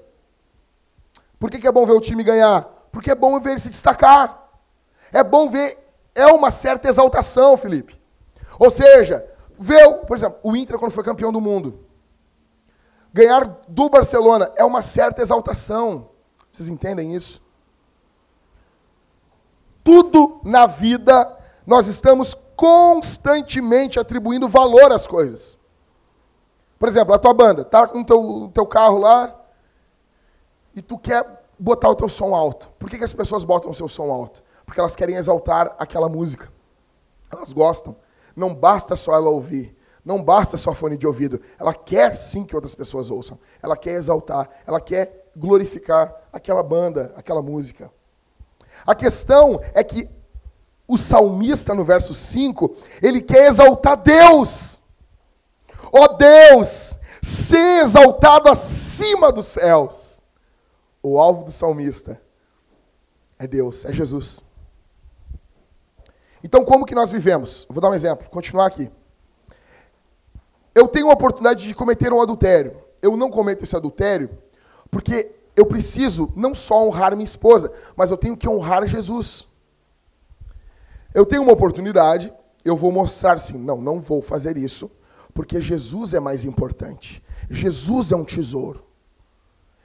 Por 1.38 1.50
que, 1.50 1.58
que 1.58 1.66
é 1.66 1.72
bom 1.72 1.84
ver 1.84 1.92
o 1.92 2.00
time 2.00 2.22
ganhar? 2.22 2.62
Porque 2.92 3.10
é 3.10 3.14
bom 3.14 3.38
ver 3.40 3.50
ele 3.50 3.58
se 3.58 3.68
destacar. 3.68 4.48
É 5.12 5.24
bom 5.24 5.48
ver. 5.48 5.76
É 6.14 6.26
uma 6.26 6.50
certa 6.50 6.88
exaltação, 6.88 7.56
Felipe. 7.56 7.98
Ou 8.58 8.70
seja, 8.70 9.24
ver, 9.58 9.88
por 10.06 10.16
exemplo, 10.16 10.38
o 10.42 10.56
Inter 10.56 10.78
quando 10.78 10.92
foi 10.92 11.04
campeão 11.04 11.32
do 11.32 11.40
mundo. 11.40 11.84
Ganhar 13.12 13.44
do 13.66 13.88
Barcelona 13.88 14.50
é 14.56 14.64
uma 14.64 14.82
certa 14.82 15.22
exaltação. 15.22 16.10
Vocês 16.52 16.68
entendem 16.68 17.14
isso? 17.14 17.40
Tudo 19.88 20.38
na 20.44 20.66
vida 20.66 21.34
nós 21.66 21.86
estamos 21.86 22.34
constantemente 22.54 23.98
atribuindo 23.98 24.46
valor 24.46 24.92
às 24.92 25.06
coisas. 25.06 25.56
Por 26.78 26.90
exemplo, 26.90 27.14
a 27.14 27.18
tua 27.18 27.32
banda 27.32 27.62
está 27.62 27.88
com 27.88 28.00
o 28.00 28.04
teu, 28.04 28.50
teu 28.52 28.66
carro 28.66 28.98
lá 28.98 29.34
e 30.74 30.82
tu 30.82 30.98
quer 30.98 31.42
botar 31.58 31.88
o 31.88 31.94
teu 31.94 32.06
som 32.06 32.34
alto. 32.34 32.70
Por 32.78 32.90
que, 32.90 32.98
que 32.98 33.04
as 33.04 33.14
pessoas 33.14 33.44
botam 33.44 33.70
o 33.70 33.74
seu 33.74 33.88
som 33.88 34.12
alto? 34.12 34.42
Porque 34.66 34.78
elas 34.78 34.94
querem 34.94 35.16
exaltar 35.16 35.74
aquela 35.78 36.06
música. 36.06 36.52
Elas 37.32 37.54
gostam. 37.54 37.96
Não 38.36 38.54
basta 38.54 38.94
só 38.94 39.14
ela 39.14 39.30
ouvir. 39.30 39.74
não 40.04 40.22
basta 40.22 40.58
só 40.58 40.74
fone 40.74 40.98
de 40.98 41.06
ouvido. 41.06 41.40
Ela 41.58 41.72
quer 41.72 42.14
sim 42.14 42.44
que 42.44 42.54
outras 42.54 42.74
pessoas 42.74 43.10
ouçam. 43.10 43.38
Ela 43.62 43.74
quer 43.74 43.92
exaltar, 43.92 44.50
ela 44.66 44.82
quer 44.82 45.30
glorificar 45.34 46.14
aquela 46.30 46.62
banda, 46.62 47.14
aquela 47.16 47.40
música. 47.40 47.90
A 48.86 48.94
questão 48.94 49.60
é 49.74 49.82
que 49.82 50.08
o 50.86 50.96
salmista, 50.96 51.74
no 51.74 51.84
verso 51.84 52.14
5, 52.14 52.74
ele 53.02 53.20
quer 53.20 53.46
exaltar 53.46 53.96
Deus. 53.96 54.80
Ó 55.92 56.04
oh 56.04 56.08
Deus, 56.16 56.98
ser 57.22 57.82
exaltado 57.82 58.48
acima 58.48 59.30
dos 59.30 59.46
céus. 59.46 60.22
O 61.02 61.18
alvo 61.18 61.44
do 61.44 61.50
salmista 61.50 62.20
é 63.38 63.46
Deus, 63.46 63.84
é 63.84 63.92
Jesus. 63.92 64.42
Então, 66.42 66.64
como 66.64 66.86
que 66.86 66.94
nós 66.94 67.12
vivemos? 67.12 67.66
Vou 67.68 67.80
dar 67.80 67.90
um 67.90 67.94
exemplo, 67.94 68.28
continuar 68.30 68.66
aqui. 68.66 68.90
Eu 70.74 70.88
tenho 70.88 71.10
a 71.10 71.12
oportunidade 71.12 71.66
de 71.66 71.74
cometer 71.74 72.12
um 72.12 72.22
adultério. 72.22 72.80
Eu 73.02 73.16
não 73.16 73.30
cometo 73.30 73.62
esse 73.62 73.76
adultério 73.76 74.30
porque 74.90 75.37
eu 75.58 75.66
preciso 75.66 76.32
não 76.36 76.54
só 76.54 76.86
honrar 76.86 77.16
minha 77.16 77.24
esposa, 77.24 77.72
mas 77.96 78.12
eu 78.12 78.16
tenho 78.16 78.36
que 78.36 78.48
honrar 78.48 78.86
Jesus. 78.86 79.44
Eu 81.12 81.26
tenho 81.26 81.42
uma 81.42 81.52
oportunidade, 81.52 82.32
eu 82.64 82.76
vou 82.76 82.92
mostrar 82.92 83.40
sim, 83.40 83.58
não, 83.58 83.80
não 83.80 84.00
vou 84.00 84.22
fazer 84.22 84.56
isso, 84.56 84.88
porque 85.34 85.60
Jesus 85.60 86.14
é 86.14 86.20
mais 86.20 86.44
importante. 86.44 87.20
Jesus 87.50 88.12
é 88.12 88.16
um 88.16 88.24
tesouro. 88.24 88.84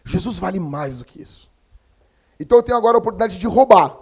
Jesus 0.06 0.38
vale 0.38 0.60
mais 0.60 1.00
do 1.00 1.06
que 1.06 1.20
isso. 1.20 1.50
Então 2.40 2.60
eu 2.60 2.64
tenho 2.64 2.78
agora 2.78 2.96
a 2.96 3.00
oportunidade 3.00 3.40
de 3.40 3.48
roubar, 3.48 3.98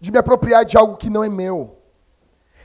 de 0.00 0.10
me 0.10 0.18
apropriar 0.18 0.64
de 0.64 0.76
algo 0.76 0.96
que 0.96 1.08
não 1.08 1.22
é 1.22 1.28
meu. 1.28 1.78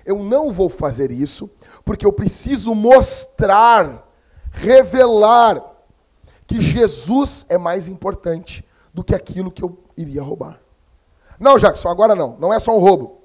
Eu 0.04 0.18
não 0.24 0.52
vou 0.52 0.68
fazer 0.68 1.12
isso, 1.12 1.48
porque 1.86 2.08
eu 2.08 2.12
preciso 2.12 2.74
mostrar, 2.74 4.10
revelar 4.52 5.69
que 6.50 6.60
Jesus 6.60 7.46
é 7.48 7.60
mais 7.60 7.88
importante 7.88 8.68
do 8.92 9.04
que 9.04 9.14
aquilo 9.14 9.52
que 9.52 9.64
eu 9.64 9.78
iria 9.96 10.24
roubar. 10.24 10.60
Não, 11.40 11.60
Jackson, 11.60 11.88
agora 11.90 12.16
não. 12.16 12.36
Não 12.40 12.52
é 12.52 12.60
só 12.60 12.76
um 12.76 12.80
roubo. 12.80 13.22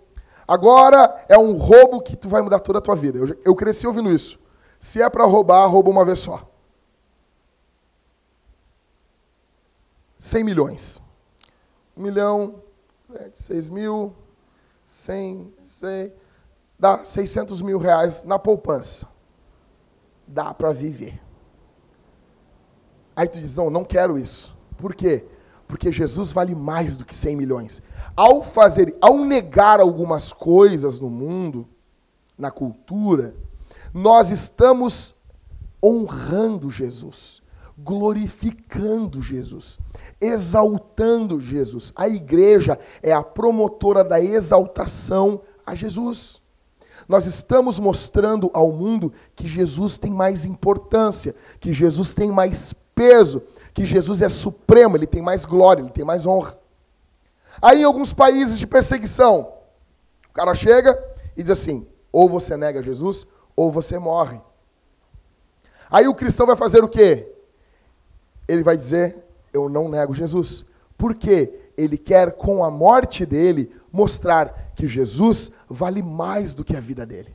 Agora 0.46 1.24
é 1.26 1.38
um 1.38 1.56
roubo 1.56 2.02
que 2.02 2.14
tu 2.14 2.28
vai 2.28 2.42
mudar 2.42 2.58
toda 2.58 2.80
a 2.80 2.82
tua 2.82 2.94
vida. 2.94 3.18
Eu, 3.18 3.40
eu 3.42 3.54
cresci 3.54 3.86
ouvindo 3.86 4.10
isso. 4.10 4.38
Se 4.78 5.00
é 5.00 5.08
para 5.08 5.24
roubar, 5.24 5.66
rouba 5.66 5.88
uma 5.88 6.04
vez 6.04 6.18
só. 6.18 6.46
100 10.18 10.44
milhões. 10.44 11.00
1 11.96 12.02
milhão, 12.02 12.62
6 13.32 13.70
mil, 13.70 14.14
100, 14.82 15.54
100, 15.62 16.12
dá 16.78 17.02
600 17.02 17.62
mil 17.62 17.78
reais 17.78 18.22
na 18.22 18.38
poupança. 18.38 19.08
Dá 20.26 20.52
para 20.52 20.72
viver. 20.72 21.23
Aí 23.16 23.28
tu 23.28 23.38
diz, 23.38 23.56
não, 23.56 23.70
não 23.70 23.84
quero 23.84 24.18
isso. 24.18 24.56
Por 24.76 24.94
quê? 24.94 25.24
Porque 25.68 25.90
Jesus 25.90 26.32
vale 26.32 26.54
mais 26.54 26.96
do 26.96 27.04
que 27.04 27.14
100 27.14 27.36
milhões. 27.36 27.82
Ao 28.16 28.42
fazer, 28.42 28.96
ao 29.00 29.18
negar 29.18 29.80
algumas 29.80 30.32
coisas 30.32 31.00
no 31.00 31.08
mundo, 31.08 31.66
na 32.36 32.50
cultura, 32.50 33.34
nós 33.92 34.30
estamos 34.30 35.14
honrando 35.82 36.70
Jesus, 36.70 37.42
glorificando 37.78 39.22
Jesus, 39.22 39.78
exaltando 40.20 41.38
Jesus. 41.38 41.92
A 41.94 42.08
igreja 42.08 42.78
é 43.02 43.12
a 43.12 43.22
promotora 43.22 44.02
da 44.02 44.20
exaltação 44.20 45.40
a 45.64 45.74
Jesus. 45.74 46.42
Nós 47.08 47.26
estamos 47.26 47.78
mostrando 47.78 48.50
ao 48.54 48.72
mundo 48.72 49.12
que 49.36 49.46
Jesus 49.46 49.98
tem 49.98 50.10
mais 50.10 50.44
importância, 50.44 51.34
que 51.60 51.72
Jesus 51.72 52.14
tem 52.14 52.30
mais 52.30 52.74
peso, 52.94 53.42
que 53.72 53.84
Jesus 53.84 54.22
é 54.22 54.28
supremo, 54.28 54.96
ele 54.96 55.06
tem 55.06 55.20
mais 55.20 55.44
glória, 55.44 55.82
ele 55.82 55.90
tem 55.90 56.04
mais 56.04 56.26
honra. 56.26 56.58
Aí 57.60 57.80
em 57.80 57.84
alguns 57.84 58.12
países 58.12 58.58
de 58.58 58.66
perseguição, 58.66 59.52
o 60.30 60.32
cara 60.32 60.54
chega 60.54 60.96
e 61.36 61.42
diz 61.42 61.50
assim: 61.50 61.86
ou 62.12 62.28
você 62.28 62.56
nega 62.56 62.82
Jesus, 62.82 63.26
ou 63.56 63.70
você 63.70 63.98
morre. 63.98 64.40
Aí 65.90 66.08
o 66.08 66.14
cristão 66.14 66.46
vai 66.46 66.56
fazer 66.56 66.82
o 66.82 66.88
quê? 66.88 67.32
Ele 68.46 68.62
vai 68.62 68.76
dizer: 68.76 69.16
eu 69.52 69.68
não 69.68 69.88
nego 69.88 70.14
Jesus. 70.14 70.64
Por 70.96 71.14
quê? 71.14 71.72
Ele 71.76 71.98
quer, 71.98 72.32
com 72.32 72.64
a 72.64 72.70
morte 72.70 73.26
dele, 73.26 73.72
mostrar 73.92 74.72
que 74.74 74.86
Jesus 74.86 75.52
vale 75.68 76.02
mais 76.02 76.54
do 76.54 76.64
que 76.64 76.76
a 76.76 76.80
vida 76.80 77.04
dele. 77.04 77.34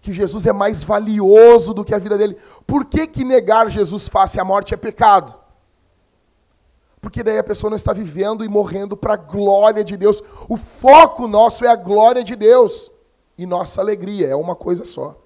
Que 0.00 0.12
Jesus 0.12 0.46
é 0.46 0.52
mais 0.52 0.82
valioso 0.82 1.74
do 1.74 1.84
que 1.84 1.94
a 1.94 1.98
vida 1.98 2.16
dele. 2.16 2.36
Por 2.66 2.84
que, 2.84 3.06
que 3.06 3.24
negar 3.24 3.70
Jesus 3.70 4.08
face 4.08 4.38
à 4.38 4.44
morte 4.44 4.74
é 4.74 4.76
pecado? 4.76 5.38
Porque 7.00 7.22
daí 7.22 7.38
a 7.38 7.44
pessoa 7.44 7.70
não 7.70 7.76
está 7.76 7.92
vivendo 7.92 8.44
e 8.44 8.48
morrendo 8.48 8.96
para 8.96 9.14
a 9.14 9.16
glória 9.16 9.84
de 9.84 9.96
Deus. 9.96 10.22
O 10.48 10.56
foco 10.56 11.28
nosso 11.28 11.64
é 11.64 11.68
a 11.68 11.76
glória 11.76 12.24
de 12.24 12.34
Deus. 12.34 12.90
E 13.36 13.46
nossa 13.46 13.80
alegria 13.80 14.28
é 14.28 14.34
uma 14.34 14.56
coisa 14.56 14.84
só. 14.84 15.16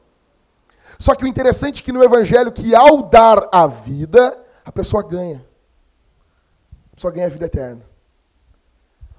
Só 0.98 1.14
que 1.14 1.24
o 1.24 1.26
interessante 1.26 1.80
é 1.80 1.84
que 1.84 1.92
no 1.92 2.04
Evangelho, 2.04 2.52
que 2.52 2.74
ao 2.74 3.02
dar 3.02 3.48
a 3.50 3.66
vida, 3.66 4.38
a 4.64 4.70
pessoa 4.70 5.02
ganha. 5.02 5.44
A 6.92 6.94
pessoa 6.94 7.12
ganha 7.12 7.26
a 7.26 7.30
vida 7.30 7.46
eterna. 7.46 7.82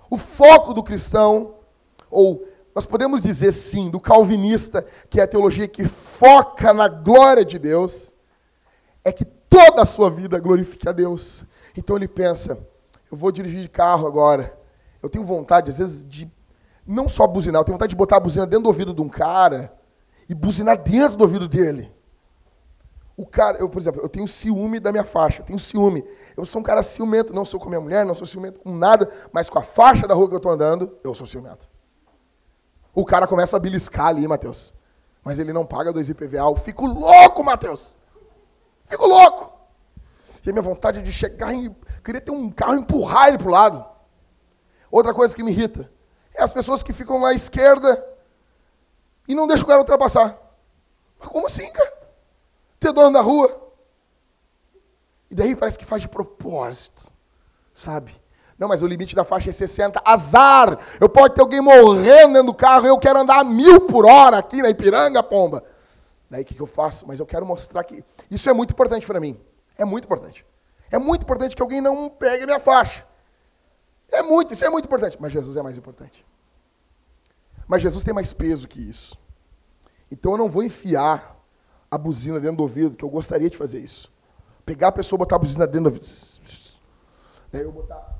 O 0.10 0.18
foco 0.18 0.74
do 0.74 0.84
cristão, 0.84 1.56
ou 2.10 2.44
nós 2.76 2.86
podemos 2.86 3.22
dizer 3.22 3.52
sim, 3.52 3.90
do 3.90 4.00
calvinista, 4.00 4.86
que 5.10 5.20
é 5.20 5.24
a 5.24 5.28
teologia 5.28 5.68
que 5.68 5.86
foca 5.86 6.74
na 6.74 6.88
glória 6.88 7.46
de 7.46 7.60
Deus, 7.60 8.14
é 9.04 9.12
que 9.12 9.26
toda 9.26 9.84
a 9.84 9.86
sua 9.86 10.10
vida 10.10 10.40
glorifique 10.40 10.90
a 10.90 10.92
Deus. 10.92 11.46
Então 11.78 11.96
ele 11.96 12.08
pensa: 12.08 12.68
eu 13.12 13.18
vou 13.18 13.32
dirigir 13.32 13.62
de 13.62 13.70
carro 13.70 14.08
agora. 14.08 14.58
Eu 15.02 15.10
tenho 15.10 15.24
vontade, 15.24 15.70
às 15.70 15.78
vezes, 15.78 16.08
de 16.08 16.32
não 16.88 17.08
só 17.08 17.28
buzinar, 17.28 17.62
eu 17.62 17.66
tenho 17.66 17.76
vontade 17.76 17.92
de 17.92 17.96
botar 17.96 18.18
a 18.18 18.20
buzina 18.20 18.48
dentro 18.48 18.64
do 18.64 18.68
ouvido 18.68 18.94
de 18.94 19.02
um 19.02 19.10
cara 19.10 19.74
e 20.28 20.34
buzinar 20.34 20.78
dentro 20.82 21.18
do 21.18 21.22
ouvido 21.22 21.48
dele. 21.48 21.92
O 23.16 23.28
cara, 23.28 23.58
eu, 23.60 23.70
por 23.70 23.80
exemplo, 23.80 24.02
eu 24.02 24.10
tenho 24.10 24.28
ciúme 24.28 24.80
da 24.80 24.92
minha 24.92 25.04
faixa, 25.04 25.42
eu 25.42 25.46
tenho 25.46 25.60
ciúme. 25.60 26.04
Eu 26.36 26.46
sou 26.46 26.62
um 26.62 26.64
cara 26.64 26.82
ciumento, 26.82 27.34
não 27.34 27.46
sou 27.46 27.60
com 27.60 27.68
a 27.68 27.70
minha 27.70 27.82
mulher, 27.82 28.06
não 28.06 28.16
sou 28.16 28.26
ciumento 28.26 28.60
com 28.60 28.76
nada, 28.76 29.08
mas 29.32 29.50
com 29.50 29.60
a 29.60 29.64
faixa 29.64 30.08
da 30.08 30.16
rua 30.16 30.28
que 30.28 30.34
eu 30.34 30.38
estou 30.38 30.52
andando, 30.52 30.98
eu 31.04 31.14
sou 31.14 31.28
ciumento. 31.28 31.70
O 32.94 33.06
cara 33.06 33.26
começa 33.26 33.58
a 33.58 33.60
beliscar 33.60 34.08
ali, 34.08 34.28
Mateus. 34.28 34.74
Mas 35.24 35.40
ele 35.40 35.54
não 35.54 35.66
paga 35.66 35.92
dois 35.92 36.10
IPVA. 36.10 36.40
Eu 36.40 36.56
fico 36.56 36.86
louco, 36.86 37.44
Mateus. 37.44 37.94
Fico 38.86 39.08
louco. 39.08 39.52
E 40.46 40.50
a 40.50 40.54
minha 40.54 40.62
vontade 40.62 41.02
de 41.02 41.12
chegar 41.12 41.54
e 41.54 41.74
queria 42.04 42.20
ter 42.20 42.32
um 42.32 42.52
carro 42.52 42.76
e 42.76 42.80
empurrar 42.80 43.30
ele 43.30 43.38
para 43.38 43.48
o 43.48 43.52
lado. 43.52 43.86
Outra 44.92 45.14
coisa 45.14 45.34
que 45.36 45.42
me 45.42 45.52
irrita 45.52 45.92
é 46.36 46.44
as 46.44 46.52
pessoas 46.52 46.84
que 46.84 46.92
ficam 46.92 47.20
na 47.20 47.34
esquerda 47.34 48.06
e 49.28 49.34
não 49.34 49.48
deixam 49.48 49.64
o 49.64 49.68
cara 49.68 49.80
ultrapassar. 49.80 50.38
Mas 51.18 51.30
como 51.30 51.48
assim, 51.48 51.72
cara? 51.72 51.94
Ter 52.80 52.92
dono 52.92 53.14
da 53.14 53.22
rua. 53.22 53.72
E 55.32 55.36
daí 55.36 55.56
parece 55.56 55.80
que 55.80 55.86
faz 55.86 56.02
de 56.02 56.10
propósito, 56.10 57.12
sabe? 57.74 58.22
Não, 58.58 58.68
mas 58.68 58.82
o 58.82 58.88
limite 58.88 59.16
da 59.16 59.24
faixa 59.24 59.50
é 59.50 59.54
60. 59.54 60.02
Azar! 60.06 60.78
Eu 61.00 61.10
pode 61.10 61.36
ter 61.36 61.42
alguém 61.42 61.62
morrendo 61.62 62.34
dentro 62.34 62.48
do 62.48 62.54
carro 62.54 62.86
e 62.86 62.90
eu 62.90 62.98
quero 62.98 63.20
andar 63.20 63.40
a 63.40 63.44
mil 63.44 63.82
por 63.82 64.06
hora 64.06 64.38
aqui 64.38 64.62
na 64.62 64.70
Ipiranga, 64.70 65.24
pomba. 65.24 65.64
Daí 66.30 66.44
o 66.44 66.46
que, 66.46 66.56
que 66.56 66.62
eu 66.62 66.68
faço? 66.68 67.08
Mas 67.08 67.20
eu 67.20 67.26
quero 67.26 67.46
mostrar 67.46 67.84
que. 67.84 68.04
Isso 68.30 68.50
é 68.50 68.54
muito 68.54 68.72
importante 68.72 69.06
para 69.06 69.20
mim. 69.20 69.40
É 69.78 69.86
muito 69.86 70.06
importante. 70.06 70.46
É 70.90 70.98
muito 70.98 71.24
importante 71.24 71.56
que 71.56 71.62
alguém 71.62 71.82
não 71.82 72.10
pegue 72.10 72.44
a 72.44 72.46
minha 72.46 72.60
faixa. 72.60 73.06
É 74.12 74.22
muito, 74.22 74.54
isso 74.54 74.64
é 74.64 74.70
muito 74.70 74.86
importante. 74.86 75.18
Mas 75.20 75.32
Jesus 75.32 75.58
é 75.58 75.62
mais 75.62 75.78
importante. 75.78 76.26
Mas 77.68 77.82
Jesus 77.82 78.04
tem 78.04 78.14
mais 78.14 78.34
peso 78.34 78.68
que 78.68 78.80
isso. 78.80 79.18
Então 80.12 80.34
eu 80.34 80.38
não 80.38 80.50
vou 80.50 80.64
enfiar 80.64 81.36
a 81.90 81.98
buzina 81.98 82.40
dentro 82.40 82.58
do 82.58 82.64
ouvido, 82.64 82.96
que 82.96 83.04
eu 83.04 83.10
gostaria 83.10 83.50
de 83.50 83.58
fazer 83.58 83.80
isso. 83.80 84.12
Pegar 84.66 84.90
a 84.90 84.92
pessoa, 84.92 85.18
botar 85.18 85.36
a 85.36 85.40
buzina 85.40 85.66
dentro 85.66 85.90
do 85.90 85.94
ouvido. 85.94 86.08
Daí 87.52 87.62
eu 87.62 87.72
botar. 87.72 88.13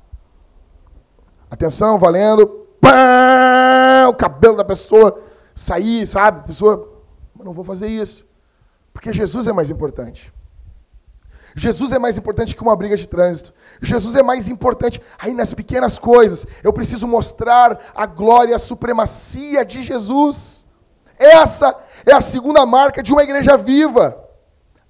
Atenção, 1.54 1.98
valendo. 1.98 2.48
Pá! 2.80 4.08
O 4.08 4.14
cabelo 4.14 4.56
da 4.56 4.64
pessoa 4.64 5.20
sair, 5.54 6.04
sabe? 6.04 6.40
A 6.40 6.42
pessoa. 6.42 7.00
Mas 7.32 7.44
não 7.44 7.52
vou 7.52 7.64
fazer 7.64 7.86
isso. 7.86 8.26
Porque 8.92 9.12
Jesus 9.12 9.46
é 9.46 9.52
mais 9.52 9.70
importante. 9.70 10.32
Jesus 11.54 11.92
é 11.92 11.98
mais 11.98 12.18
importante 12.18 12.56
que 12.56 12.62
uma 12.62 12.74
briga 12.74 12.96
de 12.96 13.08
trânsito. 13.08 13.54
Jesus 13.80 14.16
é 14.16 14.22
mais 14.22 14.48
importante. 14.48 15.00
Aí 15.16 15.32
nas 15.32 15.54
pequenas 15.54 15.96
coisas, 15.96 16.44
eu 16.64 16.72
preciso 16.72 17.06
mostrar 17.06 17.80
a 17.94 18.04
glória, 18.04 18.56
a 18.56 18.58
supremacia 18.58 19.64
de 19.64 19.80
Jesus. 19.80 20.66
Essa 21.16 21.78
é 22.04 22.12
a 22.12 22.20
segunda 22.20 22.66
marca 22.66 23.00
de 23.00 23.12
uma 23.12 23.22
igreja 23.22 23.56
viva. 23.56 24.18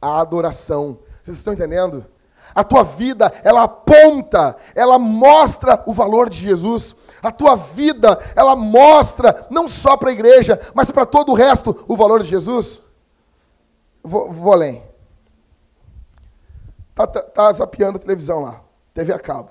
A 0.00 0.18
adoração. 0.18 0.98
Vocês 1.22 1.36
estão 1.36 1.52
entendendo? 1.52 2.06
A 2.54 2.62
tua 2.62 2.84
vida, 2.84 3.32
ela 3.42 3.64
aponta, 3.64 4.56
ela 4.74 4.98
mostra 4.98 5.82
o 5.86 5.92
valor 5.92 6.30
de 6.30 6.38
Jesus. 6.38 6.96
A 7.22 7.32
tua 7.32 7.56
vida, 7.56 8.18
ela 8.36 8.54
mostra, 8.54 9.46
não 9.50 9.66
só 9.66 9.96
para 9.96 10.10
a 10.10 10.12
igreja, 10.12 10.60
mas 10.74 10.90
para 10.90 11.04
todo 11.04 11.32
o 11.32 11.34
resto, 11.34 11.84
o 11.88 11.96
valor 11.96 12.22
de 12.22 12.28
Jesus. 12.28 12.82
Vou, 14.02 14.30
vou 14.30 14.52
além. 14.52 14.82
Tá, 16.94 17.06
tá, 17.06 17.22
tá 17.22 17.52
zapeando 17.52 17.98
televisão 17.98 18.40
lá, 18.40 18.60
TV 18.92 19.12
a 19.12 19.18
cabo. 19.18 19.50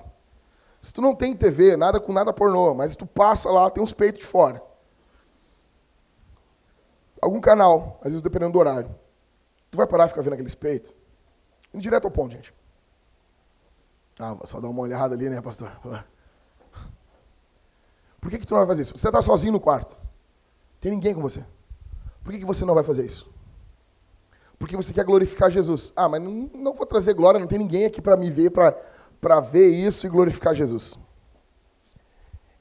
Se 0.80 0.92
tu 0.92 1.02
não 1.02 1.14
tem 1.14 1.34
TV, 1.34 1.76
nada 1.76 2.00
com 2.00 2.12
nada 2.12 2.32
pornô, 2.32 2.74
mas 2.74 2.96
tu 2.96 3.06
passa 3.06 3.50
lá, 3.50 3.70
tem 3.70 3.82
uns 3.82 3.92
peitos 3.92 4.20
de 4.20 4.26
fora. 4.26 4.62
Algum 7.20 7.40
canal, 7.40 7.98
às 8.00 8.08
vezes 8.08 8.22
dependendo 8.22 8.52
do 8.52 8.58
horário. 8.58 8.94
Tu 9.70 9.76
vai 9.76 9.86
parar 9.86 10.06
e 10.06 10.08
ficar 10.08 10.22
vendo 10.22 10.34
aqueles 10.34 10.54
peitos? 10.54 10.94
Indo 11.72 11.82
direto 11.82 12.04
ao 12.04 12.10
ponto, 12.10 12.32
gente. 12.32 12.54
Ah, 14.18 14.36
só 14.44 14.60
dar 14.60 14.68
uma 14.68 14.82
olhada 14.82 15.14
ali, 15.14 15.28
né, 15.28 15.40
pastor? 15.40 15.70
Por 18.20 18.30
que, 18.30 18.38
que 18.38 18.46
tu 18.46 18.52
não 18.52 18.60
vai 18.60 18.68
fazer 18.68 18.82
isso? 18.82 18.96
Você 18.96 19.08
está 19.08 19.20
sozinho 19.20 19.52
no 19.52 19.60
quarto. 19.60 19.98
Tem 20.80 20.90
ninguém 20.90 21.14
com 21.14 21.20
você. 21.20 21.44
Por 22.22 22.32
que, 22.32 22.38
que 22.38 22.44
você 22.44 22.64
não 22.64 22.74
vai 22.74 22.84
fazer 22.84 23.04
isso? 23.04 23.28
Porque 24.58 24.76
você 24.76 24.92
quer 24.92 25.04
glorificar 25.04 25.50
Jesus. 25.50 25.92
Ah, 25.94 26.08
mas 26.08 26.22
não, 26.22 26.50
não 26.54 26.72
vou 26.72 26.86
trazer 26.86 27.12
glória, 27.12 27.38
não 27.38 27.46
tem 27.46 27.58
ninguém 27.58 27.84
aqui 27.84 28.00
para 28.00 28.16
me 28.16 28.30
ver, 28.30 28.50
para 28.50 29.40
ver 29.40 29.68
isso 29.68 30.06
e 30.06 30.10
glorificar 30.10 30.54
Jesus. 30.54 30.98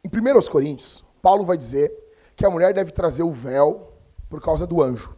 Em 0.04 0.10
1 0.10 0.52
Coríntios, 0.52 1.04
Paulo 1.22 1.46
vai 1.46 1.56
dizer 1.56 1.94
que 2.36 2.46
a 2.46 2.50
mulher 2.50 2.74
deve 2.74 2.92
trazer 2.92 3.24
o 3.24 3.32
véu 3.32 3.94
por 4.30 4.42
causa 4.42 4.68
do 4.68 4.82
anjo. 4.82 5.16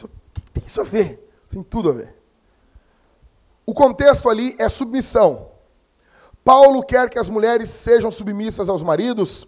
O 0.00 0.08
que 0.32 0.42
tem 0.52 0.64
isso 0.64 0.80
a 0.80 0.84
ver? 0.84 1.28
Tem 1.50 1.62
tudo 1.62 1.88
a 1.88 1.92
ver. 1.92 2.19
O 3.70 3.72
contexto 3.72 4.28
ali 4.28 4.56
é 4.58 4.68
submissão. 4.68 5.52
Paulo 6.44 6.82
quer 6.82 7.08
que 7.08 7.20
as 7.20 7.28
mulheres 7.28 7.68
sejam 7.68 8.10
submissas 8.10 8.68
aos 8.68 8.82
maridos 8.82 9.46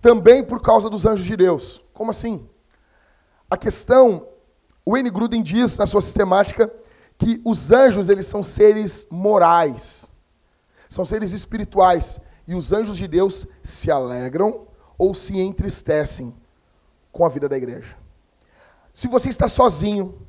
também 0.00 0.44
por 0.44 0.62
causa 0.62 0.88
dos 0.88 1.04
anjos 1.04 1.24
de 1.24 1.36
Deus. 1.36 1.82
Como 1.92 2.12
assim? 2.12 2.48
A 3.50 3.56
questão, 3.56 4.28
o 4.86 4.92
Wayne 4.92 5.10
Gruden 5.10 5.42
diz 5.42 5.76
na 5.76 5.86
sua 5.86 6.00
sistemática 6.00 6.72
que 7.18 7.42
os 7.44 7.72
anjos 7.72 8.08
eles 8.08 8.26
são 8.26 8.44
seres 8.44 9.08
morais, 9.10 10.12
são 10.88 11.04
seres 11.04 11.32
espirituais 11.32 12.20
e 12.46 12.54
os 12.54 12.72
anjos 12.72 12.96
de 12.96 13.08
Deus 13.08 13.44
se 13.60 13.90
alegram 13.90 14.68
ou 14.96 15.16
se 15.16 15.36
entristecem 15.36 16.32
com 17.10 17.26
a 17.26 17.28
vida 17.28 17.48
da 17.48 17.56
igreja. 17.56 17.96
Se 18.92 19.08
você 19.08 19.30
está 19.30 19.48
sozinho 19.48 20.24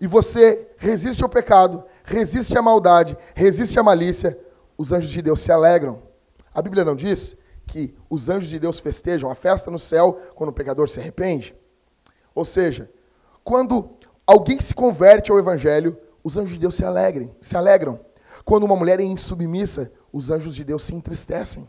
e 0.00 0.06
você 0.06 0.68
resiste 0.78 1.22
ao 1.22 1.28
pecado, 1.28 1.84
resiste 2.04 2.56
à 2.56 2.62
maldade, 2.62 3.16
resiste 3.34 3.78
à 3.78 3.82
malícia, 3.82 4.38
os 4.78 4.92
anjos 4.92 5.10
de 5.10 5.20
Deus 5.20 5.40
se 5.40 5.52
alegram. 5.52 6.02
A 6.54 6.62
Bíblia 6.62 6.84
não 6.84 6.96
diz 6.96 7.38
que 7.66 7.94
os 8.08 8.28
anjos 8.30 8.48
de 8.48 8.58
Deus 8.58 8.80
festejam 8.80 9.30
a 9.30 9.34
festa 9.34 9.70
no 9.70 9.78
céu 9.78 10.18
quando 10.34 10.50
o 10.50 10.54
pecador 10.54 10.88
se 10.88 10.98
arrepende? 10.98 11.54
Ou 12.34 12.44
seja, 12.44 12.90
quando 13.44 13.90
alguém 14.26 14.58
se 14.58 14.72
converte 14.72 15.30
ao 15.30 15.38
evangelho, 15.38 15.98
os 16.24 16.36
anjos 16.36 16.54
de 16.54 16.60
Deus 16.60 16.74
se 16.74 16.84
alegrem, 16.84 17.34
se 17.40 17.56
alegram. 17.56 18.00
Quando 18.44 18.64
uma 18.64 18.76
mulher 18.76 19.00
é 19.00 19.04
insubmissa, 19.04 19.92
os 20.12 20.30
anjos 20.30 20.54
de 20.54 20.64
Deus 20.64 20.82
se 20.82 20.94
entristecem. 20.94 21.68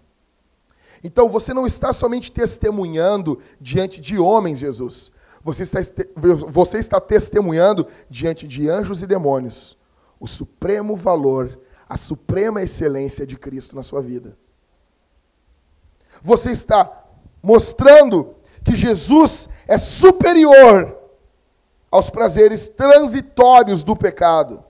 Então 1.03 1.29
você 1.29 1.53
não 1.53 1.67
está 1.67 1.91
somente 1.91 2.31
testemunhando 2.31 3.39
diante 3.59 3.99
de 3.99 4.17
homens, 4.17 4.59
Jesus. 4.59 5.11
Você 5.43 5.63
está, 5.63 5.79
você 6.49 6.77
está 6.77 6.99
testemunhando 6.99 7.87
diante 8.09 8.47
de 8.47 8.69
anjos 8.69 9.01
e 9.01 9.07
demônios 9.07 9.77
o 10.19 10.27
supremo 10.27 10.95
valor 10.95 11.59
a 11.91 11.97
suprema 11.97 12.61
excelência 12.61 13.27
de 13.27 13.35
Cristo 13.35 13.75
na 13.75 13.83
sua 13.83 14.01
vida. 14.01 14.37
Você 16.21 16.49
está 16.51 16.89
mostrando 17.43 18.33
que 18.63 18.77
Jesus 18.77 19.49
é 19.67 19.77
superior 19.77 20.97
aos 21.91 22.09
prazeres 22.09 22.69
transitórios 22.69 23.83
do 23.83 23.93
pecado. 23.93 24.63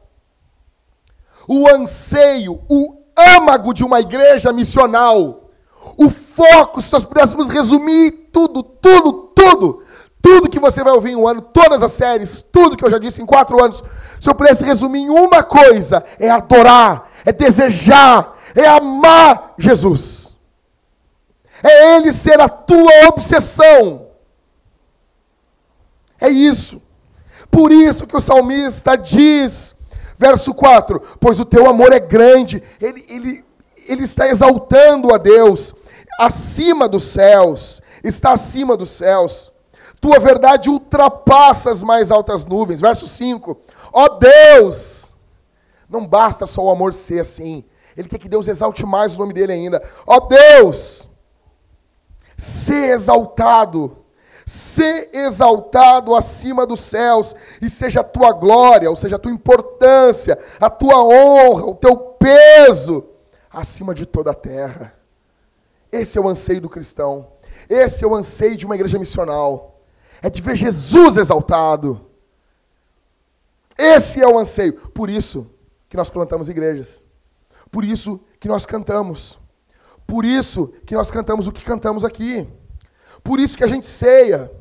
O 1.48 1.68
anseio, 1.68 2.60
o 2.68 3.04
âmago 3.16 3.72
de 3.72 3.84
uma 3.84 4.00
igreja 4.00 4.52
missional, 4.52 5.52
o 5.96 6.10
foco, 6.10 6.82
se 6.82 6.92
nós 6.92 7.04
pudéssemos 7.04 7.50
resumir 7.50 8.30
tudo, 8.34 8.64
tudo, 8.64 9.14
tudo, 9.36 9.84
tudo 10.22 10.50
que 10.50 10.60
você 10.60 10.84
vai 10.84 10.94
ouvir 10.94 11.12
em 11.12 11.16
um 11.16 11.28
ano, 11.28 11.42
todas 11.42 11.82
as 11.82 11.92
séries, 11.92 12.42
tudo 12.42 12.78
que 12.78 12.86
eu 12.86 12.90
já 12.90 13.00
disse 13.00 13.22
em 13.22 13.26
quatro 13.26 13.62
anos, 13.64 13.84
se 14.20 14.30
eu 14.30 14.36
pudesse 14.36 14.64
resumir 14.64 15.00
em 15.00 15.10
uma 15.10 15.44
coisa, 15.44 16.04
é 16.20 16.30
adorar, 16.30 17.10
é 17.26 17.32
desejar, 17.32 18.38
é 18.56 18.68
amar 18.68 19.56
Jesus. 19.58 20.36
É 21.64 21.96
Ele 21.96 22.12
ser 22.12 22.40
a 22.40 22.50
tua 22.50 23.08
obsessão. 23.08 24.08
É 26.20 26.30
isso. 26.30 26.82
Por 27.50 27.72
isso 27.72 28.08
que 28.08 28.16
o 28.16 28.22
salmista 28.22 28.96
diz, 28.96 29.76
verso 30.18 30.54
4: 30.54 31.02
Pois 31.20 31.40
o 31.40 31.46
teu 31.46 31.68
amor 31.68 31.92
é 31.92 32.00
grande, 32.00 32.64
ele, 32.80 33.06
ele, 33.10 33.46
ele 33.88 34.04
está 34.04 34.28
exaltando 34.28 35.14
a 35.14 35.18
Deus, 35.18 35.74
acima 36.20 36.88
dos 36.88 37.04
céus, 37.04 37.82
está 38.04 38.32
acima 38.34 38.78
dos 38.78 38.92
céus. 38.92 39.51
Tua 40.02 40.18
verdade 40.18 40.68
ultrapassa 40.68 41.70
as 41.70 41.84
mais 41.84 42.12
altas 42.12 42.44
nuvens. 42.44 42.82
Verso 42.82 43.08
5: 43.08 43.56
Ó 43.94 44.10
Deus, 44.18 45.14
não 45.88 46.08
basta 46.08 46.48
só 46.48 46.64
o 46.66 46.72
amor 46.72 46.92
ser 46.92 47.20
assim. 47.20 47.64
Ele 47.96 48.10
quer 48.10 48.18
que 48.18 48.28
Deus 48.28 48.48
exalte 48.48 48.84
mais 48.84 49.16
o 49.16 49.20
nome 49.20 49.34
dele 49.34 49.54
ainda. 49.54 49.82
Ó 50.08 50.20
Deus, 50.22 51.08
ser 52.36 52.90
exaltado, 52.90 53.98
ser 54.44 55.12
exaltado 55.14 56.16
acima 56.16 56.66
dos 56.66 56.80
céus, 56.80 57.36
e 57.62 57.70
seja 57.70 58.00
a 58.00 58.04
tua 58.04 58.32
glória, 58.32 58.90
ou 58.90 58.96
seja, 58.96 59.18
a 59.18 59.20
tua 59.20 59.32
importância, 59.32 60.40
a 60.60 60.70
tua 60.70 61.04
honra, 61.04 61.66
o 61.68 61.76
teu 61.76 61.96
peso, 61.96 63.06
acima 63.52 63.94
de 63.94 64.08
toda 64.08 64.32
a 64.32 64.36
terra. 64.36 64.96
Esse 65.92 66.18
é 66.18 66.22
o 66.22 66.28
anseio 66.28 66.62
do 66.62 66.70
cristão. 66.70 67.28
Esse 67.70 68.04
é 68.04 68.08
o 68.08 68.16
anseio 68.16 68.56
de 68.58 68.66
uma 68.66 68.76
igreja 68.76 68.98
missional. 68.98 69.71
É 70.22 70.30
de 70.30 70.42
ver 70.42 70.56
Jesus 70.56 71.18
exaltado. 71.18 72.06
Esse 73.78 74.22
é 74.22 74.28
o 74.28 74.38
anseio. 74.38 74.74
Por 74.90 75.10
isso, 75.10 75.50
que 75.90 75.98
nós 75.98 76.10
plantamos 76.10 76.50
igrejas. 76.50 77.06
Por 77.72 77.84
isso 77.84 78.24
que 78.40 78.48
nós 78.48 78.66
cantamos. 78.66 79.38
Por 80.06 80.24
isso 80.24 80.74
que 80.86 80.96
nós 80.96 81.10
cantamos 81.10 81.48
o 81.48 81.52
que 81.52 81.64
cantamos 81.64 82.06
aqui. 82.06 82.48
Por 83.24 83.40
isso 83.40 83.58
que 83.58 83.64
a 83.64 83.68
gente 83.68 83.86
ceia. 83.86 84.52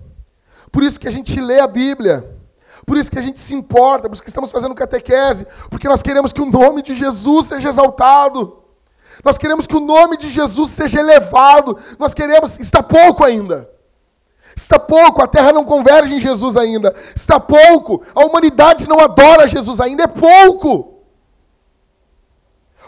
Por 0.73 0.83
isso 0.83 0.99
que 0.99 1.09
a 1.09 1.11
gente 1.11 1.41
lê 1.41 1.61
a 1.61 1.67
Bíblia. 1.67 2.37
Por 2.87 2.97
isso 2.97 3.11
que 3.11 3.19
a 3.19 3.23
gente 3.23 3.39
se 3.39 3.55
importa, 3.55 4.09
por 4.09 4.15
isso 4.15 4.23
que 4.23 4.29
estamos 4.29 4.51
fazendo 4.51 4.75
catequese, 4.75 5.47
porque 5.69 5.87
nós 5.87 6.03
queremos 6.03 6.33
que 6.33 6.41
o 6.41 6.47
nome 6.47 6.83
de 6.83 6.95
Jesus 6.95 7.47
seja 7.47 7.69
exaltado. 7.69 8.65
Nós 9.23 9.37
queremos 9.37 9.67
que 9.67 9.77
o 9.77 9.81
nome 9.81 10.17
de 10.17 10.31
Jesus 10.31 10.71
seja 10.71 10.99
elevado. 10.99 11.77
Nós 11.99 12.15
queremos, 12.15 12.59
está 12.59 12.83
pouco 12.83 13.23
ainda. 13.23 13.71
Está 14.61 14.79
pouco, 14.79 15.23
a 15.23 15.27
terra 15.27 15.53
não 15.53 15.65
converge 15.65 16.15
em 16.15 16.21
Jesus 16.21 16.57
ainda. 16.57 16.95
Está 17.17 17.41
pouco, 17.41 18.03
a 18.15 18.25
humanidade 18.27 18.87
não 18.87 19.01
adora 19.01 19.49
Jesus 19.49 19.81
ainda, 19.81 20.05
é 20.05 20.07
pouco. 20.07 21.01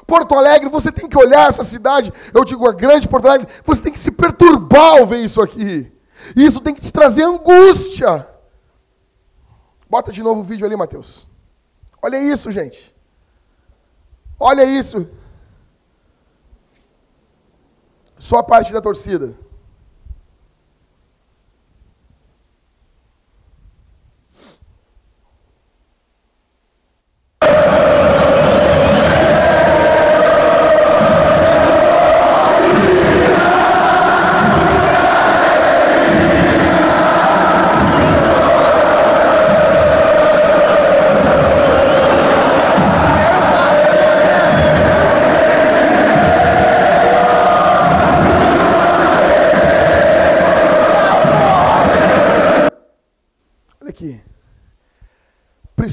Porto 0.07 0.35
Alegre, 0.35 0.69
você 0.69 0.93
tem 0.93 1.09
que 1.09 1.17
olhar 1.17 1.49
essa 1.49 1.65
cidade, 1.65 2.13
eu 2.35 2.45
digo 2.45 2.69
a 2.69 2.73
grande 2.73 3.09
Porto 3.09 3.27
Alegre, 3.27 3.49
você 3.65 3.85
tem 3.85 3.93
que 3.93 3.99
se 3.99 4.11
perturbar 4.11 4.99
ao 4.99 5.07
ver 5.07 5.25
isso 5.25 5.41
aqui. 5.41 5.91
Isso 6.37 6.61
tem 6.61 6.75
que 6.75 6.83
te 6.83 6.93
trazer 6.93 7.23
angústia. 7.23 8.29
Bota 9.89 10.13
de 10.13 10.23
novo 10.23 10.41
o 10.41 10.45
vídeo 10.45 10.67
ali, 10.67 10.77
Mateus. 10.77 11.27
Olha 12.03 12.19
isso, 12.19 12.53
gente. 12.53 12.95
Olha 14.39 14.65
isso. 14.65 15.09
Só 18.19 18.39
a 18.39 18.43
parte 18.43 18.73
da 18.73 18.81
torcida. 18.81 19.35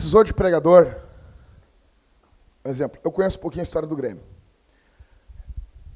Precisou 0.10 0.24
de 0.24 0.34
pregador, 0.34 0.95
exemplo, 2.66 2.99
eu 3.03 3.12
conheço 3.12 3.38
um 3.38 3.41
pouquinho 3.41 3.62
a 3.62 3.64
história 3.64 3.88
do 3.88 3.95
Grêmio. 3.95 4.24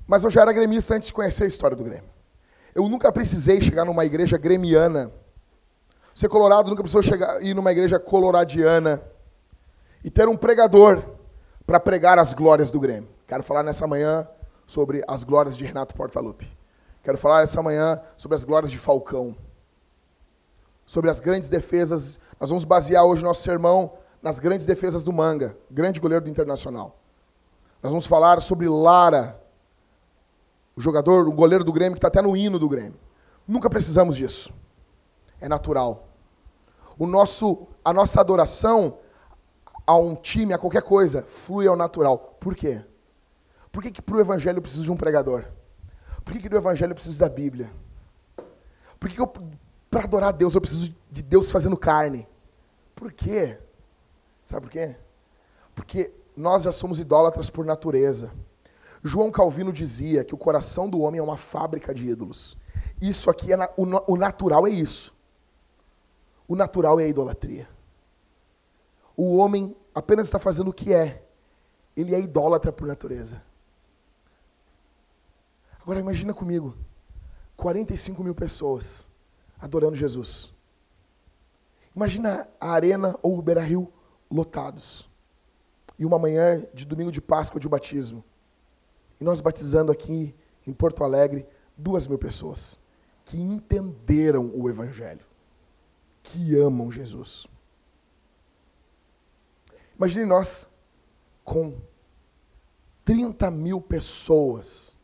Mas 0.06 0.24
eu 0.24 0.30
já 0.30 0.42
era 0.42 0.54
gremista 0.54 0.94
antes 0.94 1.08
de 1.08 1.14
conhecer 1.14 1.46
a 1.46 1.48
história 1.48 1.76
do 1.76 1.84
Grêmio. 1.84 2.10
Eu 2.76 2.88
nunca 2.88 3.12
precisei 3.12 3.60
chegar 3.60 3.86
numa 3.86 4.06
igreja 4.06 4.38
gremiana 4.38 5.12
Ser 6.16 6.30
colorado 6.30 6.70
nunca 6.70 6.84
precisou 6.84 7.02
chegar, 7.02 7.42
ir 7.44 7.56
numa 7.56 7.72
igreja 7.72 8.00
coloradiana 8.00 9.02
e 10.04 10.12
ter 10.12 10.28
um 10.28 10.38
pregador 10.38 11.04
para 11.66 11.80
pregar 11.80 12.20
as 12.20 12.34
glórias 12.34 12.70
do 12.70 12.80
Grêmio. 12.80 13.10
Quero 13.26 13.42
falar 13.42 13.64
nessa 13.64 13.88
manhã 13.88 14.28
sobre 14.68 15.04
as 15.08 15.24
glórias 15.24 15.58
de 15.58 15.66
Renato 15.66 15.96
Portaluppi. 15.96 16.48
Quero 17.04 17.18
falar 17.18 17.42
essa 17.42 17.64
manhã 17.64 18.00
sobre 18.16 18.36
as 18.36 18.46
glórias 18.46 18.70
de 18.70 18.78
Falcão. 18.78 19.36
Sobre 20.86 21.10
as 21.10 21.20
grandes 21.20 21.50
defesas. 21.50 22.20
Nós 22.40 22.52
vamos 22.52 22.64
basear 22.64 23.04
hoje 23.06 23.24
nosso 23.24 23.42
sermão 23.42 23.94
nas 24.24 24.40
grandes 24.40 24.66
defesas 24.66 25.04
do 25.04 25.12
Manga, 25.12 25.58
grande 25.70 26.00
goleiro 26.00 26.24
do 26.24 26.32
Internacional. 26.32 26.98
Nós 27.82 27.92
vamos 27.92 28.08
falar 28.08 28.42
sobre 28.42 28.70
Lara, 28.70 29.38
o 30.74 30.80
jogador, 30.80 31.28
o 31.28 31.32
goleiro 31.34 31.66
do 31.66 31.74
Grêmio, 31.74 31.96
que 31.96 31.98
está 31.98 32.08
até 32.08 32.22
no 32.22 32.36
hino 32.36 32.58
do 32.58 32.70
Grêmio. 32.70 32.98
Nunca 33.46 33.70
precisamos 33.70 34.16
disso. 34.16 34.54
É 35.42 35.50
natural. 35.50 36.08
O 36.98 37.06
nosso, 37.06 37.68
a 37.84 37.92
nossa 37.92 38.22
adoração 38.22 38.98
a 39.86 39.98
um 39.98 40.16
time, 40.16 40.54
a 40.54 40.58
qualquer 40.58 40.84
coisa, 40.84 41.24
flui 41.24 41.68
ao 41.68 41.76
natural. 41.76 42.38
Por 42.40 42.56
quê? 42.56 42.82
Por 43.74 43.84
que, 43.84 43.92
que 43.92 44.02
para 44.02 44.16
o 44.16 44.22
Evangelho 44.22 44.60
eu 44.60 44.62
preciso 44.62 44.86
de 44.86 44.92
um 44.92 44.96
pregador? 44.96 45.44
Por 46.24 46.34
que, 46.34 46.40
que 46.40 46.48
do 46.48 46.56
Evangelho 46.56 46.92
eu 46.92 46.96
preciso 46.96 47.20
da 47.20 47.28
Bíblia? 47.28 47.70
Por 48.98 49.10
que, 49.10 49.18
que 49.18 49.40
para 49.92 50.06
adorar 50.06 50.30
a 50.30 50.32
Deus, 50.32 50.56
eu 50.56 50.62
preciso 50.62 50.96
de 51.12 51.22
Deus 51.22 51.52
fazendo 51.52 51.76
carne? 51.76 52.26
Por 52.96 53.12
quê? 53.12 53.60
Sabe 54.44 54.68
por 54.68 54.72
quê? 54.72 54.96
Porque 55.74 56.12
nós 56.36 56.64
já 56.64 56.72
somos 56.72 57.00
idólatras 57.00 57.50
por 57.50 57.66
natureza. 57.66 58.32
João 59.04 59.32
Calvino 59.32 59.72
dizia 59.72 60.24
que 60.24 60.34
o 60.34 60.38
coração 60.38 60.90
do 60.90 61.02
homem 61.02 61.20
é 61.20 61.24
uma 61.24 61.38
fábrica 61.38 61.94
de 61.94 62.06
ídolos. 62.06 62.58
Isso 63.02 63.30
aqui 63.30 63.52
é 63.52 63.58
na, 63.58 63.70
o, 63.76 64.14
o 64.14 64.18
natural 64.18 64.66
é 64.68 64.70
isso. 64.70 65.14
O 66.48 66.56
natural 66.56 67.00
é 67.00 67.06
a 67.06 67.08
idolatria. 67.08 67.68
O 69.16 69.38
homem 69.38 69.76
apenas 69.94 70.28
está 70.28 70.40
fazendo 70.40 70.70
o 70.70 70.74
que 70.74 70.94
é. 70.94 71.24
Ele 71.96 72.16
é 72.16 72.20
idólatra 72.20 72.72
por 72.72 72.88
natureza. 72.88 73.42
Agora 75.82 76.00
imagina 76.00 76.34
comigo, 76.34 76.76
45 77.58 78.24
mil 78.24 78.34
pessoas 78.34 79.10
adorando 79.60 79.96
Jesus. 79.96 80.54
Imagina 81.96 82.48
a 82.60 82.72
arena 82.72 83.18
ou 83.22 83.38
o 83.38 83.42
Beira-Rio 83.42 83.92
lotados. 84.34 85.10
E 85.98 86.06
uma 86.06 86.18
manhã 86.18 86.66
de 86.74 86.86
domingo 86.86 87.12
de 87.12 87.22
Páscoa 87.22 87.60
de 87.60 87.70
batismo. 87.70 88.24
E 89.20 89.24
nós 89.24 89.40
batizando 89.40 89.92
aqui 89.92 90.36
em 90.66 90.74
Porto 90.74 91.04
Alegre 91.04 91.46
duas 91.78 92.08
mil 92.08 92.18
pessoas 92.18 92.80
que 93.26 93.38
entenderam 93.38 94.52
o 94.54 94.70
Evangelho, 94.70 95.26
que 96.22 96.58
amam 96.60 96.92
Jesus. 96.92 97.48
Imagine 99.96 100.26
nós 100.26 100.68
com 101.44 101.80
30 103.06 103.52
mil 103.52 103.80
pessoas 103.80 104.96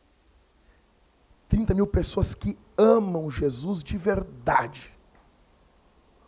30 1.50 1.74
mil 1.74 1.86
pessoas 1.86 2.32
que 2.32 2.56
amam 2.78 3.28
Jesus 3.28 3.82
de 3.82 3.98
verdade. 3.98 4.96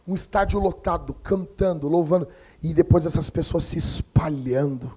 Um 0.06 0.16
estádio 0.16 0.58
lotado, 0.58 1.14
cantando, 1.14 1.88
louvando, 1.88 2.26
e 2.62 2.72
depois 2.72 3.04
essas 3.04 3.28
pessoas 3.28 3.64
se 3.64 3.78
espalhando 3.78 4.96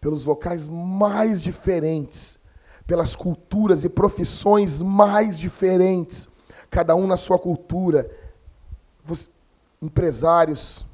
pelos 0.00 0.26
locais 0.26 0.68
mais 0.68 1.40
diferentes, 1.40 2.40
pelas 2.86 3.16
culturas 3.16 3.84
e 3.84 3.88
profissões 3.88 4.82
mais 4.82 5.38
diferentes, 5.38 6.28
cada 6.70 6.94
um 6.94 7.06
na 7.06 7.16
sua 7.16 7.38
cultura. 7.38 8.10
Empresários, 9.80 10.84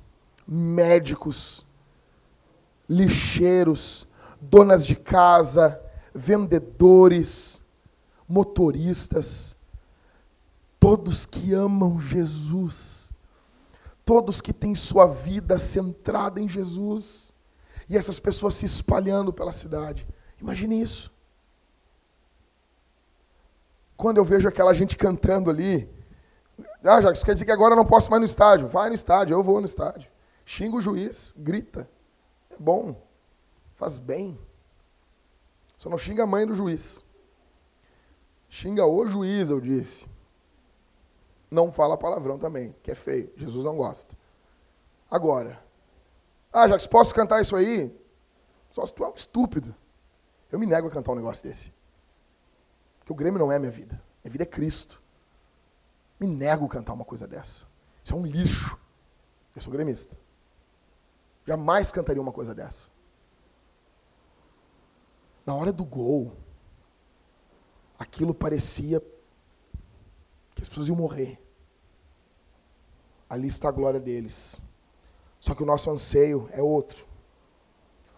médicos, 0.46 1.66
lixeiros, 2.88 4.06
donas 4.40 4.86
de 4.86 4.94
casa, 4.94 5.80
vendedores, 6.14 7.62
motoristas, 8.28 9.56
todos 10.78 11.26
que 11.26 11.52
amam 11.52 12.00
Jesus, 12.00 12.99
todos 14.10 14.40
que 14.40 14.52
têm 14.52 14.74
sua 14.74 15.06
vida 15.06 15.56
centrada 15.56 16.40
em 16.40 16.48
Jesus, 16.48 17.32
e 17.88 17.96
essas 17.96 18.18
pessoas 18.18 18.54
se 18.54 18.66
espalhando 18.66 19.32
pela 19.32 19.52
cidade. 19.52 20.04
Imagine 20.40 20.82
isso. 20.82 21.14
Quando 23.96 24.16
eu 24.16 24.24
vejo 24.24 24.48
aquela 24.48 24.74
gente 24.74 24.96
cantando 24.96 25.48
ali, 25.48 25.88
ah, 26.82 27.00
quer 27.24 27.34
dizer 27.34 27.44
que 27.44 27.52
agora 27.52 27.74
eu 27.74 27.76
não 27.76 27.86
posso 27.86 28.10
mais 28.10 28.20
no 28.20 28.26
estádio. 28.26 28.66
Vai 28.66 28.88
no 28.88 28.96
estádio, 28.96 29.34
eu 29.34 29.44
vou 29.44 29.60
no 29.60 29.66
estádio. 29.66 30.10
Xinga 30.44 30.78
o 30.78 30.80
juiz, 30.80 31.32
grita. 31.36 31.88
É 32.50 32.56
bom, 32.58 33.00
faz 33.76 34.00
bem. 34.00 34.36
Só 35.76 35.88
não 35.88 35.96
xinga 35.96 36.24
a 36.24 36.26
mãe 36.26 36.44
do 36.44 36.52
juiz. 36.52 37.04
Xinga 38.48 38.84
o 38.84 39.06
juiz, 39.06 39.50
eu 39.50 39.60
disse. 39.60 40.08
Não 41.50 41.72
fala 41.72 41.98
palavrão 41.98 42.38
também, 42.38 42.74
que 42.82 42.90
é 42.90 42.94
feio. 42.94 43.32
Jesus 43.36 43.64
não 43.64 43.76
gosta. 43.76 44.16
Agora, 45.10 45.60
ah, 46.52 46.68
Jacques, 46.68 46.86
posso 46.86 47.14
cantar 47.14 47.40
isso 47.40 47.56
aí? 47.56 47.96
Só 48.70 48.86
se 48.86 48.94
tu 48.94 49.04
é 49.04 49.08
um 49.08 49.14
estúpido. 49.14 49.74
Eu 50.50 50.58
me 50.58 50.66
nego 50.66 50.88
a 50.88 50.90
cantar 50.90 51.12
um 51.12 51.16
negócio 51.16 51.42
desse. 51.46 51.72
Porque 52.98 53.12
o 53.12 53.16
Grêmio 53.16 53.38
não 53.38 53.50
é 53.50 53.58
minha 53.58 53.70
vida. 53.70 54.00
Minha 54.22 54.32
vida 54.32 54.44
é 54.44 54.46
Cristo. 54.46 55.02
Me 56.18 56.26
nego 56.26 56.66
a 56.66 56.68
cantar 56.68 56.92
uma 56.92 57.04
coisa 57.04 57.26
dessa. 57.26 57.66
Isso 58.02 58.14
é 58.14 58.16
um 58.16 58.26
lixo. 58.26 58.78
Eu 59.54 59.62
sou 59.62 59.72
gremista. 59.72 60.16
Jamais 61.46 61.90
cantaria 61.90 62.22
uma 62.22 62.32
coisa 62.32 62.54
dessa. 62.54 62.88
Na 65.44 65.54
hora 65.54 65.72
do 65.72 65.84
gol, 65.84 66.36
aquilo 67.98 68.34
parecia 68.34 69.02
que 70.60 70.64
as 70.64 70.68
pessoas 70.68 70.88
iam 70.88 70.96
morrer. 70.96 71.40
Ali 73.28 73.48
está 73.48 73.68
a 73.68 73.72
glória 73.72 73.98
deles. 73.98 74.60
Só 75.40 75.54
que 75.54 75.62
o 75.62 75.66
nosso 75.66 75.90
anseio 75.90 76.48
é 76.52 76.60
outro. 76.60 77.06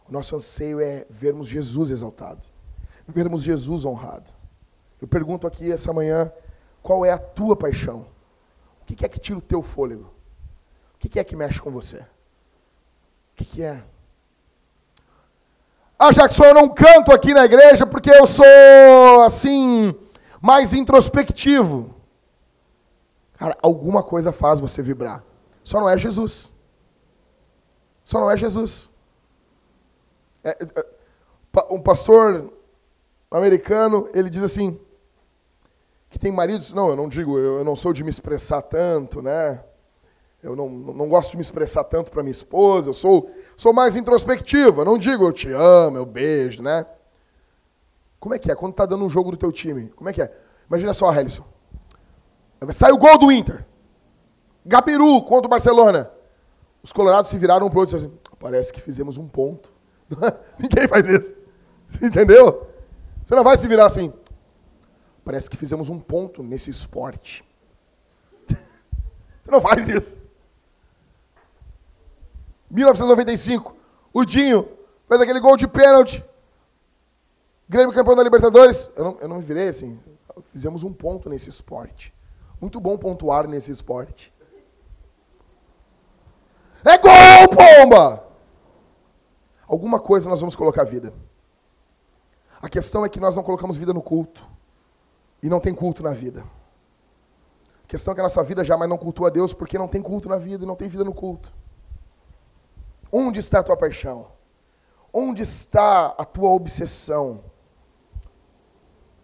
O 0.09 0.13
nosso 0.13 0.35
anseio 0.35 0.81
é 0.81 1.07
vermos 1.09 1.47
Jesus 1.47 1.91
exaltado, 1.91 2.45
vermos 3.07 3.43
Jesus 3.43 3.85
honrado. 3.85 4.33
Eu 5.01 5.07
pergunto 5.07 5.47
aqui 5.47 5.71
essa 5.71 5.93
manhã, 5.93 6.33
qual 6.83 7.05
é 7.05 7.13
a 7.13 7.19
tua 7.19 7.55
paixão? 7.55 8.07
O 8.81 8.85
que 8.85 9.05
é 9.05 9.09
que 9.09 9.21
tira 9.21 9.39
o 9.39 9.43
teu 9.43 9.63
fôlego? 9.63 10.13
O 10.95 10.99
que 10.99 11.19
é 11.19 11.25
que 11.25 11.37
mexe 11.37 11.61
com 11.61 11.71
você? 11.71 11.99
O 11.99 13.37
que 13.37 13.63
é? 13.63 13.83
Ah, 15.97 16.11
Jackson, 16.11 16.45
eu 16.47 16.55
não 16.55 16.69
canto 16.69 17.13
aqui 17.13 17.33
na 17.33 17.45
igreja 17.45 17.87
porque 17.87 18.11
eu 18.11 18.27
sou, 18.27 19.23
assim, 19.25 19.95
mais 20.41 20.73
introspectivo. 20.73 21.92
Cara, 23.43 23.59
alguma 23.61 24.05
coisa 24.05 24.31
faz 24.31 24.61
você 24.61 24.81
vibrar. 24.81 25.21
Só 25.65 25.81
não 25.81 25.91
é 25.91 25.99
Jesus. 25.99 26.53
Só 28.05 28.21
não 28.21 28.31
é 28.31 28.37
Jesus. 28.37 28.93
É, 30.45 30.51
é, 30.51 30.87
um 31.69 31.81
pastor 31.83 32.53
americano, 33.29 34.09
ele 34.15 34.31
diz 34.31 34.45
assim, 34.45 34.79
que 36.09 36.21
tem 36.21 36.31
maridos, 36.31 36.73
não, 36.73 36.91
eu 36.91 36.95
não 36.95 37.09
digo, 37.09 37.37
eu 37.37 37.65
não 37.65 37.75
sou 37.75 37.93
de 37.93 38.05
me 38.05 38.11
expressar 38.11 38.63
tanto, 38.63 39.21
né? 39.21 39.61
Eu 40.41 40.55
não, 40.55 40.69
não 40.69 41.09
gosto 41.09 41.33
de 41.33 41.37
me 41.37 41.43
expressar 41.43 41.83
tanto 41.83 42.13
para 42.13 42.23
minha 42.23 42.31
esposa, 42.31 42.91
eu 42.91 42.95
sou, 42.95 43.29
sou 43.57 43.73
mais 43.73 43.97
introspectivo. 43.97 44.83
Eu 44.83 44.85
não 44.85 44.97
digo 44.97 45.25
eu 45.25 45.33
te 45.33 45.51
amo, 45.51 45.97
eu 45.97 46.07
beijo, 46.07 46.63
né? 46.63 46.87
Como 48.21 48.37
é 48.37 48.39
que 48.39 48.53
é? 48.53 48.55
Quando 48.55 48.75
tá 48.75 48.87
dando 48.87 49.05
um 49.05 49.09
jogo 49.09 49.33
do 49.33 49.37
teu 49.37 49.51
time, 49.51 49.89
como 49.97 50.09
é 50.09 50.13
que 50.13 50.23
é? 50.23 50.33
Imagina 50.69 50.95
só, 50.95 51.13
Helison. 51.13 51.52
Sai 52.71 52.93
o 52.93 52.99
gol 52.99 53.19
do 53.19 53.33
Inter. 53.33 53.65
Gabiru 54.65 55.23
contra 55.23 55.47
o 55.47 55.51
Barcelona. 55.51 56.11
Os 56.83 56.93
colorados 56.93 57.31
se 57.31 57.39
viraram 57.39 57.67
um 57.67 57.71
pro 57.71 57.81
outro 57.81 57.97
e 57.97 57.99
disseram 57.99 58.15
assim, 58.15 58.37
parece 58.39 58.73
que 58.73 58.81
fizemos 58.81 59.17
um 59.17 59.27
ponto. 59.27 59.73
Ninguém 60.59 60.87
faz 60.87 61.09
isso. 61.09 61.35
Entendeu? 62.01 62.69
Você 63.25 63.35
não 63.35 63.45
vai 63.45 63.57
se 63.57 63.67
virar 63.67 63.87
assim. 63.87 64.13
Parece 65.25 65.49
que 65.49 65.57
fizemos 65.57 65.89
um 65.89 65.99
ponto 65.99 66.43
nesse 66.43 66.71
esporte. 66.71 67.45
Você 68.49 69.51
não 69.51 69.61
faz 69.61 69.89
isso. 69.89 70.19
1995, 72.71 73.77
o 74.13 74.25
Dinho 74.25 74.69
fez 75.07 75.21
aquele 75.21 75.41
gol 75.41 75.57
de 75.57 75.69
pênalti. 75.69 76.25
Grêmio 77.69 77.95
campeão 77.95 78.17
da 78.17 78.23
Libertadores. 78.23 78.91
Eu 78.97 79.05
não, 79.05 79.19
eu 79.21 79.29
não 79.29 79.37
me 79.37 79.43
virei 79.43 79.69
assim. 79.69 80.01
Fizemos 80.47 80.83
um 80.83 80.93
ponto 80.93 81.29
nesse 81.29 81.49
esporte. 81.49 82.13
Muito 82.63 82.81
bom 82.81 82.97
pontuar 82.97 83.47
nesse 83.47 83.71
esporte. 83.71 84.33
É 86.83 86.97
gol, 86.97 87.49
pomba! 87.55 88.27
Alguma 89.67 90.01
coisa 90.01 90.31
nós 90.31 90.41
vamos 90.41 90.57
colocar 90.57 90.85
vida. 90.85 91.13
A 92.63 92.71
questão 92.71 93.05
é 93.05 93.09
que 93.11 93.21
nós 93.21 93.37
não 93.37 93.43
colocamos 93.43 93.77
vida 93.77 93.93
no 93.93 94.01
culto. 94.01 94.47
E 95.43 95.51
não 95.51 95.61
tem 95.61 95.75
culto 95.75 96.03
na 96.03 96.15
vida 96.15 96.43
questão 97.93 98.13
é 98.13 98.15
que 98.15 98.21
a 98.23 98.25
nossa 98.25 98.43
vida 98.43 98.65
jamais 98.65 98.89
não 98.89 98.97
cultua 98.97 99.29
a 99.29 99.31
Deus 99.31 99.53
porque 99.53 99.77
não 99.77 99.87
tem 99.87 100.01
culto 100.01 100.27
na 100.27 100.39
vida 100.39 100.65
e 100.65 100.67
não 100.67 100.75
tem 100.75 100.89
vida 100.89 101.05
no 101.05 101.13
culto. 101.13 101.55
Onde 103.13 103.39
está 103.39 103.59
a 103.59 103.63
tua 103.63 103.77
paixão? 103.77 104.29
Onde 105.13 105.43
está 105.43 106.07
a 106.07 106.25
tua 106.25 106.49
obsessão? 106.49 107.45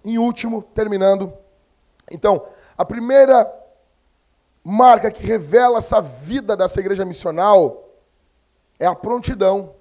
Em 0.05 0.18
último, 0.18 0.61
terminando. 0.61 1.32
Então, 2.11 2.47
a 2.79 2.85
primeira 2.85 3.53
marca 4.62 5.11
que 5.11 5.26
revela 5.26 5.79
essa 5.79 6.01
vida 6.01 6.57
dessa 6.57 6.79
igreja 6.79 7.05
missional 7.05 7.89
é 8.79 8.87
a 8.87 8.95
prontidão. 8.95 9.74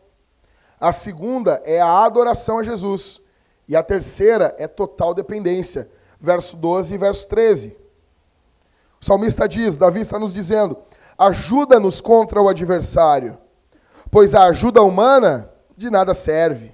A 0.80 0.92
segunda 0.92 1.62
é 1.64 1.80
a 1.80 2.04
adoração 2.04 2.58
a 2.58 2.64
Jesus. 2.64 3.22
E 3.68 3.76
a 3.76 3.84
terceira 3.84 4.56
é 4.58 4.68
total 4.68 5.14
dependência. 5.14 5.90
Verso 6.20 6.58
12 6.58 6.96
e 6.96 6.98
verso 6.98 7.28
13. 7.28 7.78
O 9.00 9.06
salmista 9.06 9.48
diz, 9.48 9.78
Davi 9.78 10.02
está 10.02 10.18
nos 10.18 10.34
dizendo: 10.34 10.76
ajuda-nos 11.16 12.02
contra 12.02 12.42
o 12.42 12.50
adversário, 12.50 13.38
pois 14.10 14.34
a 14.34 14.46
ajuda 14.46 14.82
humana 14.82 15.52
de 15.76 15.92
nada 15.92 16.16
serve. 16.16 16.74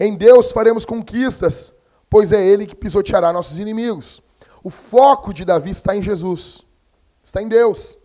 Em 0.00 0.16
Deus 0.16 0.52
faremos 0.52 0.86
conquistas, 0.86 1.74
pois 2.08 2.32
é 2.32 2.42
Ele 2.42 2.66
que 2.66 2.74
pisoteará 2.74 3.30
nossos 3.32 3.58
inimigos. 3.58 4.22
O 4.64 4.70
foco 4.70 5.34
de 5.34 5.44
Davi 5.44 5.70
está 5.70 5.94
em 5.94 6.02
Jesus, 6.02 6.62
está 7.22 7.42
em 7.42 7.48
Deus. 7.48 7.98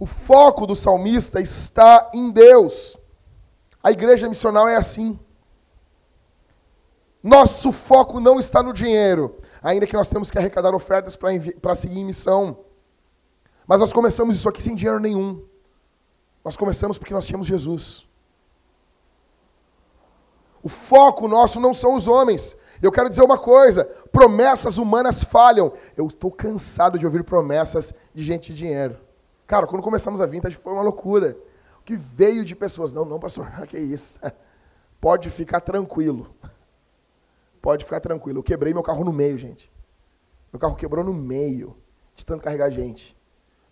O 0.00 0.04
foco 0.04 0.66
do 0.66 0.74
salmista 0.74 1.40
está 1.40 2.10
em 2.12 2.28
Deus. 2.30 2.98
A 3.80 3.92
igreja 3.92 4.28
missional 4.28 4.66
é 4.66 4.74
assim. 4.74 5.16
Nosso 7.22 7.70
foco 7.70 8.18
não 8.18 8.40
está 8.40 8.64
no 8.64 8.72
dinheiro, 8.72 9.38
ainda 9.62 9.86
que 9.86 9.94
nós 9.94 10.10
temos 10.10 10.28
que 10.28 10.36
arrecadar 10.36 10.74
ofertas 10.74 11.16
para 11.16 11.74
seguir 11.76 12.00
em 12.00 12.04
missão. 12.04 12.58
Mas 13.64 13.78
nós 13.78 13.92
começamos 13.92 14.34
isso 14.34 14.48
aqui 14.48 14.60
sem 14.60 14.74
dinheiro 14.74 14.98
nenhum. 14.98 15.46
Nós 16.44 16.56
começamos 16.56 16.98
porque 16.98 17.14
nós 17.14 17.26
tínhamos 17.26 17.46
Jesus. 17.46 18.08
O 20.64 20.68
foco 20.68 21.28
nosso 21.28 21.60
não 21.60 21.72
são 21.72 21.94
os 21.94 22.08
homens. 22.08 22.56
Eu 22.82 22.92
quero 22.92 23.08
dizer 23.08 23.22
uma 23.22 23.38
coisa: 23.38 23.84
promessas 24.12 24.78
humanas 24.78 25.22
falham. 25.24 25.72
Eu 25.96 26.06
estou 26.06 26.30
cansado 26.30 26.98
de 26.98 27.06
ouvir 27.06 27.24
promessas 27.24 27.94
de 28.14 28.22
gente 28.22 28.52
de 28.52 28.58
dinheiro. 28.58 28.98
Cara, 29.46 29.66
quando 29.66 29.82
começamos 29.82 30.20
a 30.20 30.26
Vintage 30.26 30.56
foi 30.56 30.72
uma 30.72 30.82
loucura. 30.82 31.36
O 31.80 31.82
que 31.82 31.96
veio 31.96 32.44
de 32.44 32.56
pessoas? 32.56 32.92
Não, 32.92 33.04
não, 33.04 33.20
pastor, 33.20 33.48
que 33.68 33.78
isso. 33.78 34.18
Pode 35.00 35.30
ficar 35.30 35.60
tranquilo. 35.60 36.34
Pode 37.62 37.84
ficar 37.84 38.00
tranquilo. 38.00 38.40
Eu 38.40 38.42
quebrei 38.42 38.72
meu 38.72 38.82
carro 38.82 39.04
no 39.04 39.12
meio, 39.12 39.38
gente. 39.38 39.72
Meu 40.52 40.60
carro 40.60 40.74
quebrou 40.76 41.04
no 41.04 41.12
meio, 41.12 41.76
de 42.14 42.24
tanto 42.24 42.42
carregar 42.42 42.70
gente. 42.70 43.16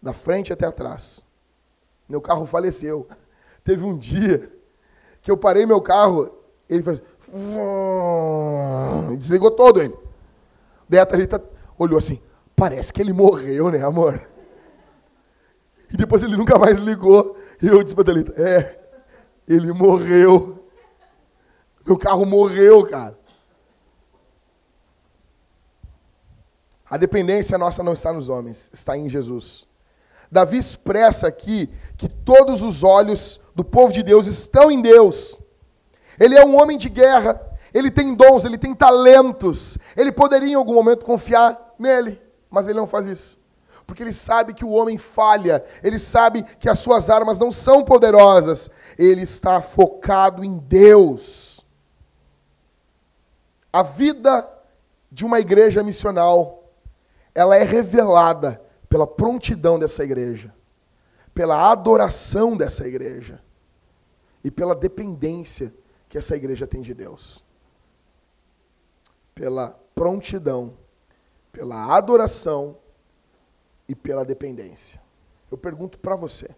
Da 0.00 0.12
frente 0.12 0.52
até 0.52 0.66
atrás. 0.66 1.24
Meu 2.08 2.20
carro 2.20 2.46
faleceu. 2.46 3.06
Teve 3.64 3.84
um 3.84 3.96
dia 3.96 4.52
que 5.22 5.30
eu 5.30 5.36
parei 5.36 5.64
meu 5.64 5.80
carro, 5.80 6.43
ele 6.68 6.82
fez. 6.82 7.02
Desligou 9.18 9.50
todo 9.50 9.80
ele. 9.80 9.94
Daí 10.88 11.00
a 11.00 11.06
Thalita 11.06 11.42
olhou 11.78 11.98
assim: 11.98 12.20
parece 12.54 12.92
que 12.92 13.00
ele 13.00 13.12
morreu, 13.12 13.70
né, 13.70 13.82
amor? 13.82 14.20
E 15.92 15.96
depois 15.96 16.22
ele 16.22 16.36
nunca 16.36 16.58
mais 16.58 16.78
ligou. 16.78 17.36
E 17.62 17.66
eu 17.66 17.82
disse 17.82 17.94
pra 17.94 18.04
Thalita: 18.04 18.32
é, 18.40 18.80
ele 19.46 19.72
morreu. 19.72 20.64
Meu 21.86 21.98
carro 21.98 22.24
morreu, 22.24 22.86
cara. 22.86 23.18
A 26.88 26.96
dependência 26.96 27.58
nossa 27.58 27.82
não 27.82 27.92
está 27.92 28.12
nos 28.12 28.28
homens, 28.28 28.70
está 28.72 28.96
em 28.96 29.08
Jesus. 29.08 29.66
Davi 30.30 30.58
expressa 30.58 31.26
aqui 31.26 31.68
que 31.96 32.08
todos 32.08 32.62
os 32.62 32.82
olhos 32.82 33.40
do 33.54 33.64
povo 33.64 33.92
de 33.92 34.02
Deus 34.02 34.26
estão 34.26 34.70
em 34.70 34.80
Deus. 34.80 35.40
Ele 36.18 36.36
é 36.36 36.44
um 36.44 36.60
homem 36.60 36.78
de 36.78 36.88
guerra, 36.88 37.40
ele 37.72 37.90
tem 37.90 38.14
dons, 38.14 38.44
ele 38.44 38.56
tem 38.56 38.74
talentos. 38.74 39.78
Ele 39.96 40.12
poderia 40.12 40.52
em 40.52 40.54
algum 40.54 40.74
momento 40.74 41.04
confiar 41.04 41.74
nele, 41.78 42.20
mas 42.48 42.68
ele 42.68 42.78
não 42.78 42.86
faz 42.86 43.06
isso. 43.06 43.38
Porque 43.86 44.02
ele 44.02 44.12
sabe 44.12 44.54
que 44.54 44.64
o 44.64 44.70
homem 44.70 44.96
falha, 44.96 45.62
ele 45.82 45.98
sabe 45.98 46.42
que 46.58 46.68
as 46.68 46.78
suas 46.78 47.10
armas 47.10 47.38
não 47.38 47.52
são 47.52 47.84
poderosas. 47.84 48.70
Ele 48.96 49.22
está 49.22 49.60
focado 49.60 50.44
em 50.44 50.56
Deus. 50.56 51.64
A 53.72 53.82
vida 53.82 54.48
de 55.10 55.24
uma 55.24 55.40
igreja 55.40 55.82
missional, 55.82 56.72
ela 57.34 57.56
é 57.56 57.64
revelada 57.64 58.62
pela 58.88 59.06
prontidão 59.06 59.78
dessa 59.78 60.04
igreja, 60.04 60.54
pela 61.34 61.70
adoração 61.70 62.56
dessa 62.56 62.86
igreja 62.86 63.40
e 64.44 64.50
pela 64.50 64.74
dependência 64.74 65.74
que 66.14 66.18
essa 66.18 66.36
igreja 66.36 66.64
tem 66.64 66.80
de 66.80 66.94
Deus. 66.94 67.42
Pela 69.34 69.70
prontidão, 69.96 70.78
pela 71.50 71.92
adoração 71.92 72.78
e 73.88 73.96
pela 73.96 74.24
dependência. 74.24 75.02
Eu 75.50 75.58
pergunto 75.58 75.98
para 75.98 76.14
você: 76.14 76.54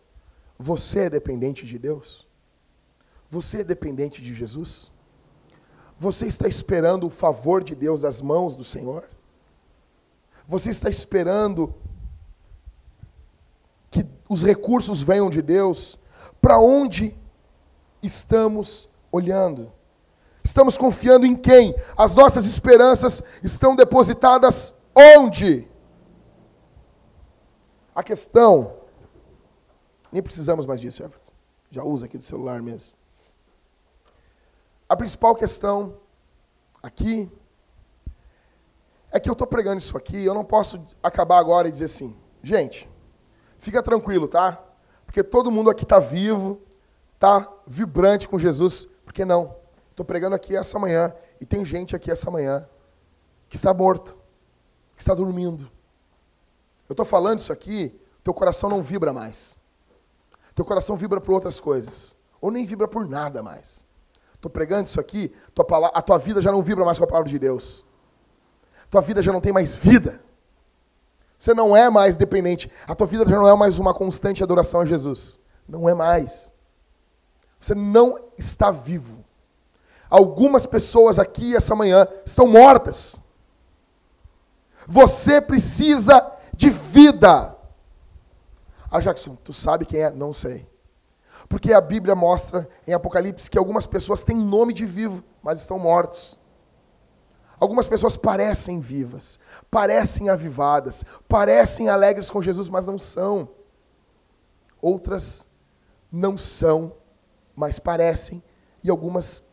você 0.59 1.07
é 1.07 1.11
dependente 1.11 1.65
de 1.65 1.79
Deus? 1.79 2.29
Você 3.31 3.63
é 3.63 3.65
dependente 3.65 4.21
de 4.21 4.35
Jesus? 4.35 4.93
Você 5.97 6.27
está 6.27 6.47
esperando 6.47 7.07
o 7.07 7.11
favor 7.11 7.65
de 7.65 7.75
Deus 7.75 8.03
das 8.03 8.21
mãos 8.21 8.55
do 8.57 8.63
Senhor? 8.63 9.09
Você 10.47 10.69
está 10.69 10.91
esperando 10.91 11.75
que 13.91 14.07
os 14.29 14.43
recursos 14.43 15.01
venham 15.01 15.31
de 15.31 15.41
Deus, 15.41 15.99
para 16.43 16.59
onde 16.59 17.17
estamos 18.03 18.95
olhando? 19.17 19.73
Estamos 20.45 20.79
confiando 20.79 21.27
em 21.27 21.35
quem? 21.35 21.75
As 21.97 22.15
nossas 22.15 22.47
esperanças 22.47 23.23
estão 23.43 23.75
depositadas 23.75 24.81
onde? 24.95 25.69
A 27.95 28.03
questão, 28.03 28.75
nem 30.13 30.23
precisamos 30.23 30.67
mais 30.67 30.81
disso. 30.81 31.03
Já 31.71 31.83
usa 31.83 32.07
aqui 32.07 32.17
do 32.17 32.25
celular 32.25 32.63
mesmo. 32.63 32.95
A 34.89 34.97
principal 34.97 35.35
questão 35.35 35.97
aqui 36.83 37.31
é 39.11 39.19
que 39.19 39.29
eu 39.29 39.33
estou 39.33 39.47
pregando 39.47 39.79
isso 39.79 39.97
aqui, 39.97 40.25
eu 40.25 40.35
não 40.35 40.45
posso 40.45 40.87
acabar 41.03 41.39
agora 41.39 41.67
e 41.67 41.71
dizer 41.73 41.87
assim, 41.87 42.17
gente, 42.43 42.89
Fica 43.59 43.83
tranquilo, 43.83 44.29
tá? 44.29 44.63
Porque 45.05 45.23
todo 45.23 45.51
mundo 45.51 45.71
aqui 45.71 45.85
está 45.85 45.99
vivo, 45.99 46.61
está 47.15 47.53
vibrante 47.67 48.29
com 48.29 48.39
Jesus. 48.39 48.89
Que 49.17 49.25
não? 49.25 49.57
Estou 49.91 50.05
pregando 50.05 50.37
aqui 50.37 50.55
essa 50.55 50.79
manhã 50.79 51.11
e 51.41 51.47
tem 51.47 51.65
gente 51.65 51.97
aqui 51.97 52.11
essa 52.11 52.31
manhã 52.31 52.69
que 53.49 53.57
está 53.57 53.73
morto, 53.73 54.15
que 54.95 55.01
está 55.01 55.15
dormindo. 55.15 55.71
Eu 56.87 56.93
estou 56.93 57.07
falando 57.07 57.41
isso 57.41 57.51
aqui, 57.51 57.99
teu 58.23 58.35
coração 58.35 58.69
não 58.69 58.83
vibra 58.83 59.15
mais. 59.15 59.57
Teu 60.55 60.67
coração 60.67 60.99
vibra 60.99 61.19
por 61.19 61.33
outras 61.33 61.59
coisas. 61.59 62.15
Ou 62.43 62.51
nem 62.51 62.67
vibra 62.67 62.87
por 62.87 63.09
nada 63.09 63.43
mais. 63.43 63.87
Estou 64.35 64.51
pregando 64.51 64.87
isso 64.87 65.01
aqui, 65.01 65.35
a 65.95 66.03
tua 66.03 66.19
vida 66.19 66.43
já 66.43 66.53
não 66.53 66.63
vibra 66.63 66.85
mais 66.85 66.99
com 66.99 67.05
a 67.05 67.09
palavra 67.09 67.31
de 67.31 67.39
Deus. 67.39 67.87
Tua 68.91 69.01
vida 69.01 69.23
já 69.23 69.33
não 69.33 69.41
tem 69.41 69.51
mais 69.51 69.77
vida. 69.77 70.21
Você 71.39 71.55
não 71.55 71.75
é 71.75 71.89
mais 71.89 72.19
dependente. 72.19 72.71
A 72.87 72.95
tua 72.95 73.07
vida 73.07 73.25
já 73.27 73.37
não 73.39 73.49
é 73.49 73.57
mais 73.57 73.79
uma 73.79 73.95
constante 73.95 74.43
adoração 74.43 74.83
a 74.83 74.85
Jesus. 74.85 75.41
Não 75.67 75.89
é 75.89 75.95
mais. 75.95 76.55
Você 77.67 77.75
não 77.75 78.17
está 78.39 78.71
vivo. 78.71 79.25
Algumas 80.09 80.65
pessoas 80.67 81.19
aqui 81.19 81.57
essa 81.57 81.75
manhã 81.75 82.07
estão 82.25 82.47
mortas. 82.47 83.17
Você 84.87 85.41
precisa 85.41 86.33
de 86.55 86.71
vida. 86.71 87.57
Ah, 88.89 89.01
Jackson, 89.01 89.35
tu 89.35 89.53
sabe 89.53 89.85
quem 89.85 90.01
é? 90.01 90.11
Não 90.13 90.33
sei. 90.33 90.65
Porque 91.49 91.73
a 91.73 91.81
Bíblia 91.81 92.15
mostra 92.15 92.69
em 92.87 92.93
Apocalipse 92.93 93.51
que 93.51 93.59
algumas 93.59 93.85
pessoas 93.85 94.23
têm 94.23 94.37
nome 94.37 94.73
de 94.73 94.87
vivo, 94.87 95.25
mas 95.43 95.61
estão 95.61 95.77
mortos. 95.77 96.39
Algumas 97.59 97.89
pessoas 97.89 98.17
parecem 98.17 98.79
vivas, 98.79 99.41
parecem 99.69 100.29
avivadas, 100.29 101.05
parecem 101.29 101.89
alegres 101.89 102.31
com 102.31 102.41
Jesus, 102.41 102.69
mas 102.69 102.87
não 102.87 102.97
são. 102.97 103.49
Outras 104.81 105.47
não 106.13 106.39
são, 106.39 106.95
mas 107.57 107.79
parecem, 107.79 108.43
e 108.85 108.91
algumas 108.91 109.49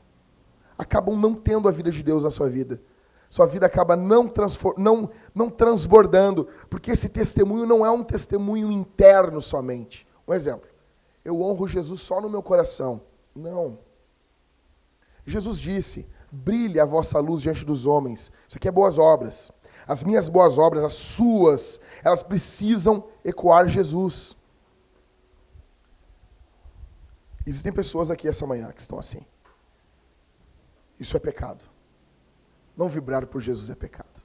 acabam 0.77 1.17
não 1.17 1.33
tendo 1.33 1.69
a 1.69 1.71
vida 1.71 1.89
de 1.89 2.03
Deus 2.03 2.23
na 2.23 2.29
sua 2.29 2.49
vida. 2.49 2.81
Sua 3.29 3.47
vida 3.47 3.65
acaba 3.65 3.95
não, 3.95 4.31
não, 4.77 5.09
não 5.33 5.49
transbordando, 5.49 6.47
porque 6.69 6.91
esse 6.91 7.09
testemunho 7.09 7.65
não 7.65 7.83
é 7.83 7.89
um 7.89 8.03
testemunho 8.03 8.71
interno 8.71 9.41
somente. 9.41 10.07
Um 10.27 10.33
exemplo, 10.33 10.69
eu 11.25 11.41
honro 11.41 11.67
Jesus 11.67 12.01
só 12.01 12.21
no 12.21 12.29
meu 12.29 12.43
coração. 12.43 13.01
Não. 13.33 13.79
Jesus 15.25 15.59
disse: 15.59 16.07
brilhe 16.31 16.79
a 16.79 16.85
vossa 16.85 17.19
luz 17.19 17.41
diante 17.41 17.65
dos 17.65 17.85
homens. 17.85 18.31
Isso 18.47 18.57
aqui 18.57 18.67
é 18.67 18.71
boas 18.71 18.97
obras. 18.97 19.51
As 19.87 20.03
minhas 20.03 20.29
boas 20.29 20.57
obras, 20.57 20.83
as 20.83 20.93
suas, 20.93 21.81
elas 22.03 22.23
precisam 22.23 23.05
ecoar 23.23 23.67
Jesus. 23.67 24.37
Existem 27.45 27.71
pessoas 27.73 28.09
aqui 28.09 28.27
essa 28.27 28.47
manhã 28.47 28.71
que 28.71 28.79
estão 28.79 28.97
assim. 28.97 29.25
Isso 30.99 31.17
é 31.17 31.19
pecado. 31.19 31.65
Não 32.75 32.87
vibrar 32.87 33.27
por 33.27 33.41
Jesus 33.41 33.69
é 33.69 33.75
pecado. 33.75 34.21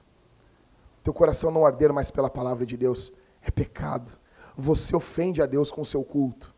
Teu 1.03 1.13
coração 1.13 1.51
não 1.51 1.65
arder 1.65 1.91
mais 1.91 2.09
pela 2.09 2.29
palavra 2.29 2.65
de 2.65 2.77
Deus 2.77 3.11
é 3.41 3.51
pecado. 3.51 4.11
Você 4.55 4.95
ofende 4.95 5.41
a 5.41 5.45
Deus 5.45 5.71
com 5.71 5.81
o 5.81 5.85
seu 5.85 6.03
culto. 6.03 6.53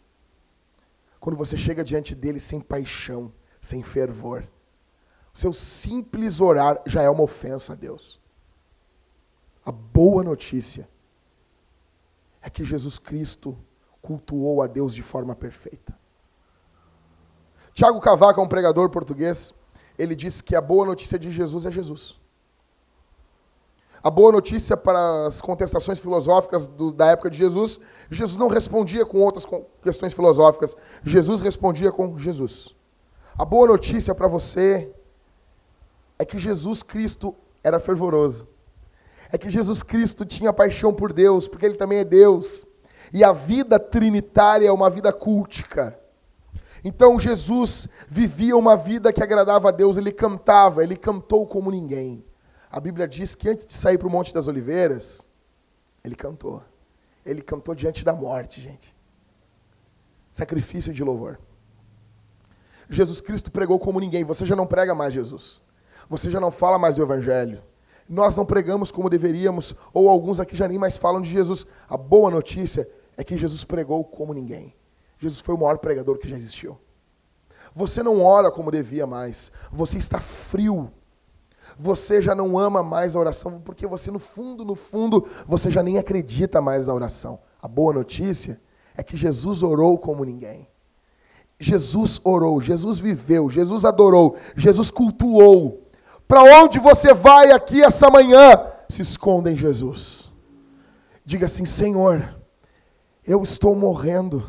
Quando 1.19 1.35
você 1.35 1.57
chega 1.57 1.83
diante 1.83 2.15
dele 2.15 2.39
sem 2.39 2.59
paixão, 2.59 3.31
sem 3.59 3.83
fervor. 3.83 4.47
O 5.33 5.37
seu 5.37 5.53
simples 5.53 6.41
orar 6.41 6.81
já 6.85 7.03
é 7.03 7.09
uma 7.09 7.23
ofensa 7.23 7.73
a 7.73 7.75
Deus. 7.75 8.19
A 9.63 9.71
boa 9.71 10.23
notícia 10.23 10.89
é 12.41 12.49
que 12.49 12.63
Jesus 12.63 12.97
Cristo 12.97 13.57
cultuou 14.01 14.61
a 14.61 14.67
Deus 14.67 14.95
de 14.95 15.03
forma 15.03 15.35
perfeita. 15.35 16.00
Tiago 17.73 17.99
Cavaco 17.99 18.39
é 18.39 18.43
um 18.43 18.47
pregador 18.47 18.89
português. 18.89 19.53
Ele 19.97 20.15
disse 20.15 20.43
que 20.43 20.55
a 20.55 20.61
boa 20.61 20.85
notícia 20.85 21.17
de 21.17 21.31
Jesus 21.31 21.65
é 21.65 21.71
Jesus. 21.71 22.19
A 24.03 24.09
boa 24.09 24.31
notícia 24.31 24.75
para 24.75 25.27
as 25.27 25.41
contestações 25.41 25.99
filosóficas 25.99 26.65
do, 26.65 26.91
da 26.91 27.05
época 27.07 27.29
de 27.29 27.37
Jesus, 27.37 27.79
Jesus 28.09 28.37
não 28.37 28.47
respondia 28.47 29.05
com 29.05 29.19
outras 29.19 29.45
questões 29.83 30.11
filosóficas. 30.11 30.75
Jesus 31.03 31.41
respondia 31.41 31.91
com 31.91 32.17
Jesus. 32.17 32.73
A 33.37 33.45
boa 33.45 33.67
notícia 33.67 34.15
para 34.15 34.27
você 34.27 34.91
é 36.17 36.25
que 36.25 36.39
Jesus 36.39 36.81
Cristo 36.81 37.35
era 37.63 37.79
fervoroso. 37.79 38.47
É 39.31 39.37
que 39.37 39.51
Jesus 39.51 39.83
Cristo 39.83 40.25
tinha 40.25 40.51
paixão 40.51 40.91
por 40.91 41.13
Deus, 41.13 41.47
porque 41.47 41.65
ele 41.65 41.75
também 41.75 41.99
é 41.99 42.03
Deus. 42.03 42.65
E 43.13 43.23
a 43.23 43.31
vida 43.31 43.79
trinitária 43.79 44.67
é 44.67 44.71
uma 44.71 44.89
vida 44.89 45.13
cultica. 45.13 46.00
Então 46.83 47.19
Jesus 47.19 47.87
vivia 48.07 48.57
uma 48.57 48.75
vida 48.75 49.13
que 49.13 49.21
agradava 49.21 49.69
a 49.69 49.71
Deus, 49.71 49.97
ele 49.97 50.11
cantava, 50.11 50.83
ele 50.83 50.95
cantou 50.95 51.45
como 51.45 51.69
ninguém. 51.69 52.25
A 52.71 52.79
Bíblia 52.79 53.07
diz 53.07 53.35
que 53.35 53.49
antes 53.49 53.65
de 53.65 53.73
sair 53.73 53.97
para 53.97 54.07
o 54.07 54.11
Monte 54.11 54.33
das 54.33 54.47
Oliveiras, 54.47 55.27
ele 56.03 56.15
cantou. 56.15 56.63
Ele 57.25 57.41
cantou 57.41 57.75
diante 57.75 58.03
da 58.03 58.13
morte, 58.13 58.61
gente. 58.61 58.95
Sacrifício 60.31 60.93
de 60.93 61.03
louvor. 61.03 61.39
Jesus 62.89 63.21
Cristo 63.21 63.51
pregou 63.51 63.77
como 63.77 63.99
ninguém. 63.99 64.23
Você 64.23 64.45
já 64.45 64.55
não 64.55 64.65
prega 64.65 64.95
mais 64.95 65.13
Jesus. 65.13 65.61
Você 66.09 66.29
já 66.29 66.39
não 66.39 66.49
fala 66.49 66.79
mais 66.79 66.95
do 66.95 67.03
Evangelho. 67.03 67.61
Nós 68.09 68.35
não 68.35 68.45
pregamos 68.45 68.91
como 68.91 69.09
deveríamos, 69.09 69.73
ou 69.93 70.09
alguns 70.09 70.39
aqui 70.39 70.55
já 70.55 70.67
nem 70.67 70.77
mais 70.77 70.97
falam 70.97 71.21
de 71.21 71.29
Jesus. 71.29 71.65
A 71.87 71.95
boa 71.95 72.31
notícia 72.31 72.89
é 73.15 73.23
que 73.23 73.37
Jesus 73.37 73.63
pregou 73.63 74.03
como 74.03 74.33
ninguém. 74.33 74.73
Jesus 75.21 75.39
foi 75.39 75.53
o 75.53 75.57
maior 75.57 75.77
pregador 75.77 76.17
que 76.17 76.27
já 76.27 76.35
existiu. 76.35 76.79
Você 77.75 78.01
não 78.01 78.23
ora 78.23 78.49
como 78.49 78.71
devia 78.71 79.05
mais. 79.05 79.51
Você 79.71 79.99
está 79.99 80.19
frio. 80.19 80.91
Você 81.77 82.23
já 82.23 82.33
não 82.33 82.57
ama 82.57 82.81
mais 82.81 83.15
a 83.15 83.19
oração, 83.19 83.61
porque 83.61 83.85
você, 83.85 84.09
no 84.09 84.17
fundo, 84.17 84.65
no 84.65 84.75
fundo, 84.75 85.25
você 85.45 85.69
já 85.69 85.83
nem 85.83 85.99
acredita 85.99 86.59
mais 86.59 86.87
na 86.87 86.93
oração. 86.93 87.39
A 87.61 87.67
boa 87.67 87.93
notícia 87.93 88.59
é 88.97 89.03
que 89.03 89.15
Jesus 89.15 89.61
orou 89.61 89.99
como 89.99 90.25
ninguém. 90.25 90.67
Jesus 91.59 92.19
orou, 92.23 92.59
Jesus 92.59 92.99
viveu, 92.99 93.47
Jesus 93.47 93.85
adorou, 93.85 94.35
Jesus 94.55 94.89
cultuou. 94.89 95.87
Para 96.27 96.41
onde 96.63 96.79
você 96.79 97.13
vai 97.13 97.51
aqui 97.51 97.83
essa 97.83 98.09
manhã? 98.09 98.65
Se 98.89 99.03
esconda 99.03 99.51
em 99.51 99.55
Jesus. 99.55 100.31
Diga 101.23 101.45
assim: 101.45 101.65
Senhor, 101.65 102.35
eu 103.23 103.43
estou 103.43 103.75
morrendo 103.75 104.43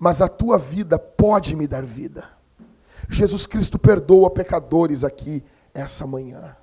mas 0.00 0.22
a 0.22 0.28
tua 0.28 0.58
vida 0.58 0.98
pode 0.98 1.54
me 1.54 1.66
dar 1.66 1.84
vida. 1.84 2.24
Jesus 3.10 3.44
Cristo 3.44 3.78
perdoa 3.78 4.30
pecadores 4.30 5.04
aqui 5.04 5.44
essa 5.74 6.06
manhã. 6.06 6.56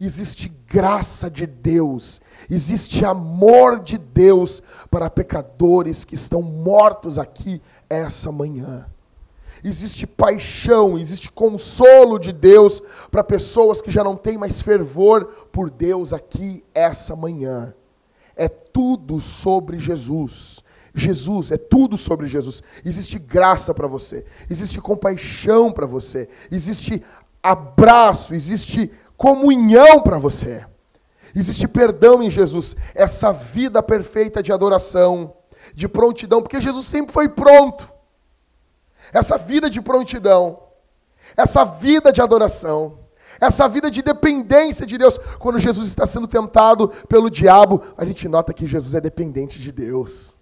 Existe 0.00 0.48
graça 0.68 1.28
de 1.28 1.44
Deus, 1.44 2.20
existe 2.48 3.04
amor 3.04 3.80
de 3.80 3.98
Deus 3.98 4.62
para 4.88 5.10
pecadores 5.10 6.04
que 6.04 6.14
estão 6.14 6.40
mortos 6.40 7.18
aqui 7.18 7.60
essa 7.90 8.30
manhã. 8.30 8.86
Existe 9.64 10.06
paixão, 10.06 10.96
existe 10.96 11.32
consolo 11.32 12.16
de 12.16 12.32
Deus 12.32 12.80
para 13.10 13.24
pessoas 13.24 13.80
que 13.80 13.90
já 13.90 14.04
não 14.04 14.14
têm 14.14 14.38
mais 14.38 14.62
fervor 14.62 15.48
por 15.50 15.68
Deus 15.68 16.12
aqui 16.12 16.64
essa 16.72 17.16
manhã. 17.16 17.74
É 18.36 18.46
tudo 18.48 19.18
sobre 19.18 19.80
Jesus. 19.80 20.62
Jesus, 20.94 21.50
é 21.50 21.56
tudo 21.56 21.96
sobre 21.96 22.26
Jesus. 22.26 22.62
Existe 22.84 23.18
graça 23.18 23.74
para 23.74 23.86
você, 23.86 24.24
existe 24.50 24.80
compaixão 24.80 25.70
para 25.70 25.86
você, 25.86 26.28
existe 26.50 27.02
abraço, 27.42 28.34
existe 28.34 28.90
comunhão 29.16 30.00
para 30.02 30.18
você. 30.18 30.64
Existe 31.34 31.68
perdão 31.68 32.22
em 32.22 32.30
Jesus, 32.30 32.74
essa 32.94 33.32
vida 33.32 33.82
perfeita 33.82 34.42
de 34.42 34.52
adoração, 34.52 35.34
de 35.74 35.86
prontidão, 35.86 36.40
porque 36.40 36.60
Jesus 36.60 36.86
sempre 36.86 37.12
foi 37.12 37.28
pronto. 37.28 37.92
Essa 39.12 39.36
vida 39.36 39.68
de 39.68 39.80
prontidão, 39.80 40.62
essa 41.36 41.64
vida 41.64 42.12
de 42.12 42.20
adoração, 42.20 42.98
essa 43.40 43.68
vida 43.68 43.90
de 43.90 44.02
dependência 44.02 44.86
de 44.86 44.98
Deus. 44.98 45.18
Quando 45.38 45.58
Jesus 45.58 45.88
está 45.88 46.06
sendo 46.06 46.26
tentado 46.26 46.88
pelo 47.08 47.30
diabo, 47.30 47.82
a 47.96 48.04
gente 48.04 48.28
nota 48.28 48.52
que 48.52 48.66
Jesus 48.66 48.94
é 48.94 49.00
dependente 49.00 49.58
de 49.58 49.70
Deus. 49.70 50.37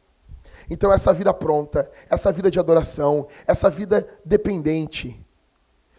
Então, 0.69 0.93
essa 0.93 1.13
vida 1.13 1.33
pronta, 1.33 1.91
essa 2.11 2.33
vida 2.33 2.51
de 2.51 2.59
adoração, 2.59 3.27
essa 3.47 3.71
vida 3.71 4.07
dependente, 4.25 5.25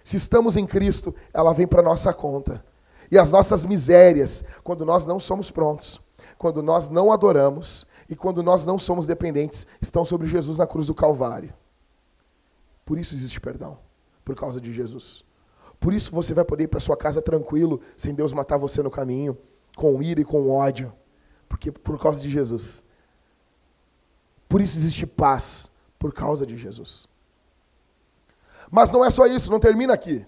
se 0.04 0.16
estamos 0.16 0.56
em 0.56 0.66
Cristo, 0.66 1.14
ela 1.34 1.54
vem 1.54 1.68
para 1.68 1.82
nossa 1.82 2.14
conta. 2.14 2.64
E 3.12 3.18
as 3.18 3.30
nossas 3.32 3.66
misérias, 3.66 4.46
quando 4.64 4.86
nós 4.86 5.06
não 5.06 5.20
somos 5.20 5.52
prontos, 5.52 6.00
quando 6.38 6.64
nós 6.64 6.90
não 6.90 7.12
adoramos 7.12 7.86
e 8.10 8.16
quando 8.16 8.42
nós 8.42 8.66
não 8.66 8.80
somos 8.80 9.06
dependentes, 9.06 9.68
estão 9.82 10.06
sobre 10.06 10.28
Jesus 10.28 10.58
na 10.58 10.68
cruz 10.68 10.88
do 10.88 10.96
Calvário. 10.96 11.54
Por 12.86 12.98
isso 12.98 13.14
existe 13.14 13.42
perdão, 13.42 13.78
por 14.24 14.34
causa 14.34 14.62
de 14.62 14.74
Jesus. 14.74 15.26
Por 15.78 15.94
isso 15.94 16.12
você 16.12 16.34
vai 16.34 16.46
poder 16.46 16.64
ir 16.64 16.68
para 16.68 16.80
sua 16.80 16.96
casa 16.96 17.22
tranquilo, 17.22 17.82
sem 17.98 18.14
Deus 18.14 18.32
matar 18.32 18.58
você 18.58 18.82
no 18.82 18.90
caminho, 18.90 19.38
com 19.76 20.02
ira 20.02 20.22
e 20.22 20.26
com 20.26 20.50
ódio, 20.50 20.94
porque 21.50 21.70
por 21.70 22.02
causa 22.02 22.22
de 22.22 22.30
Jesus. 22.30 22.84
Por 24.48 24.62
isso 24.62 24.78
existe 24.78 25.06
paz, 25.06 25.72
por 26.00 26.14
causa 26.14 26.46
de 26.46 26.58
Jesus. 26.58 27.08
Mas 28.72 28.92
não 28.92 29.04
é 29.04 29.10
só 29.10 29.26
isso, 29.26 29.52
não 29.52 29.60
termina 29.60 29.94
aqui. 29.94 30.26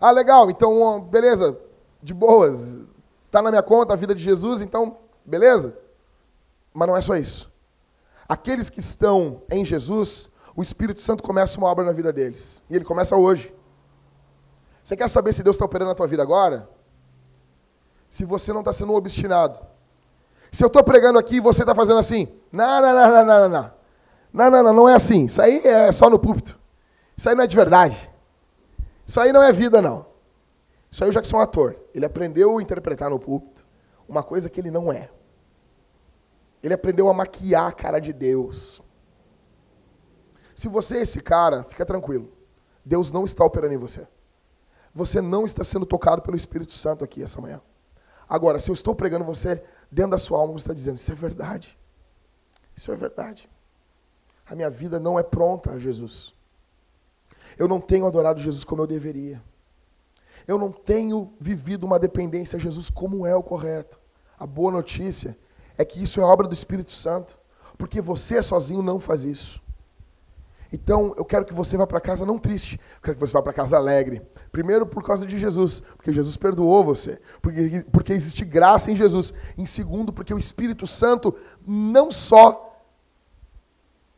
Ah, 0.00 0.10
legal, 0.10 0.50
então, 0.50 1.00
beleza, 1.02 1.58
de 2.02 2.12
boas, 2.12 2.80
está 3.26 3.40
na 3.40 3.50
minha 3.50 3.62
conta 3.62 3.94
a 3.94 3.96
vida 3.96 4.14
de 4.14 4.22
Jesus, 4.22 4.60
então, 4.60 4.98
beleza? 5.24 5.78
Mas 6.72 6.88
não 6.88 6.96
é 6.96 7.00
só 7.00 7.16
isso. 7.16 7.52
Aqueles 8.28 8.68
que 8.68 8.80
estão 8.80 9.42
em 9.50 9.64
Jesus, 9.64 10.30
o 10.56 10.62
Espírito 10.62 11.00
Santo 11.00 11.22
começa 11.22 11.58
uma 11.58 11.68
obra 11.68 11.84
na 11.84 11.92
vida 11.92 12.12
deles. 12.12 12.64
E 12.68 12.76
ele 12.76 12.84
começa 12.84 13.16
hoje. 13.16 13.54
Você 14.82 14.96
quer 14.96 15.08
saber 15.08 15.32
se 15.32 15.42
Deus 15.42 15.56
está 15.56 15.64
operando 15.64 15.90
na 15.90 15.94
tua 15.94 16.06
vida 16.06 16.22
agora? 16.22 16.68
Se 18.08 18.24
você 18.24 18.52
não 18.52 18.60
está 18.60 18.72
sendo 18.72 18.92
obstinado, 18.92 19.64
se 20.54 20.62
eu 20.62 20.68
estou 20.68 20.84
pregando 20.84 21.18
aqui 21.18 21.36
e 21.36 21.40
você 21.40 21.62
está 21.62 21.74
fazendo 21.74 21.98
assim, 21.98 22.28
não, 22.52 22.80
não, 22.80 22.94
não, 22.94 23.10
não, 23.10 23.24
não, 23.24 23.48
não. 23.48 23.72
Não, 24.32 24.50
não, 24.50 24.62
não, 24.62 24.72
não 24.72 24.88
é 24.88 24.94
assim. 24.94 25.26
Isso 25.26 25.42
aí 25.42 25.60
é 25.64 25.90
só 25.90 26.08
no 26.08 26.18
púlpito. 26.18 26.58
Isso 27.16 27.28
aí 27.28 27.34
não 27.34 27.42
é 27.42 27.46
de 27.46 27.56
verdade. 27.56 28.10
Isso 29.06 29.20
aí 29.20 29.32
não 29.32 29.42
é 29.42 29.52
vida, 29.52 29.82
não. 29.82 30.06
Isso 30.90 31.02
aí 31.02 31.10
o 31.10 31.12
Jackson 31.12 31.36
é 31.36 31.38
um 31.40 31.42
ator. 31.42 31.76
Ele 31.92 32.06
aprendeu 32.06 32.56
a 32.56 32.62
interpretar 32.62 33.10
no 33.10 33.18
púlpito 33.18 33.64
uma 34.08 34.22
coisa 34.22 34.48
que 34.48 34.60
ele 34.60 34.70
não 34.70 34.92
é. 34.92 35.10
Ele 36.62 36.74
aprendeu 36.74 37.08
a 37.08 37.12
maquiar 37.12 37.66
a 37.66 37.72
cara 37.72 37.98
de 37.98 38.12
Deus. 38.12 38.80
Se 40.54 40.68
você 40.68 40.98
é 40.98 41.02
esse 41.02 41.20
cara, 41.20 41.64
fica 41.64 41.84
tranquilo. 41.84 42.32
Deus 42.84 43.10
não 43.10 43.24
está 43.24 43.44
operando 43.44 43.74
em 43.74 43.78
você. 43.78 44.06
Você 44.94 45.20
não 45.20 45.44
está 45.44 45.64
sendo 45.64 45.84
tocado 45.84 46.22
pelo 46.22 46.36
Espírito 46.36 46.72
Santo 46.72 47.02
aqui 47.02 47.22
essa 47.22 47.40
manhã. 47.40 47.60
Agora, 48.28 48.58
se 48.58 48.70
eu 48.70 48.74
estou 48.74 48.94
pregando 48.94 49.24
você, 49.24 49.62
dentro 49.94 50.10
da 50.12 50.18
sua 50.18 50.38
alma 50.38 50.52
você 50.52 50.64
está 50.64 50.74
dizendo: 50.74 50.98
Isso 50.98 51.12
é 51.12 51.14
verdade. 51.14 51.78
Isso 52.76 52.90
é 52.90 52.96
verdade. 52.96 53.48
A 54.46 54.54
minha 54.54 54.68
vida 54.68 54.98
não 54.98 55.18
é 55.18 55.22
pronta 55.22 55.70
a 55.70 55.78
Jesus. 55.78 56.34
Eu 57.56 57.68
não 57.68 57.80
tenho 57.80 58.04
adorado 58.04 58.40
Jesus 58.40 58.64
como 58.64 58.82
eu 58.82 58.86
deveria. 58.86 59.40
Eu 60.46 60.58
não 60.58 60.72
tenho 60.72 61.32
vivido 61.40 61.84
uma 61.84 61.98
dependência 61.98 62.56
a 62.56 62.60
Jesus 62.60 62.90
como 62.90 63.24
é 63.24 63.34
o 63.34 63.42
correto. 63.42 63.98
A 64.38 64.46
boa 64.46 64.72
notícia 64.72 65.38
é 65.78 65.84
que 65.84 66.02
isso 66.02 66.20
é 66.20 66.24
obra 66.24 66.48
do 66.48 66.52
Espírito 66.52 66.90
Santo, 66.90 67.38
porque 67.78 68.00
você 68.00 68.42
sozinho 68.42 68.82
não 68.82 68.98
faz 68.98 69.24
isso. 69.24 69.62
Então, 70.74 71.14
eu 71.16 71.24
quero 71.24 71.44
que 71.44 71.54
você 71.54 71.76
vá 71.76 71.86
para 71.86 72.00
casa 72.00 72.26
não 72.26 72.36
triste, 72.36 72.80
eu 72.96 73.00
quero 73.00 73.14
que 73.14 73.20
você 73.20 73.32
vá 73.32 73.40
para 73.40 73.52
casa 73.52 73.76
alegre. 73.76 74.20
Primeiro, 74.50 74.84
por 74.84 75.04
causa 75.04 75.24
de 75.24 75.38
Jesus, 75.38 75.78
porque 75.96 76.12
Jesus 76.12 76.36
perdoou 76.36 76.82
você, 76.82 77.20
porque, 77.40 77.86
porque 77.92 78.12
existe 78.12 78.44
graça 78.44 78.90
em 78.90 78.96
Jesus. 78.96 79.32
Em 79.56 79.64
segundo, 79.66 80.12
porque 80.12 80.34
o 80.34 80.38
Espírito 80.38 80.84
Santo 80.84 81.32
não 81.64 82.10
só 82.10 82.76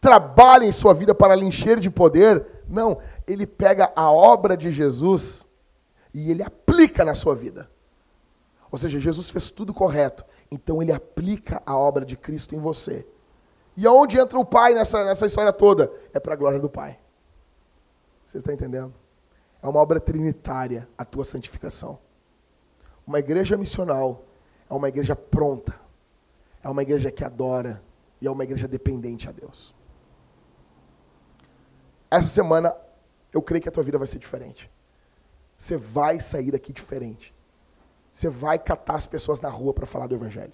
trabalha 0.01 0.65
em 0.65 0.73
sua 0.73 0.95
vida 0.95 1.15
para 1.15 1.35
lhe 1.35 1.45
encher 1.45 1.79
de 1.79 1.91
poder, 1.91 2.47
não, 2.67 2.97
ele 3.27 3.47
pega 3.47 3.93
a 3.95 4.11
obra 4.11 4.57
de 4.57 4.71
Jesus 4.71 5.47
e 6.15 6.31
ele 6.31 6.43
aplica 6.43 7.05
na 7.05 7.15
sua 7.15 7.35
vida. 7.35 7.71
Ou 8.71 8.79
seja, 8.79 8.99
Jesus 8.99 9.29
fez 9.29 9.51
tudo 9.51 9.75
correto, 9.75 10.25
então 10.51 10.83
ele 10.83 10.93
aplica 10.93 11.63
a 11.67 11.77
obra 11.77 12.03
de 12.03 12.17
Cristo 12.17 12.55
em 12.55 12.59
você. 12.59 13.07
E 13.77 13.87
aonde 13.87 14.19
entra 14.19 14.39
o 14.39 14.45
Pai 14.45 14.73
nessa, 14.73 15.05
nessa 15.05 15.27
história 15.27 15.53
toda? 15.53 15.93
É 16.15 16.19
para 16.19 16.33
a 16.33 16.37
glória 16.37 16.59
do 16.59 16.71
Pai. 16.71 16.99
Você 18.25 18.39
está 18.39 18.53
entendendo? 18.53 18.95
É 19.63 19.67
uma 19.67 19.81
obra 19.81 20.01
trinitária 20.01 20.89
a 20.97 21.05
tua 21.05 21.25
santificação. 21.25 21.99
Uma 23.07 23.19
igreja 23.19 23.57
missional 23.57 24.25
é 24.69 24.75
uma 24.75 24.89
igreja 24.89 25.15
pronta. 25.15 25.79
É 26.63 26.69
uma 26.69 26.83
igreja 26.83 27.11
que 27.11 27.23
adora 27.23 27.83
e 28.21 28.27
é 28.27 28.31
uma 28.31 28.45
igreja 28.45 28.67
dependente 28.67 29.29
a 29.29 29.33
Deus. 29.33 29.75
Essa 32.11 32.29
semana 32.29 32.75
eu 33.33 33.43
creio 33.43 33.63
que 33.63 33.69
a 33.69 33.73
tua 33.73 33.83
vida 33.83 33.99
vai 33.99 34.07
ser 34.07 34.19
diferente. 34.19 34.71
Você 35.57 35.77
vai 35.77 36.19
sair 36.21 36.51
daqui 36.51 36.73
diferente. 36.73 37.35
Você 38.13 38.29
vai 38.29 38.59
catar 38.59 38.97
as 38.97 39.07
pessoas 39.07 39.41
na 39.41 39.51
rua 39.51 39.75
para 39.75 39.87
falar 39.87 40.07
do 40.07 40.15
evangelho. 40.15 40.53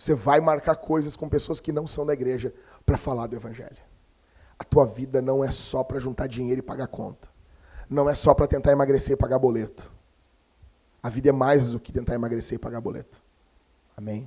Você 0.00 0.14
vai 0.14 0.40
marcar 0.40 0.76
coisas 0.76 1.14
com 1.14 1.28
pessoas 1.28 1.60
que 1.60 1.70
não 1.70 1.86
são 1.86 2.06
da 2.06 2.14
igreja 2.14 2.54
para 2.86 2.96
falar 2.96 3.26
do 3.26 3.36
Evangelho. 3.36 3.76
A 4.58 4.64
tua 4.64 4.86
vida 4.86 5.20
não 5.20 5.44
é 5.44 5.50
só 5.50 5.84
para 5.84 6.00
juntar 6.00 6.26
dinheiro 6.26 6.60
e 6.60 6.62
pagar 6.62 6.86
conta. 6.86 7.28
Não 7.86 8.08
é 8.08 8.14
só 8.14 8.32
para 8.32 8.46
tentar 8.46 8.72
emagrecer 8.72 9.12
e 9.12 9.16
pagar 9.16 9.38
boleto. 9.38 9.92
A 11.02 11.10
vida 11.10 11.28
é 11.28 11.32
mais 11.32 11.68
do 11.68 11.78
que 11.78 11.92
tentar 11.92 12.14
emagrecer 12.14 12.56
e 12.56 12.58
pagar 12.58 12.80
boleto. 12.80 13.22
Amém? 13.94 14.26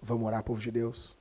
Vamos 0.00 0.26
orar, 0.26 0.42
povo 0.42 0.58
de 0.58 0.70
Deus. 0.70 1.14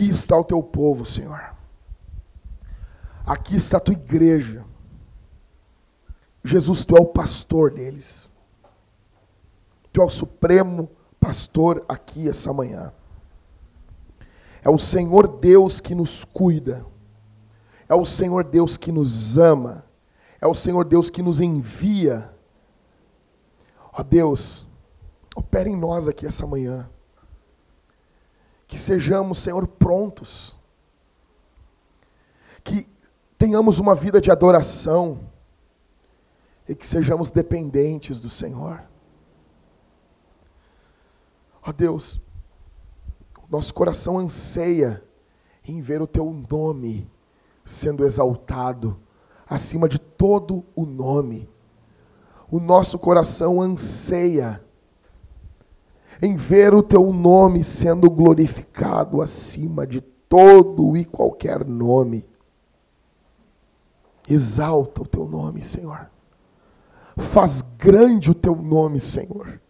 Aqui 0.00 0.08
está 0.08 0.34
o 0.34 0.44
teu 0.44 0.62
povo, 0.62 1.04
Senhor. 1.04 1.54
Aqui 3.26 3.56
está 3.56 3.76
a 3.76 3.80
tua 3.80 3.92
igreja. 3.92 4.64
Jesus, 6.42 6.86
tu 6.86 6.96
é 6.96 7.00
o 7.00 7.04
pastor 7.04 7.70
deles. 7.70 8.30
Tu 9.92 10.00
é 10.00 10.04
o 10.04 10.08
supremo 10.08 10.88
pastor 11.20 11.84
aqui 11.86 12.30
essa 12.30 12.50
manhã. 12.50 12.94
É 14.62 14.70
o 14.70 14.78
Senhor 14.78 15.28
Deus 15.28 15.80
que 15.80 15.94
nos 15.94 16.24
cuida. 16.24 16.86
É 17.86 17.94
o 17.94 18.06
Senhor 18.06 18.42
Deus 18.42 18.78
que 18.78 18.90
nos 18.90 19.36
ama. 19.36 19.84
É 20.40 20.46
o 20.46 20.54
Senhor 20.54 20.86
Deus 20.86 21.10
que 21.10 21.20
nos 21.20 21.42
envia. 21.42 22.34
Ó 23.92 24.02
Deus, 24.02 24.66
opera 25.36 25.68
em 25.68 25.76
nós 25.76 26.08
aqui 26.08 26.24
essa 26.24 26.46
manhã 26.46 26.88
que 28.70 28.78
sejamos, 28.78 29.38
Senhor, 29.38 29.66
prontos, 29.66 30.56
que 32.62 32.88
tenhamos 33.36 33.80
uma 33.80 33.96
vida 33.96 34.20
de 34.20 34.30
adoração 34.30 35.28
e 36.68 36.74
que 36.76 36.86
sejamos 36.86 37.32
dependentes 37.32 38.20
do 38.20 38.30
Senhor. 38.30 38.80
Ó 41.66 41.72
Deus, 41.72 42.20
nosso 43.50 43.74
coração 43.74 44.20
anseia 44.20 45.02
em 45.66 45.80
ver 45.80 46.00
o 46.00 46.06
Teu 46.06 46.32
nome 46.48 47.10
sendo 47.64 48.06
exaltado 48.06 49.00
acima 49.48 49.88
de 49.88 49.98
todo 49.98 50.64
o 50.76 50.86
nome. 50.86 51.50
O 52.48 52.60
nosso 52.60 53.00
coração 53.00 53.60
anseia 53.60 54.64
em 56.22 56.36
ver 56.36 56.74
o 56.74 56.82
teu 56.82 57.12
nome 57.12 57.64
sendo 57.64 58.10
glorificado 58.10 59.22
acima 59.22 59.86
de 59.86 60.00
todo 60.00 60.96
e 60.96 61.04
qualquer 61.04 61.64
nome. 61.64 62.28
Exalta 64.28 65.02
o 65.02 65.06
teu 65.06 65.26
nome, 65.26 65.64
Senhor. 65.64 66.10
Faz 67.16 67.62
grande 67.62 68.30
o 68.30 68.34
teu 68.34 68.54
nome, 68.54 69.00
Senhor. 69.00 69.60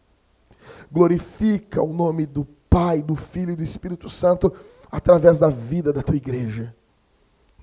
Glorifica 0.90 1.82
o 1.82 1.92
nome 1.92 2.26
do 2.26 2.44
Pai, 2.68 3.02
do 3.02 3.16
Filho 3.16 3.52
e 3.52 3.56
do 3.56 3.62
Espírito 3.62 4.08
Santo 4.08 4.52
através 4.90 5.38
da 5.38 5.48
vida 5.48 5.92
da 5.92 6.02
tua 6.02 6.16
igreja. 6.16 6.74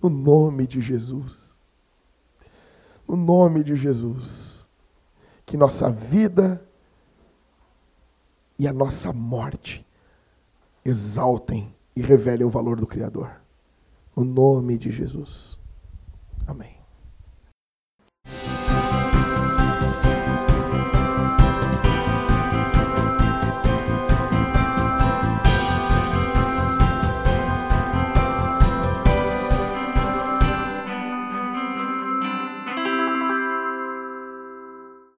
No 0.01 0.09
nome 0.09 0.65
de 0.65 0.81
Jesus. 0.81 1.59
No 3.07 3.15
nome 3.15 3.63
de 3.63 3.75
Jesus. 3.75 4.67
Que 5.45 5.57
nossa 5.57 5.89
vida 5.89 6.61
e 8.57 8.67
a 8.67 8.73
nossa 8.73 9.13
morte 9.13 9.85
exaltem 10.83 11.73
e 11.95 12.01
revelem 12.01 12.45
o 12.45 12.49
valor 12.49 12.79
do 12.79 12.87
Criador. 12.87 13.41
No 14.15 14.23
nome 14.23 14.77
de 14.77 14.89
Jesus. 14.91 15.59
Amém. 16.45 16.76